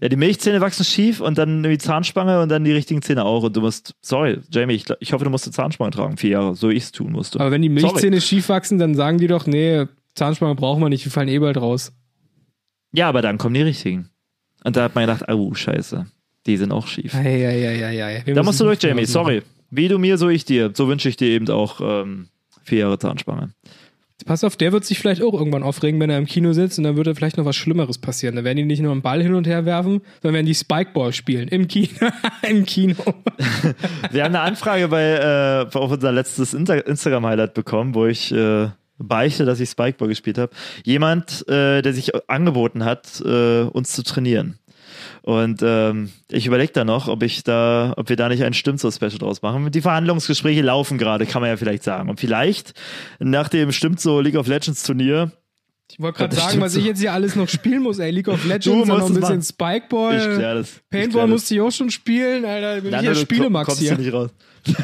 [0.00, 3.44] Ja, die Milchzähne wachsen schief und dann die Zahnspange und dann die richtigen Zähne auch.
[3.44, 6.56] Und du musst, sorry, Jamie, ich, ich hoffe, du musst eine Zahnspange tragen, vier Jahre,
[6.56, 7.40] so ich es tun musste.
[7.40, 7.92] Aber wenn die Sorry.
[7.92, 11.38] Milchzähne schief wachsen, dann sagen die doch, nee, Zahnspange brauchen wir nicht, wir fallen eh
[11.38, 11.92] bald raus.
[12.92, 14.10] Ja, aber dann kommen die richtigen.
[14.64, 16.06] Und da hat man gedacht, oh, scheiße,
[16.46, 17.14] die sind auch schief.
[17.14, 18.22] Eieieiei.
[18.24, 19.42] Wir Da müssen musst du durch, Jamie, sorry.
[19.70, 20.72] Wie du mir, so ich dir.
[20.74, 22.28] So wünsche ich dir eben auch ähm,
[22.64, 23.50] vier Jahre Zahnspange.
[24.26, 26.84] Pass auf, der wird sich vielleicht auch irgendwann aufregen, wenn er im Kino sitzt und
[26.84, 28.36] dann wird vielleicht noch was Schlimmeres passieren.
[28.36, 31.12] Da werden die nicht nur einen Ball hin und her werfen, sondern werden die Spikeball
[31.12, 31.48] spielen.
[31.48, 31.88] Im Kino.
[32.48, 32.94] Im Kino.
[34.10, 39.44] Wir haben eine Anfrage bei äh, auf unser letztes Instagram-Highlight bekommen, wo ich äh, beichte,
[39.44, 40.52] dass ich Spikeball gespielt habe.
[40.84, 44.58] Jemand, äh, der sich angeboten hat, äh, uns zu trainieren.
[45.24, 49.16] Und ähm, ich überlege da noch, ob ich da, ob wir da nicht ein Stimmt-So-Special
[49.16, 49.70] draus machen.
[49.70, 52.10] Die Verhandlungsgespräche laufen gerade, kann man ja vielleicht sagen.
[52.10, 52.74] Und vielleicht
[53.20, 55.32] nach dem Stimmt-So League of Legends Turnier
[55.90, 58.10] Ich wollte gerade sagen, was ich jetzt hier alles noch spielen muss, ey.
[58.10, 59.40] League of Legends, noch ein bisschen.
[59.40, 60.18] Spikeball.
[60.18, 60.72] Ich klär das.
[60.72, 62.82] Ich Paintball musste ich auch schon spielen, Alter.
[62.82, 63.94] Bin ich du Spielemax kommst hier.
[63.94, 64.28] du nicht raus.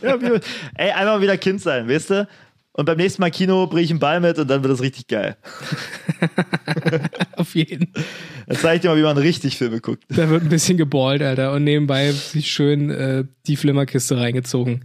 [0.00, 0.16] ja,
[0.74, 2.28] ey, einmal wieder Kind sein, weißt du?
[2.78, 5.08] Und beim nächsten Mal Kino bringe ich einen Ball mit und dann wird es richtig
[5.08, 5.36] geil.
[7.36, 7.92] Auf jeden.
[8.46, 10.04] Dann zeige ich dir mal, wie man richtig Filme guckt.
[10.08, 11.54] Da wird ein bisschen geballt, Alter.
[11.54, 14.84] Und nebenbei sich schön äh, die Flimmerkiste reingezogen.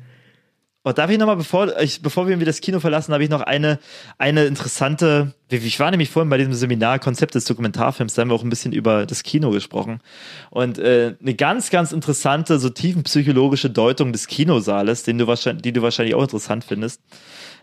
[0.83, 3.41] Oh, darf ich nochmal, bevor, ich, bevor wir irgendwie das Kino verlassen, habe ich noch
[3.41, 3.77] eine,
[4.17, 8.35] eine interessante, ich war nämlich vorhin bei diesem Seminar Konzept des Dokumentarfilms, da haben wir
[8.35, 9.99] auch ein bisschen über das Kino gesprochen.
[10.49, 15.73] Und äh, eine ganz, ganz interessante, so tiefenpsychologische Deutung des Kinosaales, den du wahrscheinlich, die
[15.73, 16.99] du wahrscheinlich auch interessant findest.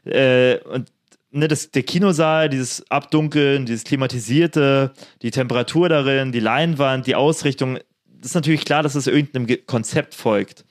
[0.05, 0.91] Äh, und
[1.31, 4.93] ne, das, der Kinosaal, dieses Abdunkeln, dieses Klimatisierte,
[5.23, 7.79] die Temperatur darin, die Leinwand, die Ausrichtung,
[8.23, 10.65] ist natürlich klar, dass es irgendeinem Ge- Konzept folgt.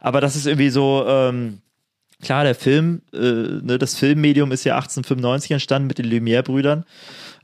[0.00, 1.58] Aber das ist irgendwie so, ähm,
[2.22, 6.84] klar, der Film, äh, ne, das Filmmedium ist ja 1895 entstanden mit den Lumière-Brüdern.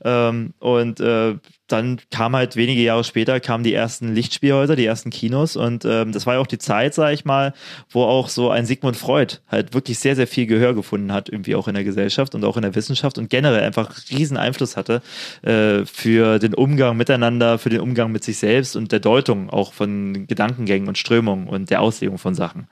[0.03, 1.35] Ähm, und äh,
[1.71, 6.11] dann kam halt wenige Jahre später kamen die ersten Lichtspielhäuser, die ersten Kinos und ähm,
[6.11, 7.53] das war ja auch die Zeit, sag ich mal,
[7.89, 11.55] wo auch so ein Sigmund Freud halt wirklich sehr, sehr viel Gehör gefunden hat, irgendwie
[11.55, 15.01] auch in der Gesellschaft und auch in der Wissenschaft und generell einfach riesen Einfluss hatte
[15.43, 19.73] äh, für den Umgang miteinander, für den Umgang mit sich selbst und der Deutung auch
[19.73, 22.67] von Gedankengängen und Strömungen und der Auslegung von Sachen.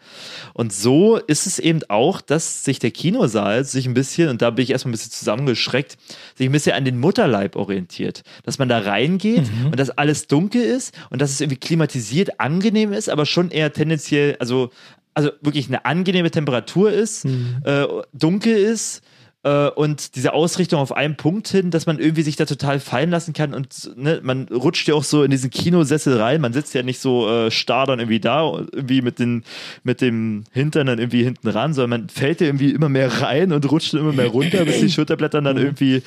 [0.53, 4.49] Und so ist es eben auch, dass sich der Kinosaal sich ein bisschen, und da
[4.49, 5.97] bin ich erstmal ein bisschen zusammengeschreckt,
[6.35, 8.23] sich ein bisschen an den Mutterleib orientiert.
[8.43, 12.93] Dass man da reingeht und dass alles dunkel ist und dass es irgendwie klimatisiert angenehm
[12.93, 14.69] ist, aber schon eher tendenziell, also,
[15.13, 19.01] also wirklich eine angenehme Temperatur ist, äh, dunkel ist
[19.43, 23.09] äh, und diese Ausrichtung auf einen Punkt hin, dass man irgendwie sich da total fallen
[23.09, 26.73] lassen kann und ne, man rutscht ja auch so in diesen Kinosessel rein, man sitzt
[26.75, 29.43] ja nicht so äh, starr dann irgendwie da, irgendwie mit, den,
[29.83, 33.51] mit dem Hintern dann irgendwie hinten ran, sondern man fällt ja irgendwie immer mehr rein
[33.53, 36.03] und rutscht immer mehr runter, bis die Schulterblätter dann irgendwie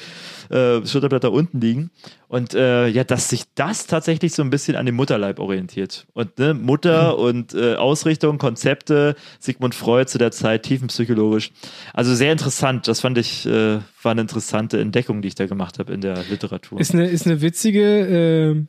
[0.50, 1.90] äh, Schulterblätter unten liegen.
[2.28, 6.06] Und äh, ja, dass sich das tatsächlich so ein bisschen an dem Mutterleib orientiert.
[6.12, 11.52] Und ne, Mutter und äh, Ausrichtung, Konzepte, Sigmund Freud zu der Zeit, tiefenpsychologisch.
[11.94, 12.86] Also sehr interessant.
[12.88, 16.24] Das fand ich, äh, war eine interessante Entdeckung, die ich da gemacht habe in der
[16.30, 16.80] Literatur.
[16.80, 18.64] Ist eine, ist eine witzige äh,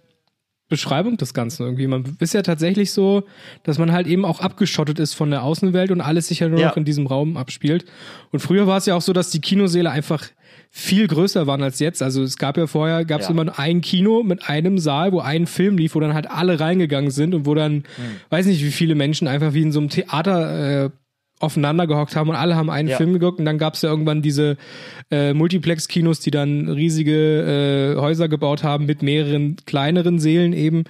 [0.69, 1.85] Beschreibung des Ganzen irgendwie.
[1.87, 3.23] Man ist ja tatsächlich so,
[3.63, 6.59] dass man halt eben auch abgeschottet ist von der Außenwelt und alles sich ja nur
[6.59, 6.69] Ja.
[6.69, 7.83] noch in diesem Raum abspielt.
[8.31, 10.23] Und früher war es ja auch so, dass die Kinosäle einfach
[10.73, 12.01] viel größer waren als jetzt.
[12.01, 13.33] Also es gab ja vorher, gab es Ja.
[13.33, 16.59] immer nur ein Kino mit einem Saal, wo ein Film lief, wo dann halt alle
[16.61, 17.83] reingegangen sind und wo dann, Hm.
[18.29, 20.89] weiß nicht, wie viele Menschen einfach wie in so einem Theater äh,
[21.41, 22.97] aufeinander gehockt haben und alle haben einen Ja.
[22.97, 24.57] Film geguckt und dann gab es ja irgendwann diese
[25.09, 30.83] äh, Multiplex-Kinos, die dann riesige äh, Häuser gebaut haben mit mehreren kleineren Sälen eben.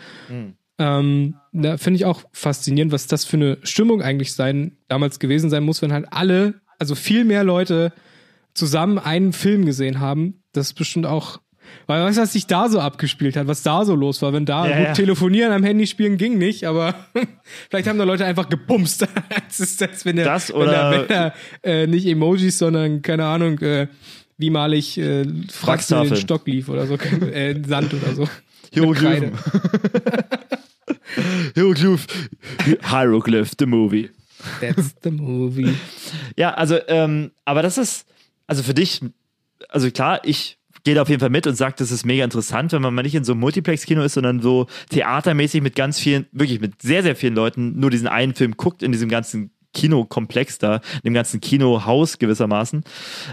[0.78, 5.50] Ähm, da finde ich auch faszinierend, was das für eine Stimmung eigentlich sein, damals gewesen
[5.50, 7.94] sein muss, wenn halt alle, also viel mehr Leute
[8.54, 10.42] zusammen einen Film gesehen haben.
[10.54, 11.40] Das ist bestimmt auch,
[11.88, 14.46] weil weißt du, was sich da so abgespielt hat, was da so los war, wenn
[14.46, 14.94] da Ja, gut ja.
[14.94, 16.94] telefonieren am Handy spielen ging nicht, aber
[17.70, 19.06] vielleicht haben da Leute einfach gebumst.
[19.48, 21.34] das ist das, wenn der, Das wenn der, oder- wenn der
[21.64, 23.88] äh, nicht Emojis, sondern keine Ahnung, äh,
[24.38, 26.18] wie mal ich äh, Fratzen in den.
[26.18, 26.96] Stock lief oder so,
[27.32, 28.28] äh, Sand oder so.
[28.74, 29.32] Hieroglyphen.
[31.56, 32.08] Hieroglyph.
[32.90, 34.10] Hieroglyph, the movie.
[34.60, 35.76] That's the movie.
[36.38, 38.06] Ja, also, ähm, aber das ist,
[38.52, 39.00] also für dich,
[39.70, 42.74] also klar, ich gehe da auf jeden Fall mit und sage, das ist mega interessant,
[42.74, 46.26] wenn man mal nicht in so einem Multiplex-Kino ist, sondern so theatermäßig mit ganz vielen,
[46.34, 50.58] wirklich mit sehr, sehr vielen Leuten nur diesen einen Film guckt in diesem ganzen Kinokomplex
[50.58, 52.84] da, in dem ganzen Kinohaus gewissermaßen.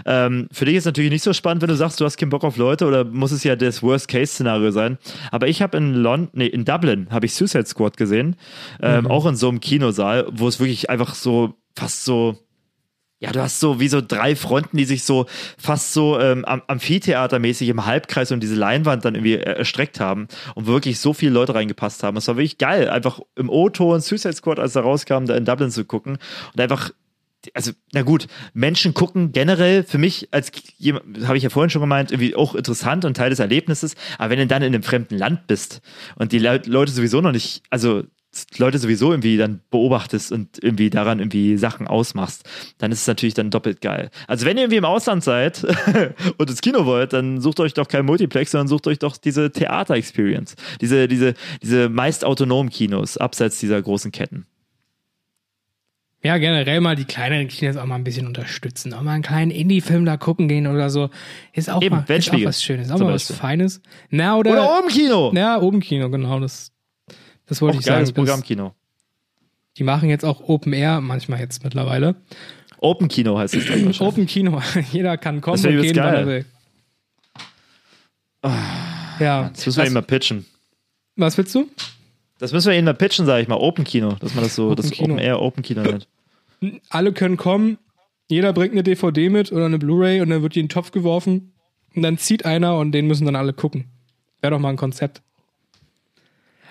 [0.05, 2.45] Ähm, für dich ist natürlich nicht so spannend, wenn du sagst, du hast keinen Bock
[2.45, 4.99] auf Leute oder muss es ja das Worst-Case-Szenario sein.
[5.31, 8.37] Aber ich habe in London, nee, in Dublin habe ich Suicide Squad gesehen,
[8.81, 12.37] ähm, auch in so einem Kinosaal, wo es wirklich einfach so fast so
[13.19, 15.25] ja, du hast so wie so drei Fronten, die sich so
[15.57, 20.27] fast so ähm, am- Amphitheatermäßig im Halbkreis um diese Leinwand dann irgendwie äh, erstreckt haben
[20.55, 22.15] und wirklich so viele Leute reingepasst haben.
[22.17, 25.69] Es war wirklich geil, einfach im O-Ton Suicide Squad, als er rauskam, da in Dublin
[25.71, 26.17] zu gucken
[26.53, 26.91] und einfach
[27.53, 31.79] also, na gut, Menschen gucken generell für mich als jemand, habe ich ja vorhin schon
[31.81, 33.95] gemeint, irgendwie auch interessant und Teil des Erlebnisses.
[34.17, 35.79] Aber wenn du dann in einem fremden Land bist
[36.15, 38.03] und die Le Leute sowieso noch nicht, also
[38.57, 43.33] Leute sowieso irgendwie dann beobachtest und irgendwie daran irgendwie Sachen ausmachst, dann ist es natürlich
[43.33, 44.11] dann doppelt geil.
[44.27, 45.63] Also wenn ihr irgendwie im Ausland seid
[46.37, 49.51] und ins Kino wollt, dann sucht euch doch kein Multiplex, sondern sucht euch doch diese
[49.51, 50.55] Theater-Experience.
[50.79, 54.45] Diese, diese, diese meist autonomen Kinos, abseits dieser großen Ketten.
[56.21, 58.93] Ja, generell mal die kleineren Kinos auch mal ein bisschen unterstützen.
[58.93, 61.09] Auch mal einen kleinen Indie-Film da gucken gehen oder so.
[61.53, 62.91] Ist auch, Eben, mal, ist auch was Schönes.
[62.91, 63.35] Auch mal was Beispiel.
[63.37, 63.81] Feines.
[64.09, 65.31] Na, oder, Oder oben Kino!
[65.33, 66.41] Ja, oben Kino, genau.
[66.41, 66.73] Das,
[67.49, 67.95] das wollte Auch ich sagen.
[67.97, 68.73] geiles Das- Programmkino.
[69.77, 72.15] Die machen jetzt auch Open Air manchmal jetzt mittlerweile.
[72.79, 74.01] Open Kino heißt es dann wahrscheinlich.
[74.01, 74.61] Open Kino.
[74.91, 76.15] Jeder kann kommen und gehen, wann geil.
[76.15, 76.45] er will.
[79.19, 79.49] Ja.
[79.49, 80.45] Das müssen wir was, mal pitchen.
[81.15, 81.67] was willst du?
[82.39, 83.55] Das müssen wir ihnen mal pitchen, sage ich mal.
[83.57, 85.13] Open Kino, dass man das so, Open das Kino.
[85.13, 86.07] Open Air Open Kino nennt.
[86.89, 87.77] Alle können kommen.
[88.29, 90.91] Jeder bringt eine DVD mit oder eine Blu-ray und dann wird die in den Topf
[90.91, 91.53] geworfen.
[91.95, 93.85] Und dann zieht einer und den müssen dann alle gucken.
[94.41, 95.21] Wäre doch mal ein Konzept.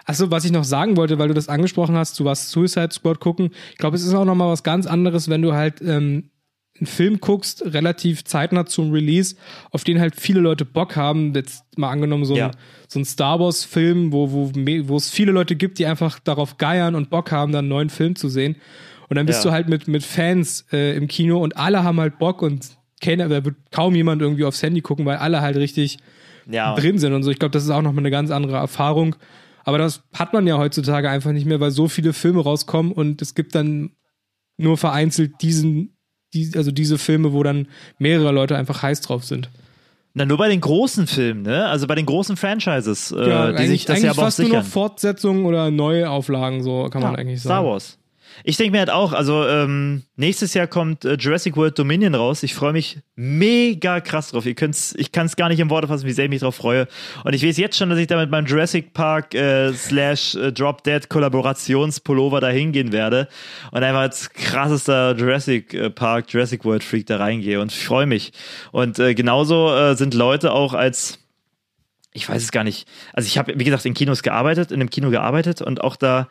[0.09, 3.21] Achso, was ich noch sagen wollte, weil du das angesprochen hast, du warst Suicide Squad
[3.21, 3.51] gucken.
[3.73, 6.31] Ich glaube, es ist auch noch mal was ganz anderes, wenn du halt ähm,
[6.79, 9.37] einen Film guckst, relativ zeitnah zum Release,
[9.71, 11.35] auf den halt viele Leute Bock haben.
[11.35, 12.51] Jetzt mal angenommen, so ein, Ja.
[12.89, 16.95] so ein Star Wars-Film, wo, wo, wo es viele Leute gibt, die einfach darauf geiern
[16.95, 18.57] und Bock haben, dann einen neuen Film zu sehen.
[19.11, 19.51] Und dann bist Ja.
[19.51, 22.67] du halt mit, mit Fans äh, im Kino und alle haben halt Bock und
[23.03, 25.99] keiner, da wird kaum jemand irgendwie aufs Handy gucken, weil alle halt richtig
[26.51, 26.75] Ja.
[26.77, 27.31] drin sind und so.
[27.31, 29.17] Ich glaube, das ist auch nochmal eine ganz andere Erfahrung.
[29.65, 33.23] Aber das hat man ja heutzutage einfach nicht mehr, weil so viele Filme rauskommen und
[33.23, 33.91] es gibt dann
[34.57, 35.97] nur vereinzelt diesen,
[36.35, 39.51] die, also diese Filme, wo dann mehrere Leute einfach heiß drauf sind.
[40.15, 41.67] Na, nur bei den großen Filmen, ne?
[41.67, 44.49] Also bei den großen Franchises, äh, ja, die sich das ja aber auch fast nur
[44.49, 44.63] sichern.
[44.63, 47.63] noch Fortsetzungen oder Neuauflagen, so kann man eigentlich sagen.
[47.63, 47.98] Star Wars.
[48.45, 52.43] Ich denke mir halt auch, also ähm, nächstes Jahr kommt äh, Jurassic World Dominion raus.
[52.43, 54.47] Ich freue mich mega krass drauf.
[54.47, 56.55] Ihr könnt's, ich kann es gar nicht in Worte fassen, wie sehr ich mich drauf
[56.55, 56.87] freue.
[57.24, 60.53] Und ich weiß jetzt schon, dass ich da mit meinem Jurassic Park äh, slash äh,
[60.53, 63.29] Drop Dead Kollaborationspullover da hingehen werde
[63.72, 68.07] und einfach als krassester Jurassic äh, Park, Jurassic World Freak da reingehe und ich freue
[68.07, 68.33] mich.
[68.72, 71.18] Und äh, genauso äh, sind Leute auch als
[72.18, 72.89] ich weiß es gar nicht.
[73.12, 76.29] Also ich habe, wie gesagt, in Kinos gearbeitet, in einem Kino gearbeitet und auch da,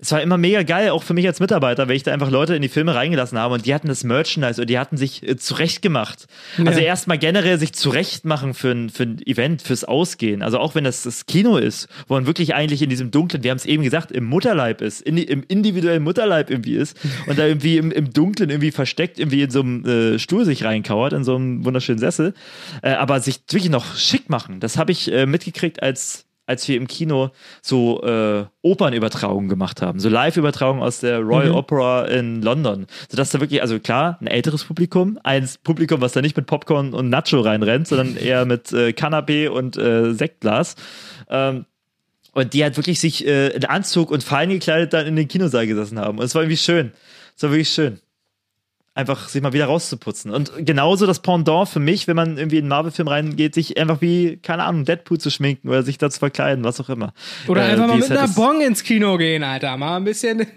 [0.00, 2.54] es war immer mega geil, auch für mich als Mitarbeiter, weil ich da einfach Leute
[2.54, 5.36] in die Filme reingelassen habe und die hatten das Merchandise und die hatten sich äh,
[5.36, 6.26] zurechtgemacht.
[6.64, 6.86] Also Ja.
[6.86, 10.42] erstmal generell sich zurechtmachen für ein, für ein Event, fürs Ausgehen.
[10.42, 13.50] Also auch wenn das das Kino ist, wo man wirklich eigentlich in diesem dunklen, wir
[13.50, 16.96] haben es eben gesagt, im Mutterleib ist, in, im individuellen Mutterleib irgendwie ist
[17.26, 20.62] und da irgendwie im, im Dunklen irgendwie versteckt, irgendwie in so einem äh, Stuhl sich
[20.62, 22.34] reinkauert, in so einem wunderschönen Sessel,
[22.82, 24.60] äh, aber sich wirklich noch schick machen.
[24.60, 27.30] Das habe ich äh, mitgekriegt, als als wir im Kino
[27.62, 33.40] so äh, Opernübertragungen gemacht haben, so Live-Übertragungen aus der Royal Opera in London, sodass da
[33.40, 37.40] wirklich, also klar, ein älteres Publikum, ein Publikum, was da nicht mit Popcorn und Nacho
[37.40, 40.74] reinrennt, sondern eher mit äh, Canapé und äh, Sektglas.
[41.28, 41.66] Ähm,
[42.32, 45.66] Und die halt wirklich sich äh, in Anzug und fein gekleidet dann in den Kinosaal
[45.66, 46.18] gesessen haben.
[46.18, 46.92] Und es war irgendwie schön.
[47.36, 48.00] Es war wirklich schön.
[48.98, 50.32] Einfach sich mal wieder rauszuputzen.
[50.32, 54.00] Und genauso das Pendant für mich, wenn man irgendwie in einen Marvel-Film reingeht, sich einfach
[54.00, 57.12] wie, keine Ahnung, Deadpool zu schminken oder sich da zu verkleiden, was auch immer.
[57.46, 59.76] Oder Äh, einfach mal mit halt einer Bong ins Kino gehen, Alter.
[59.76, 60.38] Mal ein bisschen.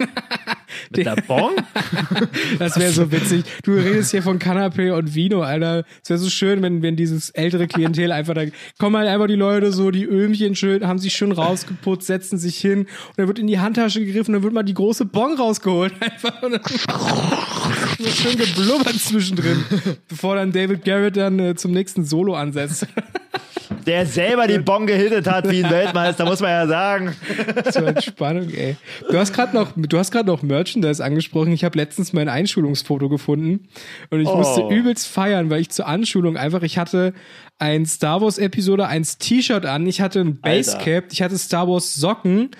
[0.90, 1.52] Mit einer Bong?
[2.60, 3.44] Das wäre so witzig.
[3.64, 5.84] Du redest hier von Canapé und Vino, Alter.
[6.04, 8.44] Es wäre so schön, wenn, wenn dieses ältere Klientel einfach da
[8.78, 12.58] kommen halt einfach die Leute so, die Öhmchen schön, haben sich schön rausgeputzt, setzen sich
[12.58, 15.94] hin und dann wird in die Handtasche gegriffen, dann wird mal die große Bon rausgeholt
[16.00, 16.62] einfach und dann
[18.00, 19.64] so schön geblubbert zwischendrin,
[20.08, 22.88] bevor dann David Garrett dann äh, zum nächsten Solo ansetzt.
[23.86, 27.16] Der selber die Bong gehittet hat wie ein Weltmeister, muss man ja sagen.
[27.72, 28.76] Zur Entspannung, ey.
[29.10, 31.52] Du hast gerade noch, du hast gerade noch Merchandise angesprochen.
[31.53, 33.68] Ich habe letztens mein Einschulungsfoto gefunden
[34.12, 34.36] und ich Oh.
[34.36, 37.14] musste übelst feiern, weil ich zur Anschulung einfach, ich hatte
[37.58, 41.95] ein Star Wars Episode 1 T-Shirt an, ich hatte ein Basecap, ich hatte Star Wars
[41.95, 42.52] Socken.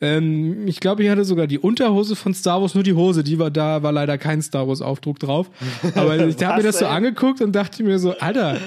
[0.00, 3.38] Ähm, ich glaube, ich hatte sogar die Unterhose von Star Wars, nur die Hose, die
[3.38, 5.50] war da, war leider kein Star Wars Aufdruck drauf.
[5.94, 6.90] Aber ich habe mir das so ey?
[6.92, 8.58] angeguckt und dachte mir so, Alter,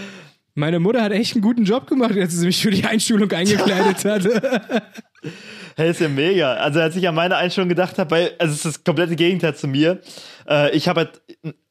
[0.55, 4.03] meine Mutter hat echt einen guten Job gemacht, als sie mich für die Einschulung eingekleidet
[4.05, 4.27] hat.
[5.77, 6.55] Hey, ist ja mega.
[6.55, 9.55] Also als ich an meine Einstellung gedacht habe, weil, also es ist das komplette Gegenteil
[9.55, 10.01] zu mir.
[10.49, 11.21] Äh, ich habe halt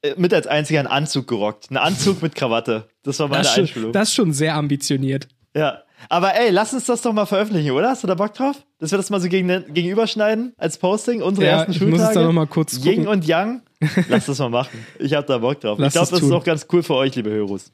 [0.01, 1.69] äh, mit als einziger einen Anzug gerockt.
[1.69, 2.87] Einen Anzug mit Krawatte.
[3.03, 3.91] Das war meine Das ist, schon, Einstellung.
[3.93, 5.27] das ist schon sehr ambitioniert.
[5.55, 5.83] ja.
[6.09, 7.89] Aber ey, lass uns das doch mal veröffentlichen, oder?
[7.89, 8.55] Hast du da Bock drauf?
[8.79, 12.01] Dass wir das mal so gegen, gegenüberschneiden als Posting, unsere Ja, ersten ich Schultage.
[12.01, 13.07] muss es da noch mal kurz gucken.
[13.07, 13.61] und Yang.
[14.09, 14.85] Lass das mal machen.
[14.99, 15.77] Ich habe da Bock drauf.
[15.79, 17.71] Lass ich glaube, das ist auch ganz cool für euch, liebe Hörus.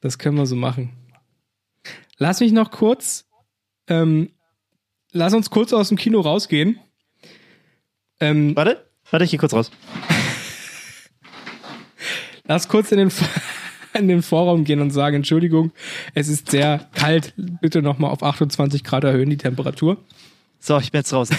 [0.00, 0.92] Das können wir so machen.
[2.18, 3.24] Lass mich noch kurz,
[3.88, 4.30] ähm,
[5.12, 6.78] lass uns kurz aus dem Kino rausgehen.
[8.20, 9.70] Ähm, Warte, warte, ich gehe kurz raus.
[12.46, 13.12] lass kurz in den,
[13.96, 15.70] in den Vorraum gehen und sagen, Entschuldigung,
[16.14, 19.96] es ist sehr kalt, bitte nochmal auf 28 Grad erhöhen die Temperatur.
[20.60, 21.28] So, ich bin jetzt raus.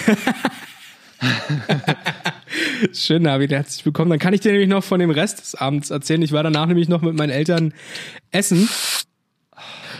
[2.92, 4.10] Schön, Navi, herzlich willkommen.
[4.10, 6.22] Dann kann ich dir nämlich noch von dem Rest des Abends erzählen.
[6.22, 7.74] Ich war danach nämlich noch mit meinen Eltern
[8.30, 8.68] essen.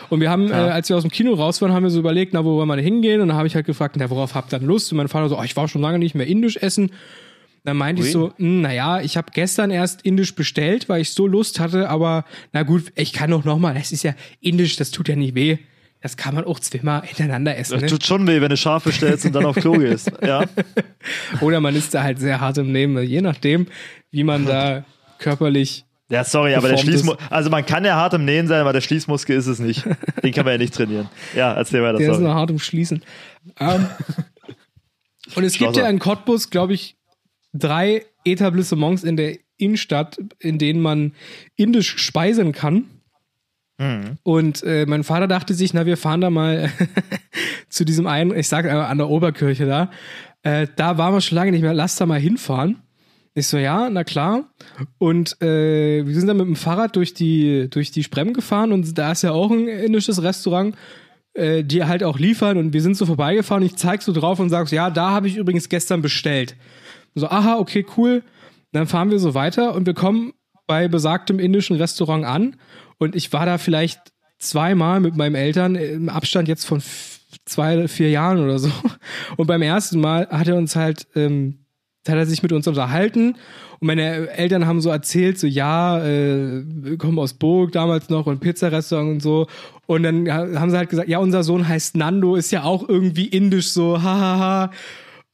[0.09, 0.69] Und wir haben, Ja.
[0.69, 2.69] äh, als wir aus dem Kino raus waren, haben wir so überlegt, na, wo wollen
[2.69, 3.20] wir hingehen?
[3.20, 4.93] Und dann habe ich halt gefragt, na, worauf habt ihr denn Lust?
[4.93, 6.91] Und mein Vater so, oh, ich war schon lange nicht mehr indisch essen.
[7.67, 8.13] Dann meinte ich Ui.
[8.13, 12.25] so, hm, naja, ich habe gestern erst indisch bestellt, weil ich so Lust hatte, aber
[12.53, 13.75] na gut, ich kann doch noch mal.
[13.75, 15.59] Das ist ja indisch, das tut ja nicht weh.
[16.01, 17.73] Das kann man auch zweimal hintereinander essen.
[17.75, 17.89] Das Ne?
[17.89, 20.13] tut schon weh, wenn du scharf bestellst und dann auf Klo gehst.
[20.25, 20.45] Ja.
[21.41, 23.67] Oder man ist da halt sehr hart im Nehmen, je nachdem,
[24.13, 24.85] wie man da
[25.19, 26.83] körperlich Ja, sorry, aber der ist.
[26.85, 29.85] Schließmuskel, also man kann ja hart im Nähen sein, aber der Schließmuskel ist es nicht.
[30.23, 31.09] Den kann man ja nicht trainieren.
[31.35, 32.29] Ja, erzähl weiter, Der ist sorry.
[32.29, 33.03] noch hart im Schließen.
[33.59, 33.87] Ähm,
[35.35, 36.97] und es gibt ja in Cottbus, glaube ich,
[37.59, 41.12] drei Etablissements in der Innenstadt, in denen man
[41.57, 42.85] indisch speisen kann.
[43.78, 44.19] Mhm.
[44.23, 46.70] Und äh, mein Vater dachte sich, na, wir fahren da mal
[47.69, 49.91] zu diesem einen, ich sage einmal an der Oberkirche da.
[50.43, 52.83] Äh, da waren wir schon lange nicht mehr, lass da mal hinfahren.
[53.35, 54.45] Ich so, ja, na klar.
[54.97, 58.97] Und äh, wir sind dann mit dem Fahrrad durch die, durch die Sprem gefahren und
[58.97, 60.74] da ist ja auch ein indisches Restaurant,
[61.35, 64.49] äh, die halt auch liefern und wir sind so vorbeigefahren ich zeig so drauf und
[64.49, 66.57] sag so, ja, da habe ich übrigens gestern bestellt.
[67.17, 68.23] So, aha, okay, cool.
[68.73, 70.35] Dann fahren wir so weiter und wir kommen
[70.67, 72.57] bei besagtem indischen Restaurant an
[72.99, 74.01] und ich war da vielleicht
[74.39, 76.83] zweimal mit meinen Eltern im Abstand jetzt von
[77.47, 78.71] zwei, vier Jahren oder so.
[79.37, 81.61] Und beim ersten Mal hat er uns halt, ähm,
[82.07, 83.37] hat er sich mit uns unterhalten
[83.81, 88.27] und meine Eltern haben so erzählt, so ja, äh, wir kommen aus Burg damals noch
[88.27, 89.47] und Pizzarestaurant und so.
[89.87, 93.27] Und dann haben sie halt gesagt, ja, unser Sohn heißt Nando, ist ja auch irgendwie
[93.27, 94.71] indisch so, hahaha.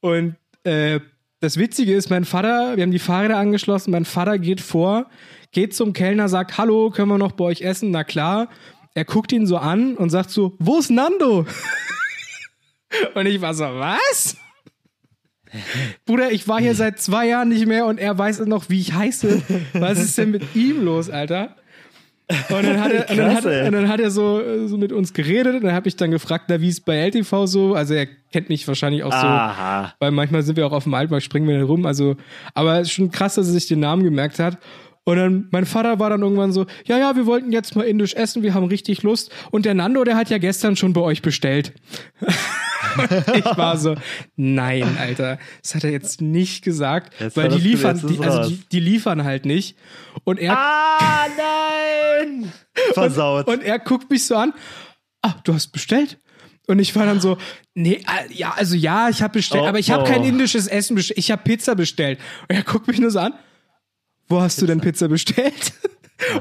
[0.01, 1.01] Und äh,
[1.43, 5.11] das Witzige ist, mein Vater, wir haben die Fahrräder angeschlossen, mein Vater geht vor,
[5.51, 7.91] geht zum Kellner, sagt, hallo, können wir noch bei euch essen?
[7.91, 8.49] Na klar.
[8.95, 11.45] Er guckt ihn so an und sagt so, wo ist Nando?
[13.15, 14.37] und ich war so, was?
[16.07, 18.93] Bruder, ich war hier seit zwei Jahren nicht mehr und er weiß noch, wie ich
[18.93, 19.43] heiße.
[19.73, 21.57] Was ist denn mit ihm los, Alter?
[22.29, 24.93] Und dann hat er, und dann Krass, hat, und dann hat er so, so mit
[24.93, 27.75] uns geredet und dann habe ich dann gefragt, na, wie ist bei LTV so?
[27.75, 29.93] Also er kennt mich wahrscheinlich auch so, Aha.
[29.99, 31.85] weil manchmal sind wir auch auf dem Altmarkt, springen wir dann rum.
[31.85, 32.17] Also,
[32.55, 34.57] aber es ist schon krass, dass er sich den Namen gemerkt hat.
[35.05, 38.15] Und dann, mein Vater war dann irgendwann so, ja, ja, wir wollten jetzt mal indisch
[38.15, 39.33] essen, wir haben richtig Lust.
[39.51, 41.73] Und der Nando, der hat ja gestern schon bei euch bestellt.
[43.35, 43.97] ich war so,
[44.37, 48.63] nein, Alter, das hat er jetzt nicht gesagt, Jetzt weil die liefern, die, also die,
[48.71, 49.77] die liefern halt nicht.
[50.23, 52.53] Und er, Ah, nein!
[52.95, 53.49] Versaut.
[53.49, 54.53] und er guckt mich so an,
[55.23, 56.19] ah, du hast bestellt?
[56.69, 57.39] Und ich war dann so,
[57.75, 60.07] nee, äh, ja, also ja, ich habe bestellt, Oh, aber ich habe oh.
[60.07, 62.21] kein indisches Essen bestellt, ich habe Pizza bestellt.
[62.49, 63.35] Und er guckt mich nur so an,
[64.33, 65.73] wo hast du denn Pizza bestellt?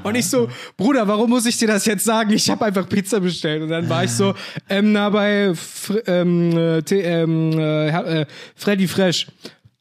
[0.03, 0.47] Und ich so,
[0.77, 2.31] Bruder, warum muss ich dir das jetzt sagen?
[2.31, 3.63] Ich habe einfach Pizza bestellt.
[3.63, 4.33] Und dann war ich so,
[4.69, 9.27] ähm, na, bei Fr ähm, äh, T- ähm, äh, äh, Freddy Fresh.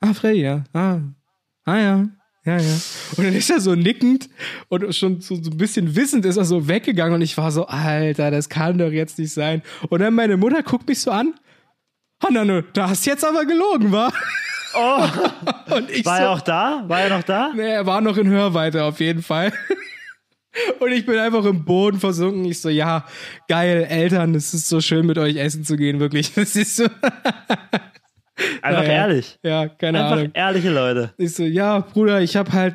[0.01, 0.65] Ah, Freddy, ja.
[0.73, 1.01] Ah,
[1.65, 2.09] ah ja.
[2.47, 2.74] Ja, ja.
[3.16, 4.31] Und dann ist er so nickend
[4.69, 7.66] und schon so, so ein bisschen wissend ist er so weggegangen und ich war so,
[7.66, 9.62] Alter, das kann doch jetzt nicht sein.
[9.91, 11.35] Und dann meine Mutter guckt mich so an.
[12.24, 14.11] Hannane, da hast jetzt aber gelogen, wa?
[14.74, 15.02] Oh,
[15.74, 16.84] Und ich war so, er auch da?
[16.86, 17.51] War er noch da?
[17.55, 19.52] Nee, er war noch in Hörweite auf jeden Fall.
[20.80, 22.44] Und ich bin einfach im Boden versunken.
[22.44, 23.05] Ich so, ja,
[23.48, 26.32] geil, Eltern, es ist so schön mit euch essen zu gehen, wirklich.
[26.34, 26.84] Das ist so.
[28.62, 28.92] Einfach Naja.
[28.92, 29.38] ehrlich.
[29.42, 30.30] Ja, keine Einfach Ahnung.
[30.34, 31.12] ehrliche Leute.
[31.18, 32.74] Ich so, ja, Bruder, ich habe halt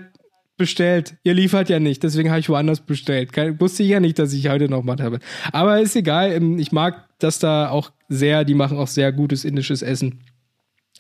[0.58, 1.16] bestellt.
[1.24, 3.34] Ihr liefert ja nicht, deswegen habe ich woanders bestellt.
[3.34, 5.20] Kein, wusste ich ja nicht, dass ich heute noch mal habe.
[5.52, 6.32] Aber ist egal.
[6.32, 8.46] ähm, Ich mag das da auch sehr.
[8.46, 10.22] Die machen auch sehr gutes indisches Essen.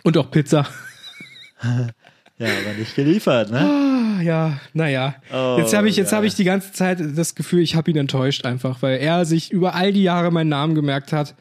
[0.05, 0.67] Und auch Pizza.
[2.37, 3.61] Ja, aber nicht geliefert, ne?
[3.61, 5.15] Ah, ja, naja.
[5.33, 6.17] Oh, jetzt habe ich, jetzt geil.
[6.17, 9.51] habe ich die ganze Zeit das Gefühl, ich habe ihn enttäuscht einfach, weil er sich
[9.53, 11.33] über all die Jahre meinen Namen gemerkt hat.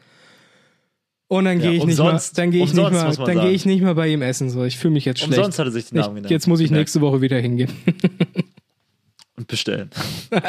[1.27, 2.37] Und dann Ja, gehe ich nicht mehr, umsonst.
[2.37, 4.49] dann gehe ich nicht Umsonst, man dann gehe ich nicht mehr bei ihm essen.
[4.49, 5.37] So, ich fühle mich jetzt schlecht.
[5.37, 6.31] Umsonst hat er sich den Namen ich, genannt.
[6.31, 7.73] jetzt muss ich nächste Woche wieder hingehen.
[9.35, 9.89] Und bestellen.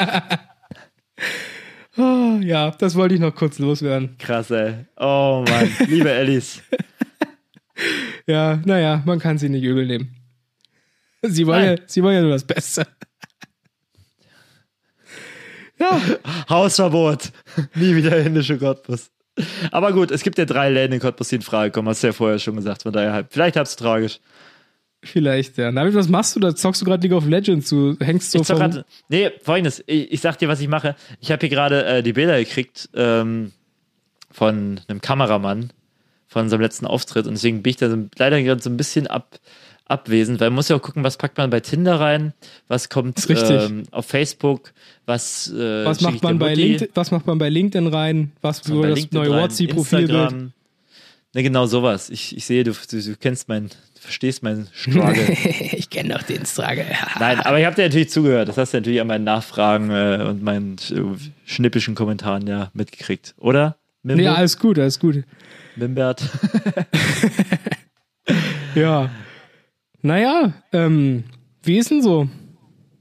[1.99, 4.15] Ah, ja, das wollte ich noch kurz loswerden.
[4.19, 4.85] Krass, ey.
[4.97, 6.61] Oh Mann, liebe Ellis.
[8.27, 10.13] Ja, naja, man kann sie nicht übel nehmen.
[11.23, 12.85] Sie wollen, ja, sie wollen ja nur das Beste.
[15.79, 16.01] Ja,
[16.49, 17.31] Hausverbot.
[17.75, 19.11] Nie wieder indische Cottbus.
[19.71, 21.87] Aber gut, es gibt ja drei Läden in Cottbus, die in Frage kommen.
[21.87, 22.83] Hast du ja vorher schon gesagt.
[22.83, 24.19] Von daher, halt- vielleicht hab's tragisch.
[25.03, 25.71] vielleicht, ja.
[25.71, 26.55] David, was machst du da?
[26.55, 27.69] Zockst du gerade League of Legends?
[27.69, 29.83] Du hängst so Ich vom- grad, nee, folgendes.
[29.85, 30.95] Ich, ich sag dir, was ich mache.
[31.19, 33.51] Ich habe hier gerade äh, die Bilder gekriegt ähm,
[34.31, 35.71] von einem Kameramann
[36.27, 39.07] von unserem letzten Auftritt und deswegen bin ich da so, leider gerade so ein bisschen
[39.07, 39.39] ab,
[39.85, 42.33] abwesend, weil man muss ja auch gucken, was packt man bei Tinder rein,
[42.67, 44.73] was kommt ähm, auf Facebook,
[45.05, 48.31] was äh, Was macht, man bei LinkedIn, was macht man bei LinkedIn rein?
[48.41, 50.51] Was was bei das LinkedIn neue WhatsApp-Profilbild?
[51.33, 52.09] Ne, genau sowas.
[52.09, 55.29] Ich, ich sehe, du, du, du kennst mein, du verstehst meinen Struggle.
[55.71, 56.85] ich kenne doch den Struggle.
[57.19, 58.49] Nein, aber ich habe dir natürlich zugehört.
[58.49, 61.01] Das hast du natürlich an meinen Nachfragen äh, und meinen äh,
[61.45, 63.77] schnippischen Kommentaren ja mitgekriegt, oder?
[64.03, 64.23] Mimbo?
[64.23, 65.23] Nee, alles gut, alles gut.
[65.77, 66.23] Mimbert.
[68.75, 69.09] Ja.
[70.01, 71.23] Naja, ähm,
[71.63, 72.29] wie ist denn so?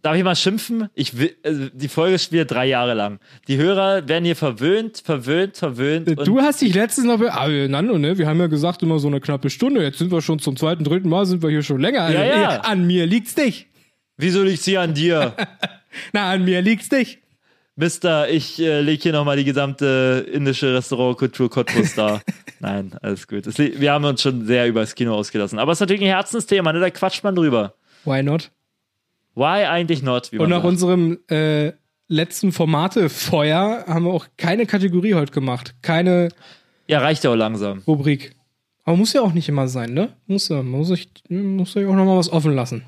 [0.00, 0.88] Darf ich mal schimpfen?
[0.94, 3.18] Ich will, also die Folge wieder drei Jahre lang.
[3.48, 6.08] Die Hörer werden hier verwöhnt, verwöhnt, verwöhnt.
[6.08, 8.16] und Du hast dich letztens noch, ah, Nando, ne?
[8.16, 9.82] Wir haben ja gesagt immer so eine knappe Stunde.
[9.82, 12.08] Jetzt sind wir schon zum zweiten, dritten Mal sind wir hier schon länger.
[12.10, 12.60] Ja, Also, ja.
[12.60, 13.66] An mir liegt's nicht.
[14.16, 15.34] wieso liegt's hier an dir?
[16.12, 17.18] Na, an mir liegt's nicht.
[17.78, 22.22] Mister, ich äh, lege hier nochmal die gesamte indische Restaurantkultur Cottbus da.
[22.60, 23.46] Nein, alles gut.
[23.46, 25.58] Es, wir haben uns schon sehr über das Kino ausgelassen.
[25.58, 26.80] Aber es ist natürlich ein Herzensthema, ne?
[26.80, 27.74] da quatscht man drüber.
[28.06, 28.50] Why not?
[29.34, 30.32] Why eigentlich not?
[30.32, 30.68] Und nach sagt.
[30.68, 31.72] unserem äh,
[32.08, 35.74] letzten Formate-Feuer haben wir auch keine Kategorie heute gemacht.
[35.82, 36.30] Keine
[36.86, 37.82] Ja, reicht ja auch langsam.
[37.86, 38.34] Rubrik.
[38.84, 40.14] Aber muss ja auch nicht immer sein, ne?
[40.26, 42.84] Muss ja, muss ich, muss ich auch noch mal was offen lassen.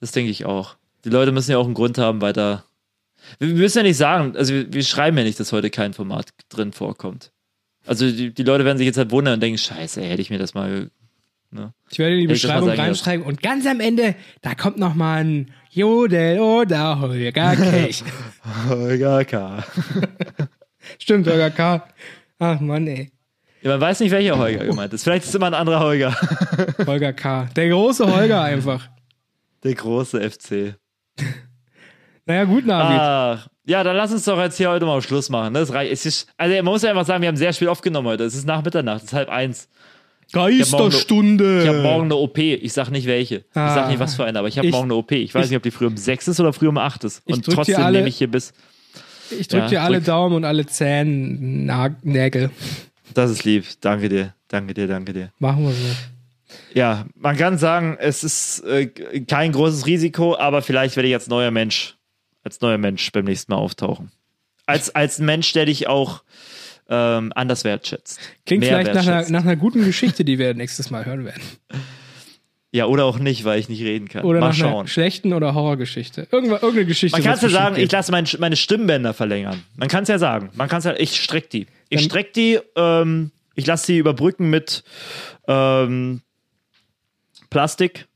[0.00, 0.76] Das denke ich auch.
[1.04, 2.64] Die Leute müssen ja auch einen Grund haben, weiter.
[3.38, 6.28] Wir müssen ja nicht sagen, also wir, wir schreiben ja nicht, dass heute kein Format
[6.48, 7.32] drin vorkommt.
[7.86, 10.38] Also die, die Leute werden sich jetzt halt wundern und denken, scheiße, hätte ich mir
[10.38, 10.90] das mal.
[11.50, 11.72] Ne?
[11.90, 15.50] Ich werde in die Beschreibung reinschreiben und ganz am Ende, da kommt noch mal ein
[15.70, 18.04] Jodel oder Holger Kelch.
[18.68, 19.64] Holger K.
[20.98, 21.88] Stimmt, Holger K.
[22.38, 23.10] Ach Mann, ey.
[23.62, 25.04] Ja, man weiß nicht, welcher Holger gemeint ist.
[25.04, 26.16] Vielleicht ist es immer ein anderer Holger.
[26.86, 27.48] Holger K.
[27.56, 28.88] Der große Holger einfach.
[29.62, 30.76] Der große FC.
[32.30, 32.98] Naja, gut, Navid.
[33.00, 35.52] Ach, ja, dann lass uns doch jetzt hier heute mal Schluss machen.
[35.52, 35.58] ne?
[35.60, 35.92] Das reicht.
[35.92, 38.22] Es ist, also man muss ja einfach sagen, wir haben sehr spät aufgenommen heute.
[38.24, 39.68] Es ist nach Mitternacht, es ist halb eins.
[40.32, 41.62] Geisterstunde.
[41.62, 42.38] Ich habe morgen eine OP.
[42.38, 43.36] Ich sag nicht welche.
[43.38, 45.10] Ich sag nicht was für eine, aber ich habe morgen eine OP.
[45.12, 47.22] Ich weiß ich- nicht, ob die früh um sechs ist oder früh um acht ist.
[47.26, 48.52] Und trotzdem nehme ich hier bis.
[49.36, 50.06] Ich drück Ja, dir alle drück.
[50.06, 52.50] Daumen und alle Zehennägel.
[53.14, 53.64] Das ist lieb.
[53.80, 54.34] Danke dir.
[54.48, 55.30] Danke dir, danke dir.
[55.38, 56.56] Machen wir so.
[56.74, 58.86] Ja, man kann sagen, es ist äh,
[59.26, 61.96] kein großes Risiko, aber vielleicht werde ich als neuer Mensch,
[62.42, 64.10] als neuer Mensch beim nächsten Mal auftauchen.
[64.66, 66.22] Als, als Mensch, der dich auch
[66.88, 68.18] ähm, anders wertschätzt.
[68.46, 69.30] Klingt Mehr vielleicht nach einer, wertschätzt.
[69.32, 71.42] nach einer guten Geschichte, die wir nächstes Mal hören werden.
[72.72, 74.22] Ja, oder auch nicht, weil ich nicht reden kann.
[74.24, 74.78] Oder Mal nach schauen.
[74.80, 76.28] einer schlechten oder Horrorgeschichte.
[76.30, 77.16] Irgendwa- Irgendeine Geschichte.
[77.16, 79.62] Man kann es ja sagen, bestimmt ich lasse mein, meine Stimmbänder verlängern.
[79.76, 80.50] Man kann es ja sagen.
[80.54, 81.66] Man kann es ja, ich streck die.
[81.88, 84.84] Ich Dann- streck die, ähm, ich lasse sie überbrücken mit
[85.48, 86.22] ähm,
[87.50, 88.06] Plastik,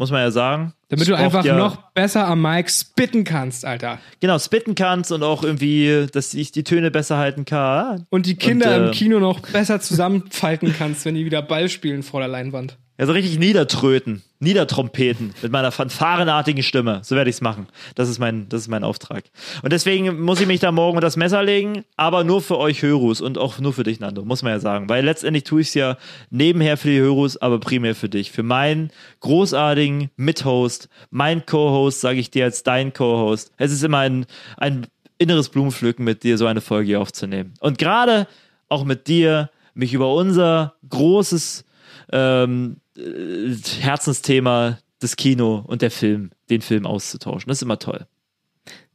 [0.00, 0.72] muss man ja sagen.
[0.88, 3.98] Damit du einfach ja, noch besser am Mic spitten kannst, Alter.
[4.18, 8.06] Genau, spitten kannst und auch irgendwie, dass ich die Töne besser halten kann.
[8.08, 11.68] Und die Kinder Und, äh, im Kino noch besser zusammenfalten kannst, wenn die wieder Ball
[11.68, 12.78] spielen vor der Leinwand.
[13.00, 17.00] Ja, so richtig niedertröten, niedertrompeten mit meiner fanfarenartigen Stimme.
[17.02, 17.66] So werde ich es machen.
[17.94, 19.24] Das ist, mein, das ist mein Auftrag.
[19.62, 23.22] Und deswegen muss ich mich da morgen das Messer legen, aber nur für euch Hörus
[23.22, 24.90] und auch nur für dich, Nando, muss man ja sagen.
[24.90, 25.96] Weil letztendlich tue ich es ja
[26.28, 28.32] nebenher für die Hörus, aber primär für dich.
[28.32, 28.90] Für meinen
[29.20, 33.50] großartigen Mithost, mein Co-Host, sage ich dir als dein Co-Host.
[33.56, 34.26] Es ist immer ein,
[34.58, 34.86] ein
[35.16, 37.54] inneres Blumenpflücken, mit dir so eine Folge aufzunehmen.
[37.60, 38.26] Und gerade
[38.68, 41.64] auch mit dir, mich über unser großes
[42.12, 47.48] ähm, äh, Herzensthema des Kino und der Film, den Film auszutauschen.
[47.48, 48.06] Das ist immer toll.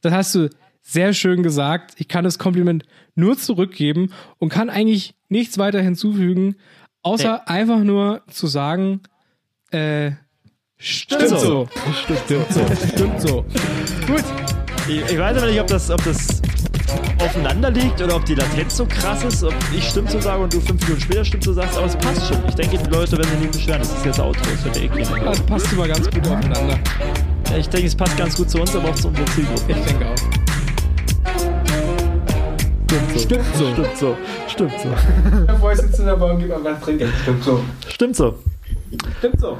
[0.01, 0.49] Das hast du
[0.81, 1.93] sehr schön gesagt.
[1.97, 2.83] Ich kann das Kompliment
[3.15, 6.55] nur zurückgeben und kann eigentlich nichts weiter hinzufügen,
[7.01, 7.53] außer Nee.
[7.53, 9.01] einfach nur zu sagen,
[9.71, 10.11] äh,
[10.77, 11.37] stimmt, Stimmt so.
[11.37, 11.69] so.
[12.23, 12.87] Stimmt so.
[12.93, 13.45] Stimmt so.
[14.05, 14.23] Gut.
[14.87, 16.39] Ich, ich weiß aber nicht, ob das, ob das
[17.19, 20.53] aufeinander liegt oder ob die Latenz so krass ist, ob ich stimmt so sage und
[20.53, 22.37] du fünf Minuten später stimmt so sagst, aber es passt schon.
[22.47, 23.79] Ich denke, die Leute werden sich nicht beschweren.
[23.79, 24.89] Das ist jetzt Auto, das wird eh.
[25.23, 26.79] Das passt immer ganz gut aufeinander.
[27.49, 29.71] Ja, Ich denke, es passt ganz gut zu uns, aber auch zu unserer Zielgruppe.
[29.71, 30.15] Ich denke auch.
[33.17, 33.71] Stimmt so.
[33.71, 34.17] Stimmt so.
[34.47, 34.89] Stimmt so.
[35.47, 37.11] Der Boy sitzt in der Bahn, gib mal was trinken.
[37.23, 37.63] Stimmt so.
[37.87, 38.35] Stimmt so.
[39.19, 39.57] Stimmt so.